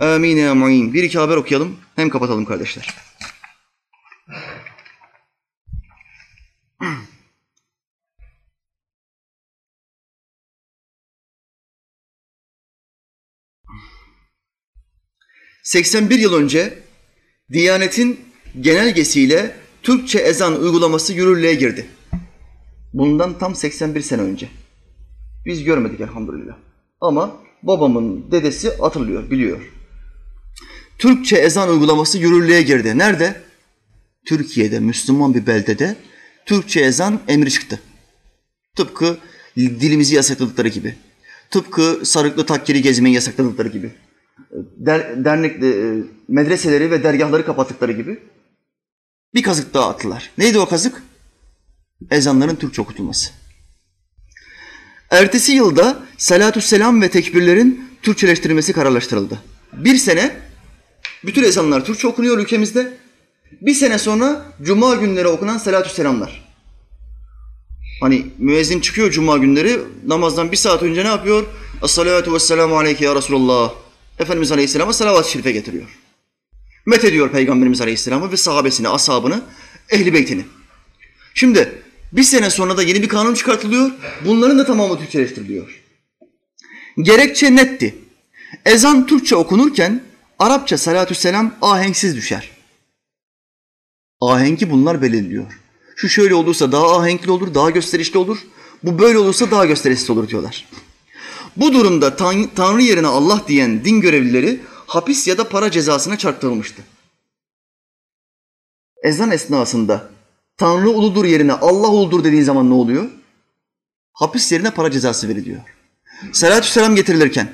[0.00, 0.46] Amin.
[0.46, 0.94] Amin.
[0.94, 2.94] Bir iki haber okuyalım hem kapatalım kardeşler.
[15.66, 16.78] ...81 yıl önce
[17.52, 18.20] Diyanet'in
[18.60, 21.86] genelgesiyle Türkçe ezan uygulaması yürürlüğe girdi.
[22.92, 24.48] Bundan tam 81 sene önce.
[25.46, 26.56] Biz görmedik elhamdülillah.
[27.00, 29.72] Ama babamın dedesi hatırlıyor, biliyor.
[30.98, 32.98] Türkçe ezan uygulaması yürürlüğe girdi.
[32.98, 33.40] Nerede?
[34.26, 35.96] Türkiye'de, Müslüman bir beldede
[36.46, 37.80] Türkçe ezan emri çıktı.
[38.76, 39.18] Tıpkı
[39.56, 40.94] dilimizi yasakladıkları gibi.
[41.50, 43.90] Tıpkı sarıklı takkiri gezmeyi yasakladıkları gibi.
[44.76, 45.96] Der, dernek, e,
[46.28, 48.18] medreseleri ve dergahları kapattıkları gibi.
[49.34, 50.30] Bir kazık daha attılar.
[50.38, 51.02] Neydi o kazık?
[52.10, 53.30] Ezanların Türkçe okutulması.
[55.10, 59.38] Ertesi yılda salatü selam ve tekbirlerin Türkçeleştirilmesi kararlaştırıldı.
[59.72, 60.36] Bir sene
[61.24, 62.92] bütün ezanlar Türkçe okunuyor ülkemizde.
[63.60, 66.46] Bir sene sonra cuma günleri okunan salatü selamlar.
[68.00, 71.46] Hani müezzin çıkıyor cuma günleri namazdan bir saat önce ne yapıyor?
[71.84, 73.85] Esselatu vesselamu aleyke ya Resulallah.
[74.18, 75.98] Efendimiz Aleyhisselam'a salavat-ı şerife getiriyor.
[76.86, 79.42] Met ediyor Peygamberimiz Aleyhisselam'ı ve sahabesini, ashabını,
[79.90, 80.44] ehli beytini.
[81.34, 81.82] Şimdi
[82.12, 83.90] bir sene sonra da yeni bir kanun çıkartılıyor.
[84.24, 85.82] Bunların da tamamı Türkçeleştiriliyor.
[86.98, 87.94] Gerekçe netti.
[88.64, 90.02] Ezan Türkçe okunurken
[90.38, 92.50] Arapça salatü selam ahenksiz düşer.
[94.20, 95.60] Ahengi bunlar belirliyor.
[95.96, 98.38] Şu şöyle olursa daha ahenkli olur, daha gösterişli olur.
[98.82, 100.68] Bu böyle olursa daha gösterişli olur diyorlar.
[101.56, 106.82] Bu durumda tan Tanrı yerine Allah diyen din görevlileri hapis ya da para cezasına çarptırılmıştı.
[109.02, 110.10] Ezan esnasında
[110.56, 113.10] Tanrı uludur yerine Allah uludur dediğin zaman ne oluyor?
[114.12, 115.60] Hapis yerine para cezası veriliyor.
[116.32, 117.52] Salatü selam getirilirken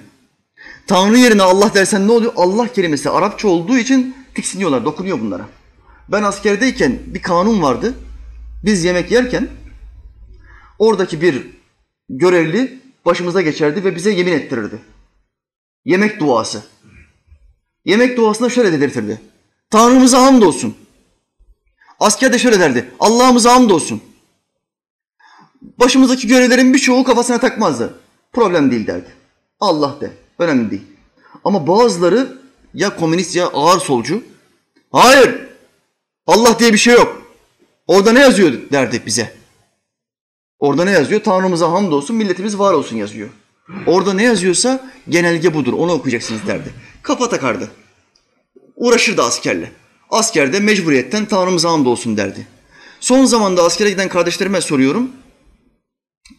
[0.87, 2.33] Tanrı yerine Allah dersen ne oluyor?
[2.37, 5.49] Allah kelimesi Arapça olduğu için tiksiniyorlar, dokunuyor bunlara.
[6.09, 7.95] Ben askerdeyken bir kanun vardı.
[8.65, 9.49] Biz yemek yerken
[10.79, 11.47] oradaki bir
[12.09, 14.79] görevli başımıza geçerdi ve bize yemin ettirirdi.
[15.85, 16.63] Yemek duası.
[17.85, 19.21] Yemek duasında şöyle dedirtirdi.
[19.71, 20.77] Tanrımıza hamdolsun.
[22.01, 22.91] Asker de şöyle derdi.
[23.01, 24.03] Allah'ımıza hamdolsun.
[25.79, 27.95] Başımızdaki görevlerin birçoğu kafasına takmazdı.
[28.33, 29.11] Problem değil derdi.
[29.61, 30.11] Allah de.
[30.39, 30.83] Önemli değil.
[31.45, 32.39] Ama bazıları
[32.75, 34.25] ya komünist ya ağır solcu.
[34.93, 35.49] Hayır.
[36.27, 37.23] Allah diye bir şey yok.
[37.87, 39.42] Orada ne yazıyor derdi bize.
[40.63, 41.23] Orada ne yazıyor?
[41.23, 43.29] Tanrımıza hamdolsun, milletimiz var olsun yazıyor.
[43.87, 46.73] Orada ne yazıyorsa genelge budur, onu okuyacaksınız derdi.
[47.03, 47.71] Kafa takardı.
[48.77, 49.73] Uğraşırdı askerle.
[50.11, 52.47] Asker de mecburiyetten Tanrımıza hamdolsun derdi.
[53.01, 55.11] Son zamanda askere giden kardeşlerime soruyorum.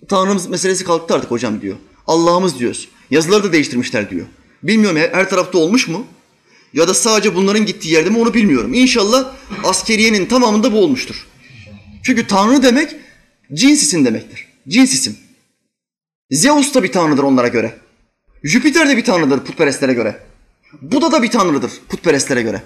[0.10, 1.76] Tanrımız meselesi kalktı artık hocam diyor.
[2.08, 2.90] Allah'ımız diyoruz.
[3.12, 4.26] Yazıları da değiştirmişler diyor.
[4.64, 6.06] Bilmiyorum her tarafta olmuş mu?
[6.74, 8.74] Ya da sadece bunların gittiği yerde mi onu bilmiyorum.
[8.74, 9.34] İnşallah
[9.64, 11.28] askeriyenin tamamında bu olmuştur.
[12.04, 12.96] Çünkü Tanrı demek
[13.54, 14.48] cins isim demektir.
[14.68, 15.18] Cins isim.
[16.32, 17.78] Zeus da bir tanrıdır onlara göre.
[18.44, 20.20] Jüpiter de bir tanrıdır putperestlere göre.
[20.82, 22.64] Buda da bir tanrıdır putperestlere göre.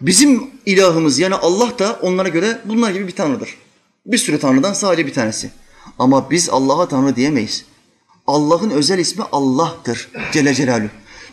[0.00, 3.56] Bizim ilahımız yani Allah da onlara göre bunlar gibi bir tanrıdır.
[4.06, 5.50] Bir sürü tanrıdan sadece bir tanesi.
[5.98, 7.64] Ama biz Allah'a tanrı diyemeyiz.
[8.26, 10.88] Allah'ın özel ismi Allah'tır Celle Celaluhu.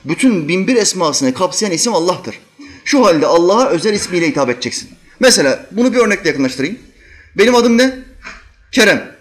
[0.06, 2.40] Bütün binbir esmasını kapsayan isim Allah'tır.
[2.86, 4.90] Şu halde Allah'a özel ismiyle hitap edeceksin.
[5.20, 6.80] Mesela bunu bir örnekle yakınlaştırayım.
[7.38, 8.00] Benim adım ne?
[8.72, 9.16] Kerem.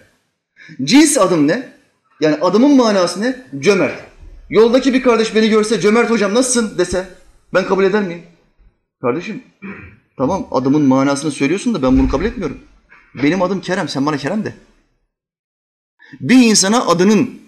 [0.83, 1.73] Cins adım ne?
[2.21, 3.45] Yani adımın manası ne?
[3.59, 4.03] Cömert.
[4.49, 7.09] Yoldaki bir kardeş beni görse cömert hocam nasılsın dese
[7.53, 8.21] ben kabul eder miyim?
[9.01, 9.43] Kardeşim
[10.17, 12.57] tamam adımın manasını söylüyorsun da ben bunu kabul etmiyorum.
[13.23, 14.53] Benim adım Kerem sen bana Kerem de.
[16.19, 17.41] Bir insana adının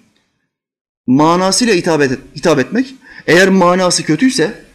[1.07, 2.95] manasıyla hitap, et, hitap etmek
[3.27, 4.65] eğer manası kötüyse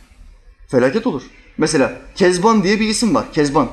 [0.71, 1.23] felaket olur.
[1.59, 3.33] Mesela Kezban diye bir isim var.
[3.33, 3.69] Kezban.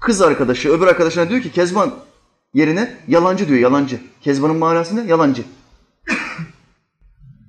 [0.00, 1.94] Kız arkadaşı öbür arkadaşına diyor ki Kezban
[2.54, 4.00] yerine yalancı diyor yalancı.
[4.20, 5.10] Kezban'ın manası ne?
[5.10, 5.44] Yalancı.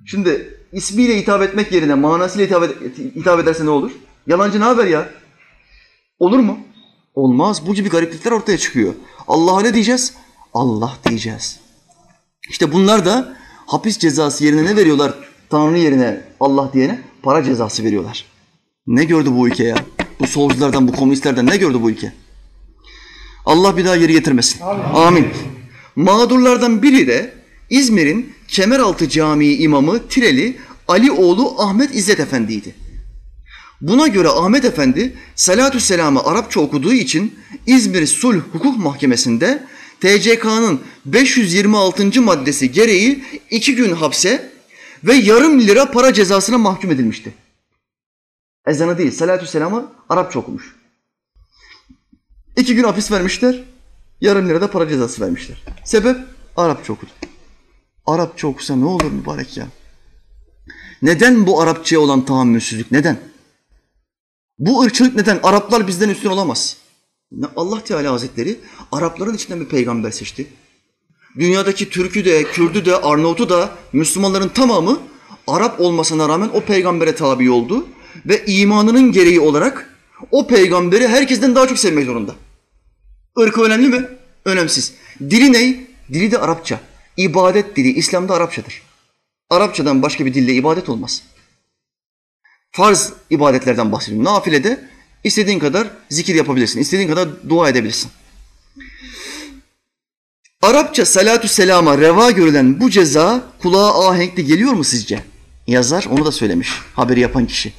[0.06, 3.92] Şimdi ismiyle hitap etmek yerine manasıyla hitap, ed hitap ederse ne olur?
[4.26, 5.08] Yalancı ne haber ya?
[6.18, 6.58] Olur mu?
[7.14, 7.66] Olmaz.
[7.66, 8.94] Bu gibi gariplikler ortaya çıkıyor.
[9.28, 10.14] Allah'a ne diyeceğiz?
[10.54, 11.60] Allah diyeceğiz.
[12.50, 13.36] İşte bunlar da
[13.66, 15.14] hapis cezası yerine ne veriyorlar?
[15.50, 18.24] Tanrı yerine Allah diyene para cezası veriyorlar.
[18.86, 19.76] Ne gördü bu ülke ya?
[20.20, 22.12] Bu solculardan, bu komünistlerden ne gördü bu ülke?
[23.44, 24.60] Allah bir daha geri getirmesin.
[24.60, 24.82] Amin.
[24.94, 25.28] Amin.
[25.96, 27.34] Mağdurlardan biri de
[27.70, 30.56] İzmir'in Kemeraltı Camii imamı Tireli
[30.88, 32.74] Ali oğlu Ahmet İzzet Efendi'ydi.
[33.80, 37.34] Buna göre Ahmet Efendi salatü selamı Arapça okuduğu için
[37.66, 39.64] İzmir Sulh Hukuk Mahkemesi'nde
[40.00, 42.22] TCK'nın 526.
[42.22, 44.52] maddesi gereği iki gün hapse
[45.04, 47.34] ve yarım lira para cezasına mahkum edilmişti.
[48.66, 50.74] Ezanı değil, salatü selamı Arapça okumuş.
[52.56, 53.64] İki gün hapis vermişler,
[54.20, 55.62] yarım lira da para cezası vermişler.
[55.84, 56.16] Sebep?
[56.56, 57.10] Arapça okudu.
[58.06, 59.66] Arapça okusa ne olur mübarek ya?
[61.02, 62.92] Neden bu Arapçaya olan tahammülsüzlük?
[62.92, 63.18] Neden?
[64.58, 65.40] Bu ırkçılık neden?
[65.42, 66.76] Araplar bizden üstün olamaz.
[67.56, 68.60] Allah Teala Hazretleri
[68.92, 70.46] Arapların içinden bir peygamber seçti.
[71.38, 74.98] Dünyadaki Türk'ü de, Kürd'ü de, Arnavut'u da Müslümanların tamamı
[75.46, 77.86] Arap olmasına rağmen o peygambere tabi oldu
[78.26, 79.94] ve imanının gereği olarak
[80.30, 82.34] o peygamberi herkesten daha çok sevmek zorunda.
[83.38, 84.08] Irkı önemli mi?
[84.44, 84.92] Önemsiz.
[85.20, 85.86] Dili ne?
[86.12, 86.80] Dili de Arapça.
[87.16, 88.82] İbadet dili İslam'da Arapçadır.
[89.50, 91.22] Arapçadan başka bir dille ibadet olmaz.
[92.72, 94.24] Farz ibadetlerden bahsediyorum.
[94.24, 94.88] Nafilede
[95.24, 96.80] istediğin kadar zikir yapabilirsin.
[96.80, 98.10] istediğin kadar dua edebilirsin.
[100.62, 105.24] Arapça salatü selama reva görülen bu ceza kulağa ahenkli geliyor mu sizce?
[105.66, 107.72] Yazar onu da söylemiş haberi yapan kişi.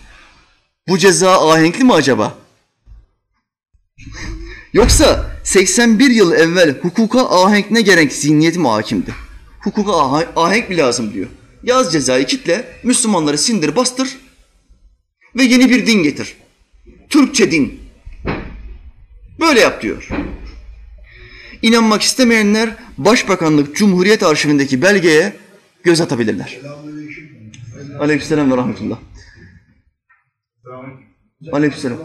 [0.88, 2.38] Bu ceza ahenkli mi acaba?
[4.74, 9.14] Yoksa 81 yıl evvel hukuka ahenk ne gerek zihniyeti mi hakimdi?
[9.60, 9.92] Hukuka
[10.36, 11.28] ahenk mi lazım diyor.
[11.64, 14.18] Yaz cezayı kitle, Müslümanları sindir bastır
[15.36, 16.36] ve yeni bir din getir.
[17.10, 17.80] Türkçe din.
[19.40, 20.08] Böyle yap diyor.
[21.62, 25.34] İnanmak istemeyenler Başbakanlık Cumhuriyet Arşivindeki belgeye
[25.84, 26.60] göz atabilirler.
[28.00, 29.00] Aleykümselam ve rahmetullah.
[31.52, 31.98] Aleykümselam.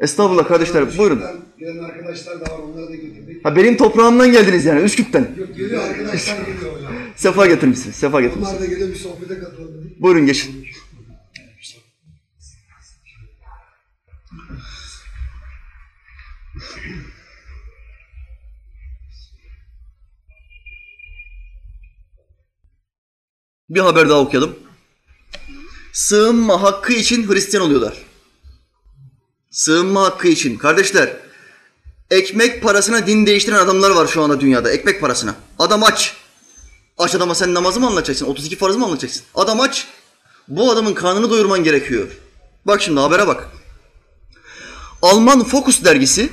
[0.00, 1.22] Estağfurullah kardeşler buyurun.
[1.58, 3.44] Gelen arkadaşlar da var onları da getirdik.
[3.44, 5.28] Ha benim toprağımdan geldiniz yani Üsküp'ten.
[5.38, 6.92] Yok geliyor arkadaşlar geliyor hocam.
[7.16, 7.96] Sefa getirmişsiniz.
[7.96, 8.60] Sefa getirmişsiniz.
[8.60, 10.02] Onlar da geliyor bir sohbete katılalım dedik.
[10.02, 10.66] Buyurun geçin.
[23.70, 24.56] Bir haber daha okuyalım.
[25.92, 28.05] Sığınma hakkı için Hristiyan oluyorlar.
[29.56, 30.56] Sığınma hakkı için.
[30.56, 31.16] Kardeşler,
[32.10, 34.70] ekmek parasına din değiştiren adamlar var şu anda dünyada.
[34.70, 35.34] Ekmek parasına.
[35.58, 36.16] Adam aç.
[36.98, 38.26] Aç adama sen namazı mı anlatacaksın?
[38.26, 39.22] 32 farz mı anlatacaksın?
[39.34, 39.86] Adam aç.
[40.48, 42.08] Bu adamın karnını doyurman gerekiyor.
[42.66, 43.48] Bak şimdi habere bak.
[45.02, 46.28] Alman Focus dergisi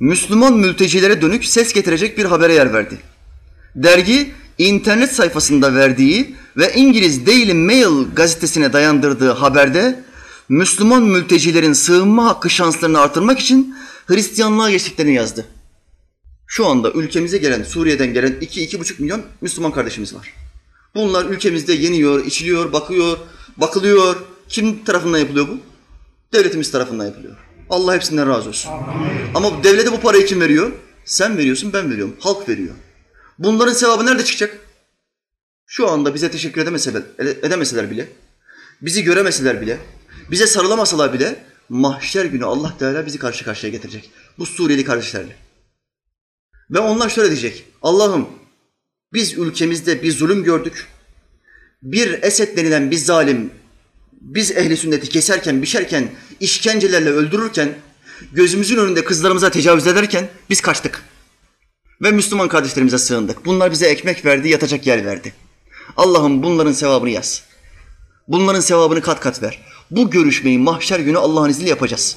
[0.00, 2.98] Müslüman mültecilere dönük ses getirecek bir habere yer verdi.
[3.74, 10.04] Dergi internet sayfasında verdiği ve İngiliz Daily Mail gazetesine dayandırdığı haberde
[10.48, 13.74] Müslüman mültecilerin sığınma hakkı şanslarını artırmak için
[14.06, 15.46] Hristiyanlığa geçtiklerini yazdı.
[16.46, 20.34] Şu anda ülkemize gelen, Suriye'den gelen 2-2,5 milyon Müslüman kardeşimiz var.
[20.94, 23.18] Bunlar ülkemizde yeniyor, içiliyor, bakıyor,
[23.56, 24.16] bakılıyor.
[24.48, 25.58] Kim tarafından yapılıyor bu?
[26.32, 27.36] Devletimiz tarafından yapılıyor.
[27.70, 28.70] Allah hepsinden razı olsun.
[29.34, 30.72] Ama devlete bu parayı kim veriyor?
[31.04, 32.16] Sen veriyorsun, ben veriyorum.
[32.20, 32.74] Halk veriyor.
[33.38, 34.58] Bunların sevabı nerede çıkacak?
[35.66, 38.08] Şu anda bize teşekkür edemeseler, edemeseler bile,
[38.82, 39.78] bizi göremeseler bile,
[40.30, 44.10] bize sarılamasalar bile mahşer günü Allah Teala bizi karşı karşıya getirecek.
[44.38, 45.36] Bu Suriyeli kardeşlerle.
[46.70, 47.64] Ve onlar şöyle diyecek.
[47.82, 48.28] Allah'ım
[49.12, 50.88] biz ülkemizde bir zulüm gördük.
[51.82, 53.50] Bir Esed denilen bir zalim
[54.22, 56.08] biz ehli sünneti keserken, biçerken,
[56.40, 57.74] işkencelerle öldürürken,
[58.32, 61.02] gözümüzün önünde kızlarımıza tecavüz ederken biz kaçtık.
[62.02, 63.46] Ve Müslüman kardeşlerimize sığındık.
[63.46, 65.34] Bunlar bize ekmek verdi, yatacak yer verdi.
[65.96, 67.42] Allah'ım bunların sevabını yaz.
[68.28, 69.58] Bunların sevabını kat kat ver.
[69.90, 72.16] Bu görüşmeyi mahşer günü Allah'ın izniyle yapacağız.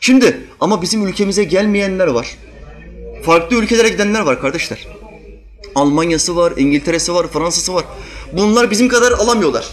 [0.00, 2.36] Şimdi ama bizim ülkemize gelmeyenler var.
[3.22, 4.88] Farklı ülkelere gidenler var kardeşler.
[5.74, 7.84] Almanya'sı var, İngiltere'si var, Fransa'sı var.
[8.32, 9.68] Bunlar bizim kadar alamıyorlar.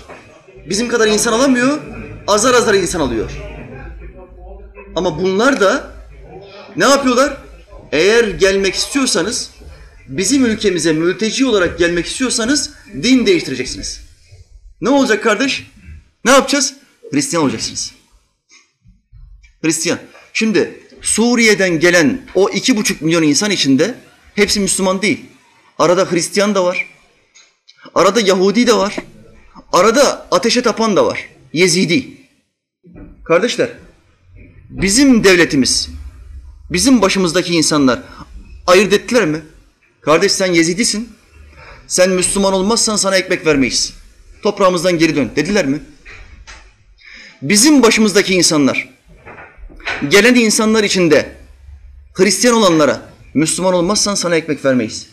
[0.70, 1.78] Bizim kadar insan alamıyor,
[2.28, 3.32] azar azar insan alıyor.
[4.96, 5.92] Ama bunlar da
[6.76, 7.38] ne yapıyorlar?
[7.92, 9.50] Eğer gelmek istiyorsanız,
[10.08, 12.70] bizim ülkemize mülteci olarak gelmek istiyorsanız
[13.04, 14.05] din değiştireceksiniz.
[14.82, 15.68] Ne olacak kardeş?
[16.26, 16.74] Ne yapacağız?
[17.12, 17.92] Hristiyan olacaksınız.
[19.62, 20.00] Hristiyan.
[20.34, 23.96] Şimdi Suriye'den gelen o iki buçuk milyon insan içinde
[24.36, 25.26] hepsi Müslüman değil.
[25.80, 26.86] Arada Hristiyan da var.
[27.96, 28.96] Arada Yahudi de var.
[29.72, 31.30] Arada ateşe tapan da var.
[31.54, 32.18] Yezidi.
[33.26, 33.70] Kardeşler,
[34.70, 35.90] bizim devletimiz,
[36.72, 38.00] bizim başımızdaki insanlar
[38.68, 39.42] ayırt ettiler mi?
[40.02, 41.10] Kardeş sen Yezidisin.
[41.88, 43.94] Sen Müslüman olmazsan sana ekmek vermeyiz.
[44.46, 45.80] Toprağımızdan geri dön dediler mi?
[47.42, 48.90] Bizim başımızdaki insanlar,
[50.10, 51.36] gelen insanlar içinde
[52.14, 55.08] Hristiyan olanlara Müslüman olmazsan sana ekmek vermeyiz.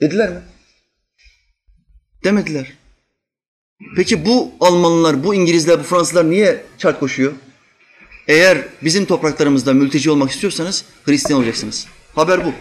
[0.00, 0.40] Dediler mi?
[2.24, 2.72] Demediler.
[3.96, 7.32] Peki bu Almanlar, bu İngilizler, bu Fransızlar niye çark koşuyor?
[8.28, 11.86] Eğer bizim topraklarımızda mülteci olmak istiyorsanız Hristiyan olacaksınız.
[12.14, 12.52] Haber bu.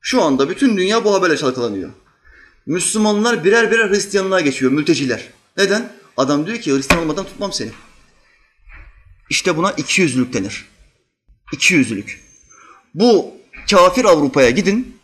[0.00, 1.90] Şu anda bütün dünya bu haberle çalkalanıyor.
[2.66, 5.28] Müslümanlar birer birer Hristiyanlığa geçiyor, mülteciler.
[5.56, 5.92] Neden?
[6.16, 7.70] Adam diyor ki Hristiyan olmadan tutmam seni.
[9.30, 10.68] İşte buna iki yüzlülük denir.
[11.52, 12.20] İki yüzlülük.
[12.94, 13.34] Bu
[13.70, 14.96] kafir Avrupa'ya gidin,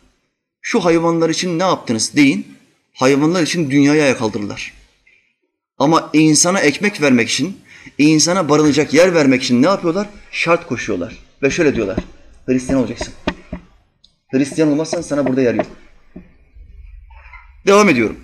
[0.61, 2.47] şu hayvanlar için ne yaptınız deyin,
[2.93, 4.73] hayvanlar için dünyaya ayak kaldırırlar.
[5.77, 7.59] Ama insana ekmek vermek için,
[7.97, 10.09] insana barınacak yer vermek için ne yapıyorlar?
[10.31, 11.17] Şart koşuyorlar.
[11.43, 11.97] Ve şöyle diyorlar,
[12.45, 13.13] Hristiyan olacaksın.
[14.31, 15.67] Hristiyan olmazsan sana burada yer yok.
[17.67, 18.15] Devam ediyorum.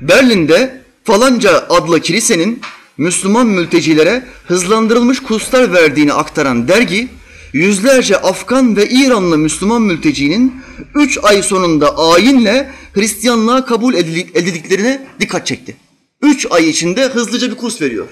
[0.00, 2.60] Berlin'de falanca adlı kilisenin
[2.96, 7.08] Müslüman mültecilere hızlandırılmış kurslar verdiğini aktaran dergi,
[7.52, 10.62] yüzlerce Afgan ve İranlı Müslüman mültecinin
[10.94, 15.76] üç ay sonunda ayinle Hristiyanlığa kabul edildiklerine dikkat çekti.
[16.22, 18.06] Üç ay içinde hızlıca bir kurs veriyor.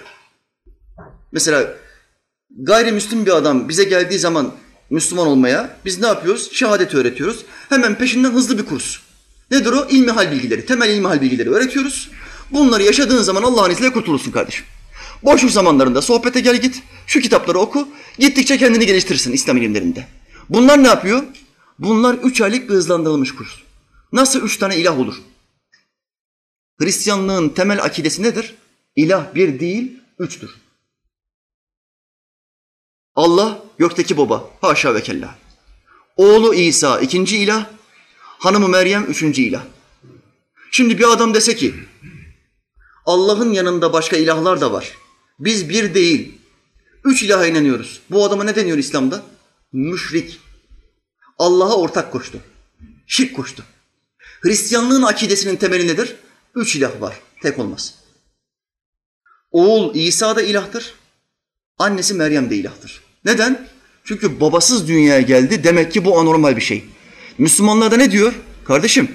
[1.33, 1.75] Mesela
[2.59, 4.53] gayrimüslim bir adam bize geldiği zaman
[4.91, 6.53] Müslüman olmaya biz ne yapıyoruz?
[6.53, 7.45] Şehadet öğretiyoruz.
[7.69, 8.99] Hemen peşinden hızlı bir kurs.
[9.53, 9.87] Nedir o?
[9.91, 12.11] İlmihal bilgileri, temel ilmihal bilgileri öğretiyoruz.
[12.51, 14.67] Bunları yaşadığın zaman Allah'ın izniyle kurtulursun kardeşim.
[15.23, 17.89] Boşluk zamanlarında sohbete gel git, şu kitapları oku,
[18.19, 20.07] gittikçe kendini geliştirirsin İslam ilimlerinde.
[20.49, 21.23] Bunlar ne yapıyor?
[21.79, 23.49] Bunlar üç aylık bir hızlandırılmış kurs.
[24.13, 25.15] Nasıl üç tane ilah olur?
[26.81, 28.55] Hristiyanlığın temel akidesi nedir?
[28.97, 30.51] İlah bir değil, üçtür.
[33.15, 35.35] Allah gökteki baba, haşa ve kella.
[36.17, 37.67] Oğlu İsa ikinci ilah,
[38.43, 39.65] hanımı Meryem üçüncü ilah.
[40.71, 41.75] Şimdi bir adam dese ki,
[43.07, 44.93] Allah'ın yanında başka ilahlar da var.
[45.39, 46.39] Biz bir değil,
[47.05, 48.01] üç ilaha inanıyoruz.
[48.11, 49.23] Bu adama ne deniyor İslam'da?
[49.73, 50.41] Müşrik.
[51.39, 52.39] Allah'a ortak koştu.
[53.07, 53.65] Şirk koştu.
[54.41, 56.17] Hristiyanlığın akidesinin temeli nedir?
[56.55, 57.95] Üç ilah var, tek olmaz.
[59.51, 60.95] Oğul İsa da ilahtır,
[61.79, 63.03] annesi Meryem de ilahtır.
[63.25, 63.69] Neden?
[64.05, 66.85] Çünkü babasız dünyaya geldi, demek ki bu anormal bir şey.
[67.39, 68.33] Müslümanlar da ne diyor?
[68.65, 69.09] Kardeşim,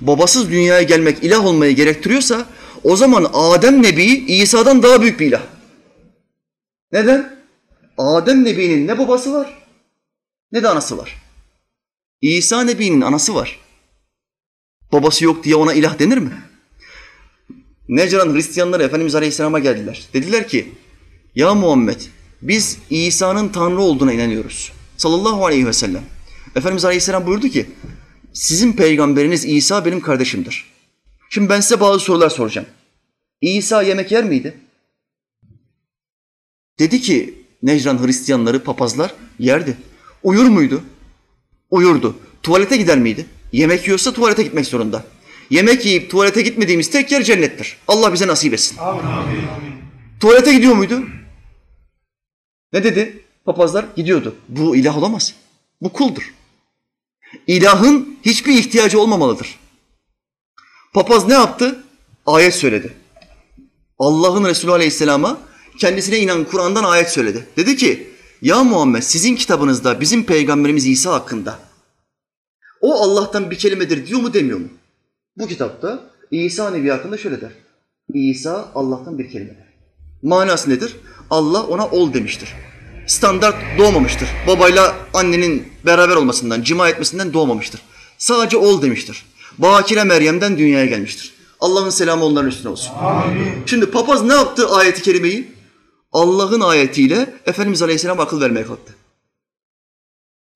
[0.00, 2.46] babasız dünyaya gelmek ilah olmayı gerektiriyorsa
[2.84, 5.42] o zaman Adem Nebi İsa'dan daha büyük bir ilah.
[6.92, 7.38] Neden?
[7.98, 9.58] Adem Nebi'nin ne babası var
[10.52, 11.22] ne de anası var.
[12.20, 13.58] İsa Nebi'nin anası var.
[14.92, 16.32] Babası yok diye ona ilah denir mi?
[17.88, 20.08] Necran Hristiyanları Efendimiz Aleyhisselam'a geldiler.
[20.12, 20.72] Dediler ki,
[21.34, 22.00] ya Muhammed
[22.42, 24.72] biz İsa'nın Tanrı olduğuna inanıyoruz.
[24.96, 26.02] Sallallahu aleyhi ve sellem.
[26.56, 27.66] Efendimiz Aleyhisselam buyurdu ki,
[28.32, 30.64] sizin peygamberiniz İsa benim kardeşimdir.
[31.30, 32.68] Şimdi ben size bazı sorular soracağım.
[33.40, 34.58] İsa yemek yer miydi?
[36.78, 39.76] Dedi ki Necran Hristiyanları, papazlar yerdi.
[40.22, 40.82] Uyur muydu?
[41.70, 42.16] Uyurdu.
[42.42, 43.26] Tuvalete gider miydi?
[43.52, 45.04] Yemek yiyorsa tuvalete gitmek zorunda.
[45.50, 47.76] Yemek yiyip tuvalete gitmediğimiz tek yer cennettir.
[47.88, 48.78] Allah bize nasip etsin.
[48.78, 49.40] Amin.
[50.20, 51.02] Tuvalete gidiyor muydu?
[52.72, 53.24] Ne dedi?
[53.44, 54.34] Papazlar gidiyordu.
[54.48, 55.34] Bu ilah olamaz.
[55.80, 56.34] Bu kuldur.
[57.46, 59.58] İlahın hiçbir ihtiyacı olmamalıdır.
[60.94, 61.84] Papaz ne yaptı?
[62.26, 62.92] Ayet söyledi.
[63.98, 65.38] Allah'ın Resulü Aleyhisselam'a
[65.78, 67.46] kendisine inen Kur'an'dan ayet söyledi.
[67.56, 68.10] Dedi ki,
[68.42, 71.58] ya Muhammed sizin kitabınızda bizim peygamberimiz İsa hakkında
[72.80, 74.68] o Allah'tan bir kelimedir diyor mu demiyor mu?
[75.36, 77.52] Bu kitapta İsa Nebi hakkında şöyle der.
[78.14, 79.64] İsa Allah'tan bir kelimedir.
[80.22, 80.96] Manası nedir?
[81.30, 82.54] Allah ona ol demiştir.
[83.08, 84.28] Standart doğmamıştır.
[84.46, 87.82] Babayla annenin beraber olmasından, cima etmesinden doğmamıştır.
[88.18, 89.26] Sadece ol demiştir.
[89.58, 91.34] Bakire Meryem'den dünyaya gelmiştir.
[91.60, 92.92] Allah'ın selamı onların üstüne olsun.
[92.94, 93.62] Amin.
[93.66, 95.52] Şimdi papaz ne yaptı ayeti kerimeyi?
[96.12, 98.94] Allah'ın ayetiyle Efendimiz Aleyhisselam akıl vermeye kalktı.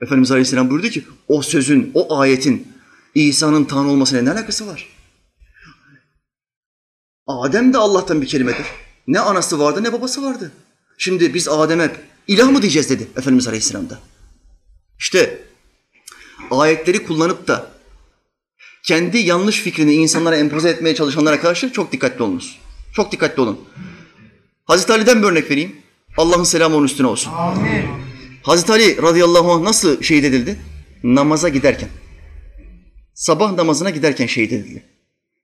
[0.02, 2.68] Efendimiz Aleyhisselam buyurdu ki o sözün, o ayetin
[3.14, 4.88] İsa'nın Tanrı olmasına ne alakası var?
[7.26, 8.66] Adem de Allah'tan bir kelimedir.
[9.06, 10.52] Ne anası vardı ne babası vardı.
[10.98, 11.90] Şimdi biz Adem'e
[12.28, 14.00] ilah mı diyeceğiz dedi Efendimiz Aleyhisselam'da.
[14.98, 15.42] İşte
[16.50, 17.70] ayetleri kullanıp da
[18.82, 22.58] kendi yanlış fikrini insanlara empoze etmeye çalışanlara karşı çok dikkatli olunuz.
[22.92, 23.60] Çok dikkatli olun.
[24.64, 25.76] Hazreti Ali'den bir örnek vereyim.
[26.16, 27.32] Allah'ın selamı onun üstüne olsun.
[27.32, 27.84] Amin.
[28.42, 30.58] Hazreti Ali radıyallahu anh nasıl şehit edildi?
[31.02, 31.88] Namaza giderken.
[33.14, 34.84] Sabah namazına giderken şehit edildi.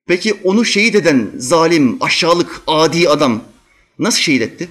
[0.07, 3.43] Peki onu şehit eden zalim, aşağılık, adi adam
[3.99, 4.69] nasıl şehit etti?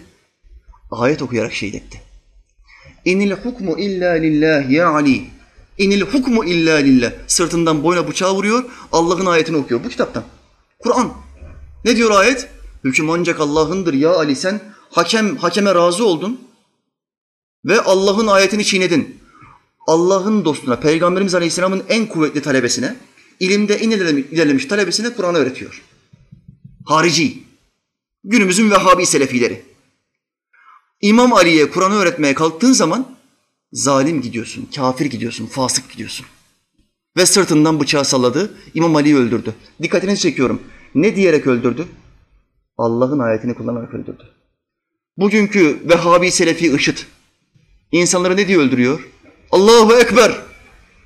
[0.91, 2.01] Ayet okuyarak şehit etti.
[3.05, 5.25] İnil hukmu illa lillah ya Ali.
[5.77, 7.11] İnil hukmu illa lillah.
[7.27, 10.23] Sırtından boyuna bıçağı vuruyor, Allah'ın ayetini okuyor bu kitaptan.
[10.79, 11.13] Kur'an.
[11.85, 12.49] Ne diyor ayet?
[12.83, 16.41] Hüküm ancak Allah'ındır ya Ali sen hakem hakeme razı oldun
[17.65, 19.19] ve Allah'ın ayetini çiğnedin.
[19.87, 22.95] Allah'ın dostuna, Peygamberimiz Aleyhisselam'ın en kuvvetli talebesine,
[23.39, 25.83] ilimde en ilerlemiş talebesine Kur'an'ı öğretiyor.
[26.85, 27.43] Harici,
[28.23, 29.65] günümüzün Vehhabi Selefileri.
[31.01, 33.15] İmam Ali'ye Kur'an'ı öğretmeye kalktığın zaman
[33.71, 36.25] zalim gidiyorsun, kafir gidiyorsun, fasık gidiyorsun.
[37.17, 39.55] Ve sırtından bıçağı salladı, İmam Ali'yi öldürdü.
[39.81, 40.61] Dikkatinizi çekiyorum.
[40.95, 41.87] Ne diyerek öldürdü?
[42.77, 44.23] Allah'ın ayetini kullanarak öldürdü.
[45.17, 46.97] Bugünkü Vehhabi Selefi IŞİD
[47.91, 49.07] insanları ne diye öldürüyor?
[49.51, 50.31] Allahu Ekber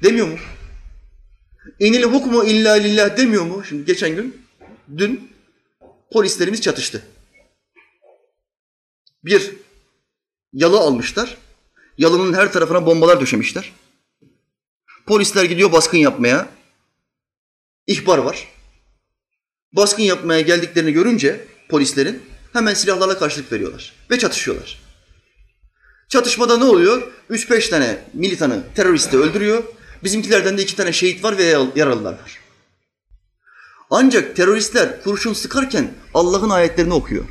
[0.04, 0.36] demiyor mu?
[1.80, 3.64] İnil hukmu illa lillah demiyor mu?
[3.70, 4.42] Şimdi geçen gün,
[4.98, 5.30] dün
[6.12, 7.04] polislerimiz çatıştı.
[9.24, 9.52] Bir
[10.54, 11.38] yalı almışlar.
[11.98, 13.74] Yalının her tarafına bombalar döşemişler.
[15.06, 16.50] Polisler gidiyor baskın yapmaya.
[17.88, 18.48] İhbar var.
[19.74, 22.24] Baskın yapmaya geldiklerini görünce polislerin
[22.54, 24.82] hemen silahlarla karşılık veriyorlar ve çatışıyorlar.
[26.10, 27.12] Çatışmada ne oluyor?
[27.30, 29.64] 3-5 tane militanı, teröristi öldürüyor.
[30.04, 31.44] Bizimkilerden de iki tane şehit var ve
[31.76, 32.40] yaralılar var.
[33.90, 37.26] Ancak teröristler kurşun sıkarken Allah'ın ayetlerini okuyor.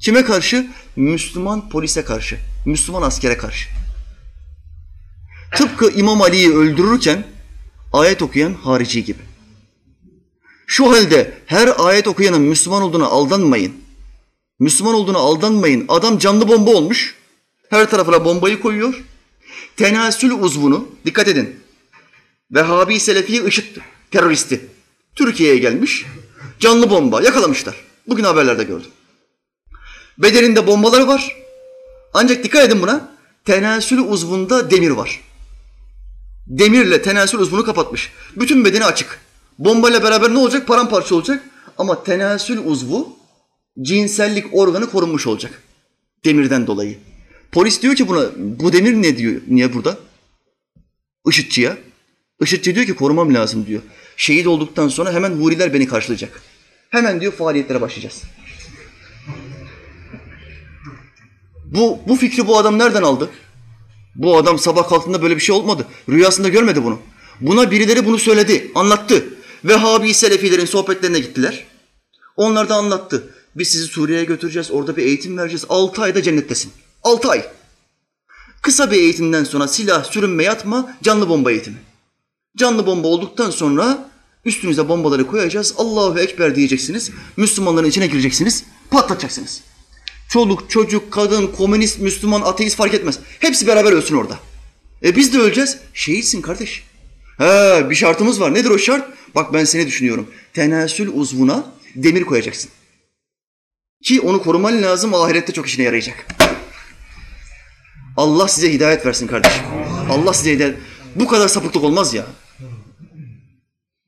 [0.00, 0.66] Kime karşı?
[0.96, 3.68] Müslüman polise karşı, Müslüman askere karşı.
[5.56, 7.24] Tıpkı İmam Ali'yi öldürürken
[7.92, 9.18] ayet okuyan harici gibi.
[10.66, 13.72] Şu halde her ayet okuyanın Müslüman olduğuna aldanmayın.
[14.58, 15.84] Müslüman olduğuna aldanmayın.
[15.88, 17.14] Adam canlı bomba olmuş.
[17.70, 19.04] Her tarafına bombayı koyuyor.
[19.76, 21.60] Tenasül uzvunu, dikkat edin.
[22.50, 23.76] Vehhabi Selefi IŞİD
[24.10, 24.60] teröristi.
[25.14, 26.06] Türkiye'ye gelmiş.
[26.58, 27.76] Canlı bomba yakalamışlar.
[28.08, 28.90] Bugün haberlerde gördüm.
[30.22, 31.36] Bedeninde bombaları var.
[32.14, 33.10] Ancak dikkat edin buna.
[33.44, 35.20] Tenasül uzvunda demir var.
[36.46, 38.12] Demirle tenasül uzvunu kapatmış.
[38.36, 39.20] Bütün bedeni açık.
[39.58, 40.66] Bombayla beraber ne olacak?
[40.66, 41.44] Paramparça olacak.
[41.78, 43.16] Ama tenasül uzvu
[43.82, 45.62] cinsellik organı korunmuş olacak.
[46.24, 46.98] Demirden dolayı.
[47.52, 49.40] Polis diyor ki buna bu demir ne diyor?
[49.48, 49.98] Niye burada?
[51.28, 51.76] Işıtçıya.
[52.42, 53.82] Işıtçı diyor ki korumam lazım diyor.
[54.16, 56.42] Şehit olduktan sonra hemen huriler beni karşılayacak.
[56.90, 58.22] Hemen diyor faaliyetlere başlayacağız.
[61.74, 63.30] Bu, bu fikri bu adam nereden aldı?
[64.16, 65.86] Bu adam sabah kalktığında böyle bir şey olmadı.
[66.08, 66.98] Rüyasında görmedi bunu.
[67.40, 69.24] Buna birileri bunu söyledi, anlattı.
[69.64, 71.66] Vehhabi Selefilerin sohbetlerine gittiler.
[72.36, 73.34] Onlar da anlattı.
[73.56, 75.64] Biz sizi Suriye'ye götüreceğiz, orada bir eğitim vereceğiz.
[75.68, 76.72] Altı ayda cennettesin.
[77.02, 77.44] Altı ay.
[78.62, 81.76] Kısa bir eğitimden sonra silah, sürünme, yatma, canlı bomba eğitimi.
[82.56, 84.10] Canlı bomba olduktan sonra
[84.44, 85.74] üstünüze bombaları koyacağız.
[85.78, 87.10] Allahu Ekber diyeceksiniz.
[87.36, 88.64] Müslümanların içine gireceksiniz.
[88.90, 89.62] Patlatacaksınız.
[90.30, 93.18] Çoluk, çocuk, kadın, komünist, Müslüman, ateist fark etmez.
[93.40, 94.38] Hepsi beraber ölsün orada.
[95.04, 95.78] E biz de öleceğiz.
[95.94, 96.84] Şehitsin kardeş.
[97.38, 98.54] He bir şartımız var.
[98.54, 99.10] Nedir o şart?
[99.34, 100.30] Bak ben seni düşünüyorum.
[100.54, 102.70] Tenasül uzvuna demir koyacaksın.
[104.04, 105.14] Ki onu koruman lazım.
[105.14, 106.26] Ahirette çok işine yarayacak.
[108.16, 109.62] Allah size hidayet versin kardeşim.
[110.10, 110.76] Allah size hidayet.
[111.16, 112.26] Bu kadar sapıklık olmaz ya.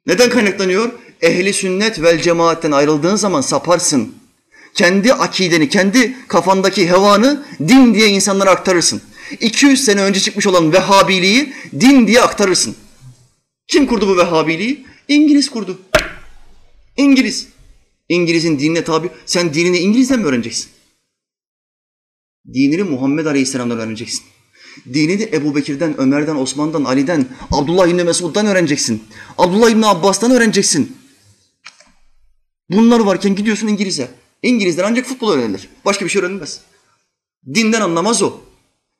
[0.06, 0.92] Neden kaynaklanıyor?
[1.22, 4.21] Ehli sünnet vel cemaatten ayrıldığın zaman saparsın.
[4.74, 9.02] Kendi akideni, kendi kafandaki hevanı din diye insanlara aktarırsın.
[9.40, 12.76] 200 sene önce çıkmış olan Vehhabiliği din diye aktarırsın.
[13.68, 14.86] Kim kurdu bu Vehhabiliği?
[15.08, 15.78] İngiliz kurdu.
[16.96, 17.48] İngiliz.
[18.08, 19.08] İngiliz'in dinine tabi.
[19.26, 20.68] Sen dinini İngiliz'den mi öğreneceksin?
[22.54, 24.22] Dinini Muhammed Aleyhisselam'dan öğreneceksin.
[24.94, 29.04] Dinini Ebu Bekir'den, Ömer'den, Osman'dan, Ali'den, Abdullah İbni Mesud'dan öğreneceksin.
[29.38, 30.96] Abdullah İbni Abbas'tan öğreneceksin.
[32.70, 34.21] Bunlar varken gidiyorsun İngiliz'e.
[34.42, 35.68] İngilizler ancak futbol öğrenilir.
[35.84, 36.60] Başka bir şey öğrenilmez.
[37.54, 38.40] Dinden anlamaz o.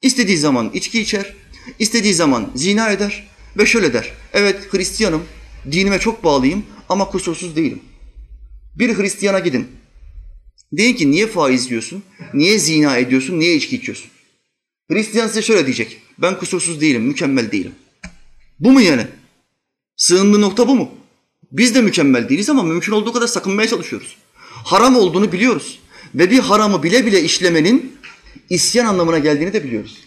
[0.03, 1.35] İstediği zaman içki içer,
[1.79, 3.29] istediği zaman zina eder
[3.59, 4.13] ve şöyle der.
[4.33, 5.25] Evet Hristiyanım,
[5.73, 7.83] dinime çok bağlıyım ama kusursuz değilim.
[8.75, 9.69] Bir Hristiyana gidin.
[10.73, 12.03] Deyin ki niye faiz yiyorsun,
[12.35, 14.11] niye zina ediyorsun, niye içki içiyorsun?
[14.91, 16.03] Hristiyan size şöyle diyecek.
[16.19, 17.73] Ben kusursuz değilim, mükemmel değilim.
[18.61, 19.07] Bu mu yani?
[19.97, 20.91] Sığındığı nokta bu mu?
[21.53, 24.17] Biz de mükemmel değiliz ama mümkün olduğu kadar sakınmaya çalışıyoruz.
[24.65, 25.79] Haram olduğunu biliyoruz.
[26.15, 27.99] Ve bir haramı bile bile işlemenin
[28.51, 30.05] isyan anlamına geldiğini de biliyoruz.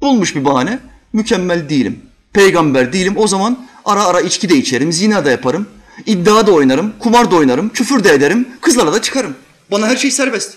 [0.00, 0.78] Bulmuş bir bahane.
[1.12, 2.00] Mükemmel değilim.
[2.32, 3.14] Peygamber değilim.
[3.16, 5.66] O zaman ara ara içki de içerim, zina da yaparım.
[6.06, 9.34] iddia da oynarım, kumar da oynarım, küfür de ederim, kızlarla da çıkarım.
[9.70, 10.56] Bana her şey serbest.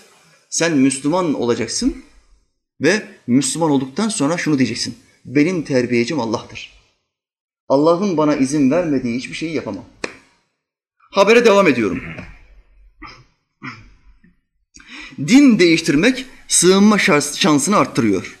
[0.50, 1.96] Sen Müslüman olacaksın
[2.80, 4.98] ve Müslüman olduktan sonra şunu diyeceksin.
[5.24, 6.72] Benim terbiyecim Allah'tır.
[7.68, 9.84] Allah'ın bana izin vermediği hiçbir şeyi yapamam.
[11.10, 12.02] Habere devam ediyorum.
[15.18, 16.98] Din değiştirmek sığınma
[17.36, 18.36] şansını arttırıyor.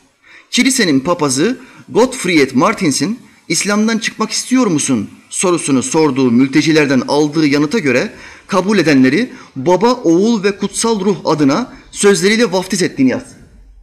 [0.50, 8.12] Kilisenin papazı Gottfried Martins'in İslam'dan çıkmak istiyor musun sorusunu sorduğu mültecilerden aldığı yanıta göre
[8.46, 13.36] kabul edenleri baba, oğul ve kutsal ruh adına sözleriyle vaftiz ettiğini yaz.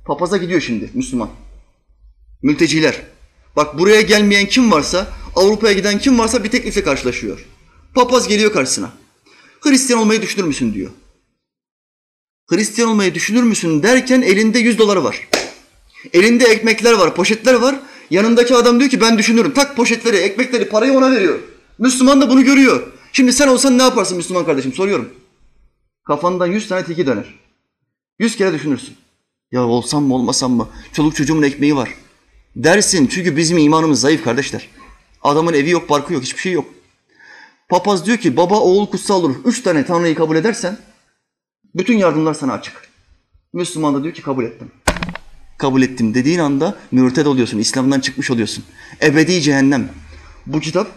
[0.05, 1.29] Papaza gidiyor şimdi Müslüman.
[2.41, 3.01] Mülteciler.
[3.55, 7.45] Bak buraya gelmeyen kim varsa, Avrupa'ya giden kim varsa bir teklifle karşılaşıyor.
[7.95, 8.91] Papaz geliyor karşısına.
[9.61, 10.91] Hristiyan olmayı düşünür müsün diyor.
[12.47, 15.27] Hristiyan olmayı düşünür müsün derken elinde yüz doları var.
[16.13, 17.79] Elinde ekmekler var, poşetler var.
[18.09, 19.53] Yanındaki adam diyor ki ben düşünürüm.
[19.53, 21.39] Tak poşetleri, ekmekleri, parayı ona veriyor.
[21.79, 22.87] Müslüman da bunu görüyor.
[23.13, 25.09] Şimdi sen olsan ne yaparsın Müslüman kardeşim soruyorum.
[26.03, 27.39] Kafandan yüz tane tiki döner.
[28.19, 28.95] Yüz kere düşünürsün.
[29.51, 30.69] Ya olsam mı olmasam mı?
[30.93, 31.89] Çoluk çocuğumun ekmeği var.
[32.55, 34.69] Dersin çünkü bizim imanımız zayıf kardeşler.
[35.21, 36.65] Adamın evi yok, barkı yok, hiçbir şey yok.
[37.73, 39.35] Papaz diyor ki baba, oğul, kutsal ruh.
[39.45, 40.77] Üç tane Tanrı'yı kabul edersen
[41.75, 42.89] bütün yardımlar sana açık.
[43.53, 44.71] Müslüman da diyor ki kabul ettim.
[45.57, 48.63] kabul ettim dediğin anda mürted oluyorsun, İslam'dan çıkmış oluyorsun.
[49.01, 49.89] Ebedi cehennem.
[50.45, 50.87] Bu kitap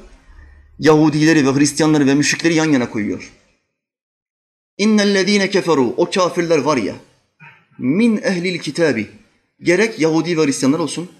[0.78, 3.32] Yahudileri ve Hristiyanları ve müşrikleri yan yana koyuyor.
[4.78, 6.94] İnnellezîne keferu o kafirler var ya
[7.78, 9.08] min ehlil kitabi
[9.62, 11.10] gerek Yahudi ve Hristiyanlar olsun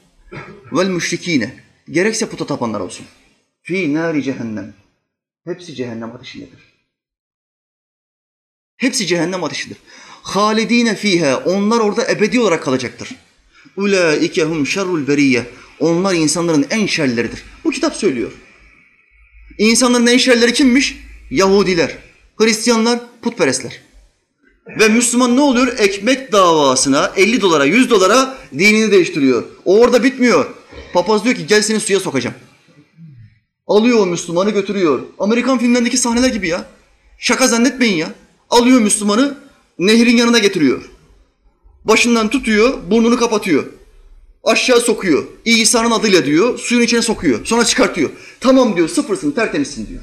[0.72, 1.54] vel müşrikine
[1.90, 3.06] gerekse puta tapanlar olsun.
[3.62, 4.85] Fi nari cehennem.
[5.46, 6.58] Hepsi cehennem ateşindedir.
[8.76, 9.76] Hepsi cehennem ateşidir.
[10.22, 13.08] Halidine fiha onlar orada ebedi olarak kalacaktır.
[13.76, 15.46] Ulaike hum şerrul beriye.
[15.80, 17.42] Onlar insanların en şerleridir.
[17.64, 18.32] Bu kitap söylüyor.
[19.58, 20.96] İnsanların en şerleri kimmiş?
[21.30, 21.96] Yahudiler,
[22.36, 23.80] Hristiyanlar, putperestler.
[24.80, 25.78] Ve Müslüman ne oluyor?
[25.78, 29.44] Ekmek davasına 50 dolara, 100 dolara dinini değiştiriyor.
[29.64, 30.54] O orada bitmiyor.
[30.92, 32.36] Papaz diyor ki gel seni suya sokacağım.
[33.66, 35.02] Alıyor o Müslümanı götürüyor.
[35.18, 36.68] Amerikan filmlerindeki sahneler gibi ya.
[37.18, 38.14] Şaka zannetmeyin ya.
[38.50, 39.38] Alıyor Müslümanı
[39.78, 40.90] nehrin yanına getiriyor.
[41.84, 43.64] Başından tutuyor, burnunu kapatıyor.
[44.44, 45.24] Aşağı sokuyor.
[45.44, 47.46] İsa'nın adıyla diyor, suyun içine sokuyor.
[47.46, 48.10] Sonra çıkartıyor.
[48.40, 50.02] Tamam diyor, sıfırsın, tertemizsin diyor.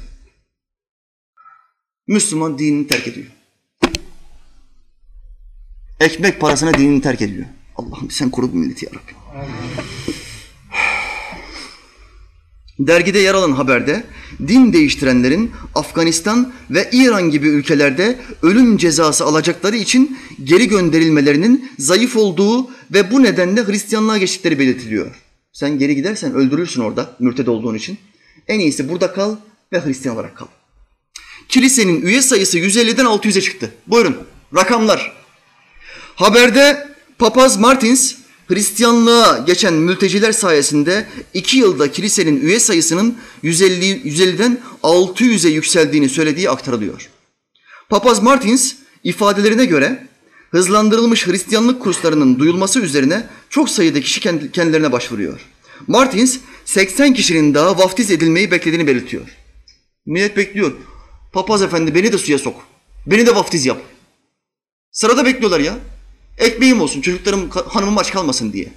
[2.06, 3.26] Müslüman dinini terk ediyor.
[6.00, 7.46] Ekmek parasına dinini terk ediyor.
[7.76, 9.44] Allah'ım sen koru bu milleti ya Rabbi.
[12.78, 14.04] Dergide yer alan haberde
[14.48, 22.70] din değiştirenlerin Afganistan ve İran gibi ülkelerde ölüm cezası alacakları için geri gönderilmelerinin zayıf olduğu
[22.92, 25.14] ve bu nedenle Hristiyanlığa geçtikleri belirtiliyor.
[25.52, 27.98] Sen geri gidersen öldürürsün orada mürted olduğun için.
[28.48, 29.36] En iyisi burada kal
[29.72, 30.46] ve Hristiyan olarak kal.
[31.48, 33.70] Kilisenin üye sayısı 150'den 600'e çıktı.
[33.86, 34.16] Buyurun
[34.56, 35.12] rakamlar.
[36.14, 36.88] Haberde
[37.18, 38.14] Papaz Martins
[38.48, 47.10] Hristiyanlığa geçen mülteciler sayesinde iki yılda kilisenin üye sayısının 150, 150'den 600'e yükseldiğini söylediği aktarılıyor.
[47.88, 50.06] Papaz Martins ifadelerine göre
[50.50, 55.40] hızlandırılmış Hristiyanlık kurslarının duyulması üzerine çok sayıda kişi kendilerine başvuruyor.
[55.86, 59.22] Martins 80 kişinin daha vaftiz edilmeyi beklediğini belirtiyor.
[60.06, 60.72] Millet bekliyor.
[61.32, 62.66] Papaz efendi beni de suya sok.
[63.06, 63.78] Beni de vaftiz yap.
[64.92, 65.78] Sırada bekliyorlar ya.
[66.38, 68.72] Ekmeğim olsun, çocuklarım, hanımım aç kalmasın diye.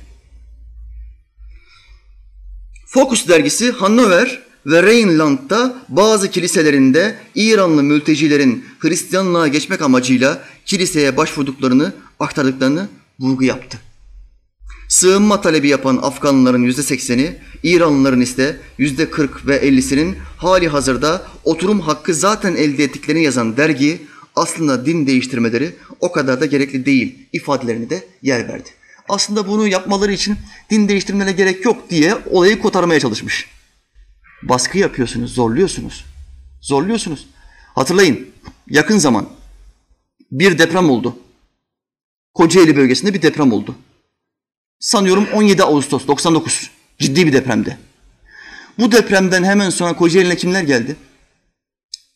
[2.88, 12.90] Focus dergisi Hannover ve Rheinland'da bazı kiliselerinde İranlı mültecilerin Hristiyanlığa geçmek amacıyla kiliseye başvurduklarını, aktardıklarını
[13.20, 13.78] vurgu yaptı.
[14.90, 21.80] Sığınma talebi yapan Afganlıların yüzde sekseni, İranlıların ise yüzde kırk ve ellisinin hali hazırda oturum
[21.80, 24.02] hakkı zaten elde ettiklerini yazan dergi
[24.38, 28.70] aslında din değiştirmeleri o kadar da gerekli değil ifadelerini de yer verdi.
[29.10, 30.38] Aslında bunu yapmaları için
[30.70, 33.50] din değiştirmelerine gerek yok diye olayı kotarmaya çalışmış.
[34.44, 36.06] Baskı yapıyorsunuz, zorluyorsunuz.
[36.62, 37.28] Zorluyorsunuz.
[37.76, 38.28] Hatırlayın,
[38.70, 39.30] yakın zaman
[40.32, 41.18] bir deprem oldu.
[42.34, 43.76] Kocaeli bölgesinde bir deprem oldu.
[44.80, 46.72] Sanıyorum 17 Ağustos 99.
[47.00, 47.78] Ciddi bir depremde.
[48.80, 50.96] Bu depremden hemen sonra Kocaeli'ne kimler geldi?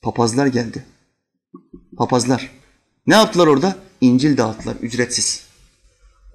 [0.02, 0.86] Papazlar geldi.
[1.98, 2.52] Papazlar.
[3.08, 3.78] Ne yaptılar orada?
[4.02, 5.44] İncil dağıttılar ücretsiz.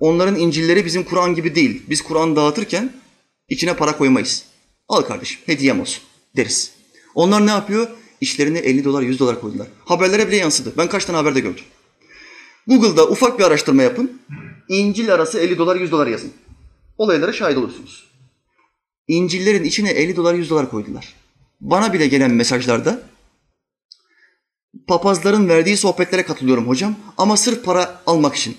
[0.01, 1.83] Onların İncilleri bizim Kur'an gibi değil.
[1.91, 2.93] Biz Kur'an dağıtırken
[3.49, 4.45] içine para koymayız.
[4.89, 6.03] Al kardeşim hediyem olsun
[6.37, 6.73] deriz.
[7.15, 7.89] Onlar ne yapıyor?
[8.21, 9.67] İşlerine 50 dolar 100 dolar koydular.
[9.85, 10.73] Haberlere bile yansıdı.
[10.77, 11.65] Ben kaç tane haberde gördüm.
[12.67, 14.23] Google'da ufak bir araştırma yapın.
[14.69, 16.33] İncil arası 50 dolar 100 dolar yazın.
[16.99, 18.07] Olaylara şahit olursunuz.
[19.09, 21.15] İncillerin içine 50 dolar 100 dolar koydular.
[21.61, 23.03] Bana bile gelen mesajlarda
[24.87, 28.57] papazların verdiği sohbetlere katılıyorum hocam ama sırf para almak için.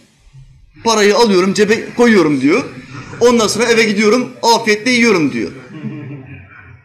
[0.83, 2.63] Parayı alıyorum cebe koyuyorum diyor.
[3.19, 5.51] Ondan sonra eve gidiyorum afiyetle yiyorum diyor.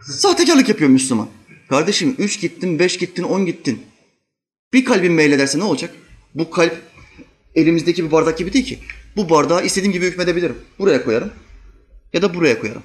[0.02, 1.28] Sahtekarlık yapıyor Müslüman.
[1.68, 3.82] Kardeşim üç gittin, beş gittin, on gittin.
[4.72, 5.94] Bir kalbin meylederse ne olacak?
[6.34, 6.76] Bu kalp
[7.54, 8.78] elimizdeki bir bardak gibi değil ki.
[9.16, 10.58] Bu bardağı istediğim gibi hükmedebilirim.
[10.78, 11.30] Buraya koyarım
[12.12, 12.82] ya da buraya koyarım.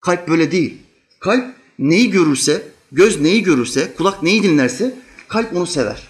[0.00, 0.74] Kalp böyle değil.
[1.20, 2.62] Kalp neyi görürse,
[2.92, 4.94] göz neyi görürse, kulak neyi dinlerse
[5.28, 6.02] kalp onu sever.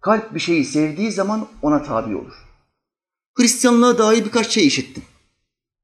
[0.00, 2.34] Kalp bir şeyi sevdiği zaman ona tabi olur.
[3.34, 5.02] Hristiyanlığa dair birkaç şey işittim.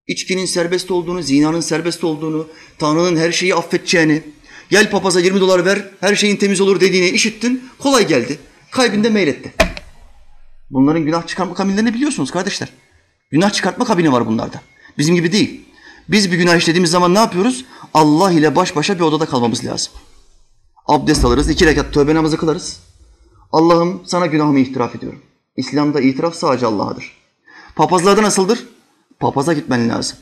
[0.07, 2.47] İçkinin serbest olduğunu, zinanın serbest olduğunu,
[2.79, 4.23] Tanrı'nın her şeyi affedeceğini,
[4.71, 8.39] gel papaza 20 dolar ver, her şeyin temiz olur dediğini işittin, kolay geldi.
[8.71, 9.53] Kalbinde meyletti.
[10.71, 12.69] Bunların günah çıkarma kabinlerini biliyorsunuz kardeşler.
[13.31, 14.61] Günah çıkartma kabini var bunlarda.
[14.99, 15.61] Bizim gibi değil.
[16.09, 17.65] Biz bir günah işlediğimiz zaman ne yapıyoruz?
[17.95, 19.93] Allah ile baş başa bir odada kalmamız lazım.
[20.87, 22.81] Abdest alırız, iki rekat tövbe namazı kılarız.
[23.53, 25.21] Allah'ım sana günahımı itiraf ediyorum.
[25.57, 27.17] İslam'da itiraf sadece Allah'adır.
[27.77, 28.67] Papazlarda nasıldır?
[29.21, 30.19] Papaza gitmen lazım.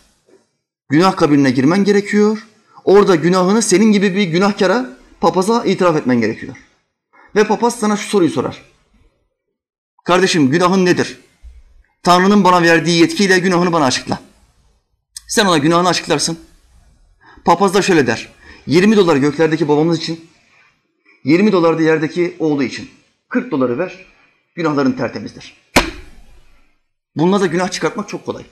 [0.89, 2.47] Günah kabinine girmen gerekiyor.
[2.85, 6.57] Orada günahını senin gibi bir günahkara papaza itiraf etmen gerekiyor.
[7.37, 8.63] Ve papaz sana şu soruyu sorar.
[10.05, 11.21] Kardeşim günahın nedir?
[12.03, 14.19] Tanrı'nın bana verdiği yetkiyle günahını bana açıkla.
[15.29, 16.39] Sen ona günahını açıklarsın.
[17.45, 18.29] Papaz da şöyle der.
[18.67, 20.30] 20 dolar göklerdeki babamız için,
[21.25, 22.91] 20 dolar da yerdeki oğlu için.
[23.29, 24.07] 40 doları ver,
[24.55, 25.57] günahların tertemizdir.
[27.17, 28.45] Bununla da günah çıkartmak çok kolay.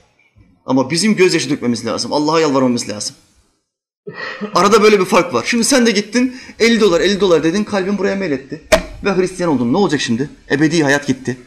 [0.65, 2.13] Ama bizim gözyaşı dökmemiz lazım.
[2.13, 3.15] Allah'a yalvarmamız lazım.
[4.55, 5.43] Arada böyle bir fark var.
[5.47, 8.61] Şimdi sen de gittin 50 dolar 50 dolar dedin kalbin buraya meyletti.
[9.03, 9.73] Ve Hristiyan oldun.
[9.73, 10.29] Ne olacak şimdi?
[10.51, 11.37] Ebedi hayat gitti.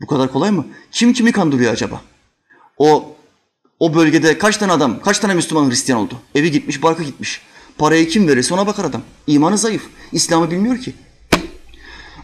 [0.00, 0.66] Bu kadar kolay mı?
[0.92, 2.02] Kim kimi kandırıyor acaba?
[2.78, 3.16] O
[3.78, 6.14] o bölgede kaç tane adam, kaç tane Müslüman Hristiyan oldu?
[6.34, 7.42] Evi gitmiş, barkı gitmiş.
[7.78, 9.02] Parayı kim verirse ona bakar adam.
[9.26, 9.82] İmanı zayıf.
[10.12, 10.94] İslam'ı bilmiyor ki.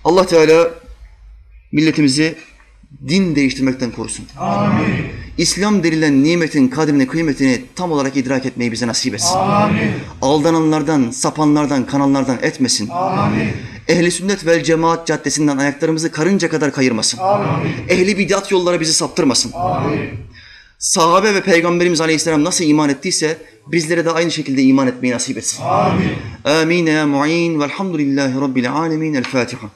[0.05, 0.71] Allah Teala
[1.73, 2.35] milletimizi
[3.09, 4.27] din değiştirmekten korusun.
[4.39, 5.07] Amin.
[5.39, 9.37] İslam denilen nimetin kadrini, kıymetini tam olarak idrak etmeyi bize nasip etsin.
[9.37, 9.91] Amin.
[10.23, 12.89] Aldananlardan, sapanlardan, kanallardan etmesin.
[12.89, 13.49] Amin.
[13.89, 17.19] Ehli sünnet vel cemaat caddesinden ayaklarımızı karınca kadar kayırmasın.
[17.19, 17.73] Amin.
[17.89, 19.53] Ehli bidat yollara bizi saptırmasın.
[19.53, 20.11] Amin.
[20.83, 25.63] Sahabe ve Peygamberimiz Aleyhisselam nasıl iman ettiyse bizlere de aynı şekilde iman etmeyi nasip etsin.
[25.63, 26.13] Amin.
[26.45, 29.15] Amin ya mu'in velhamdülillahi rabbil alemin.
[29.15, 29.71] El Fatiha.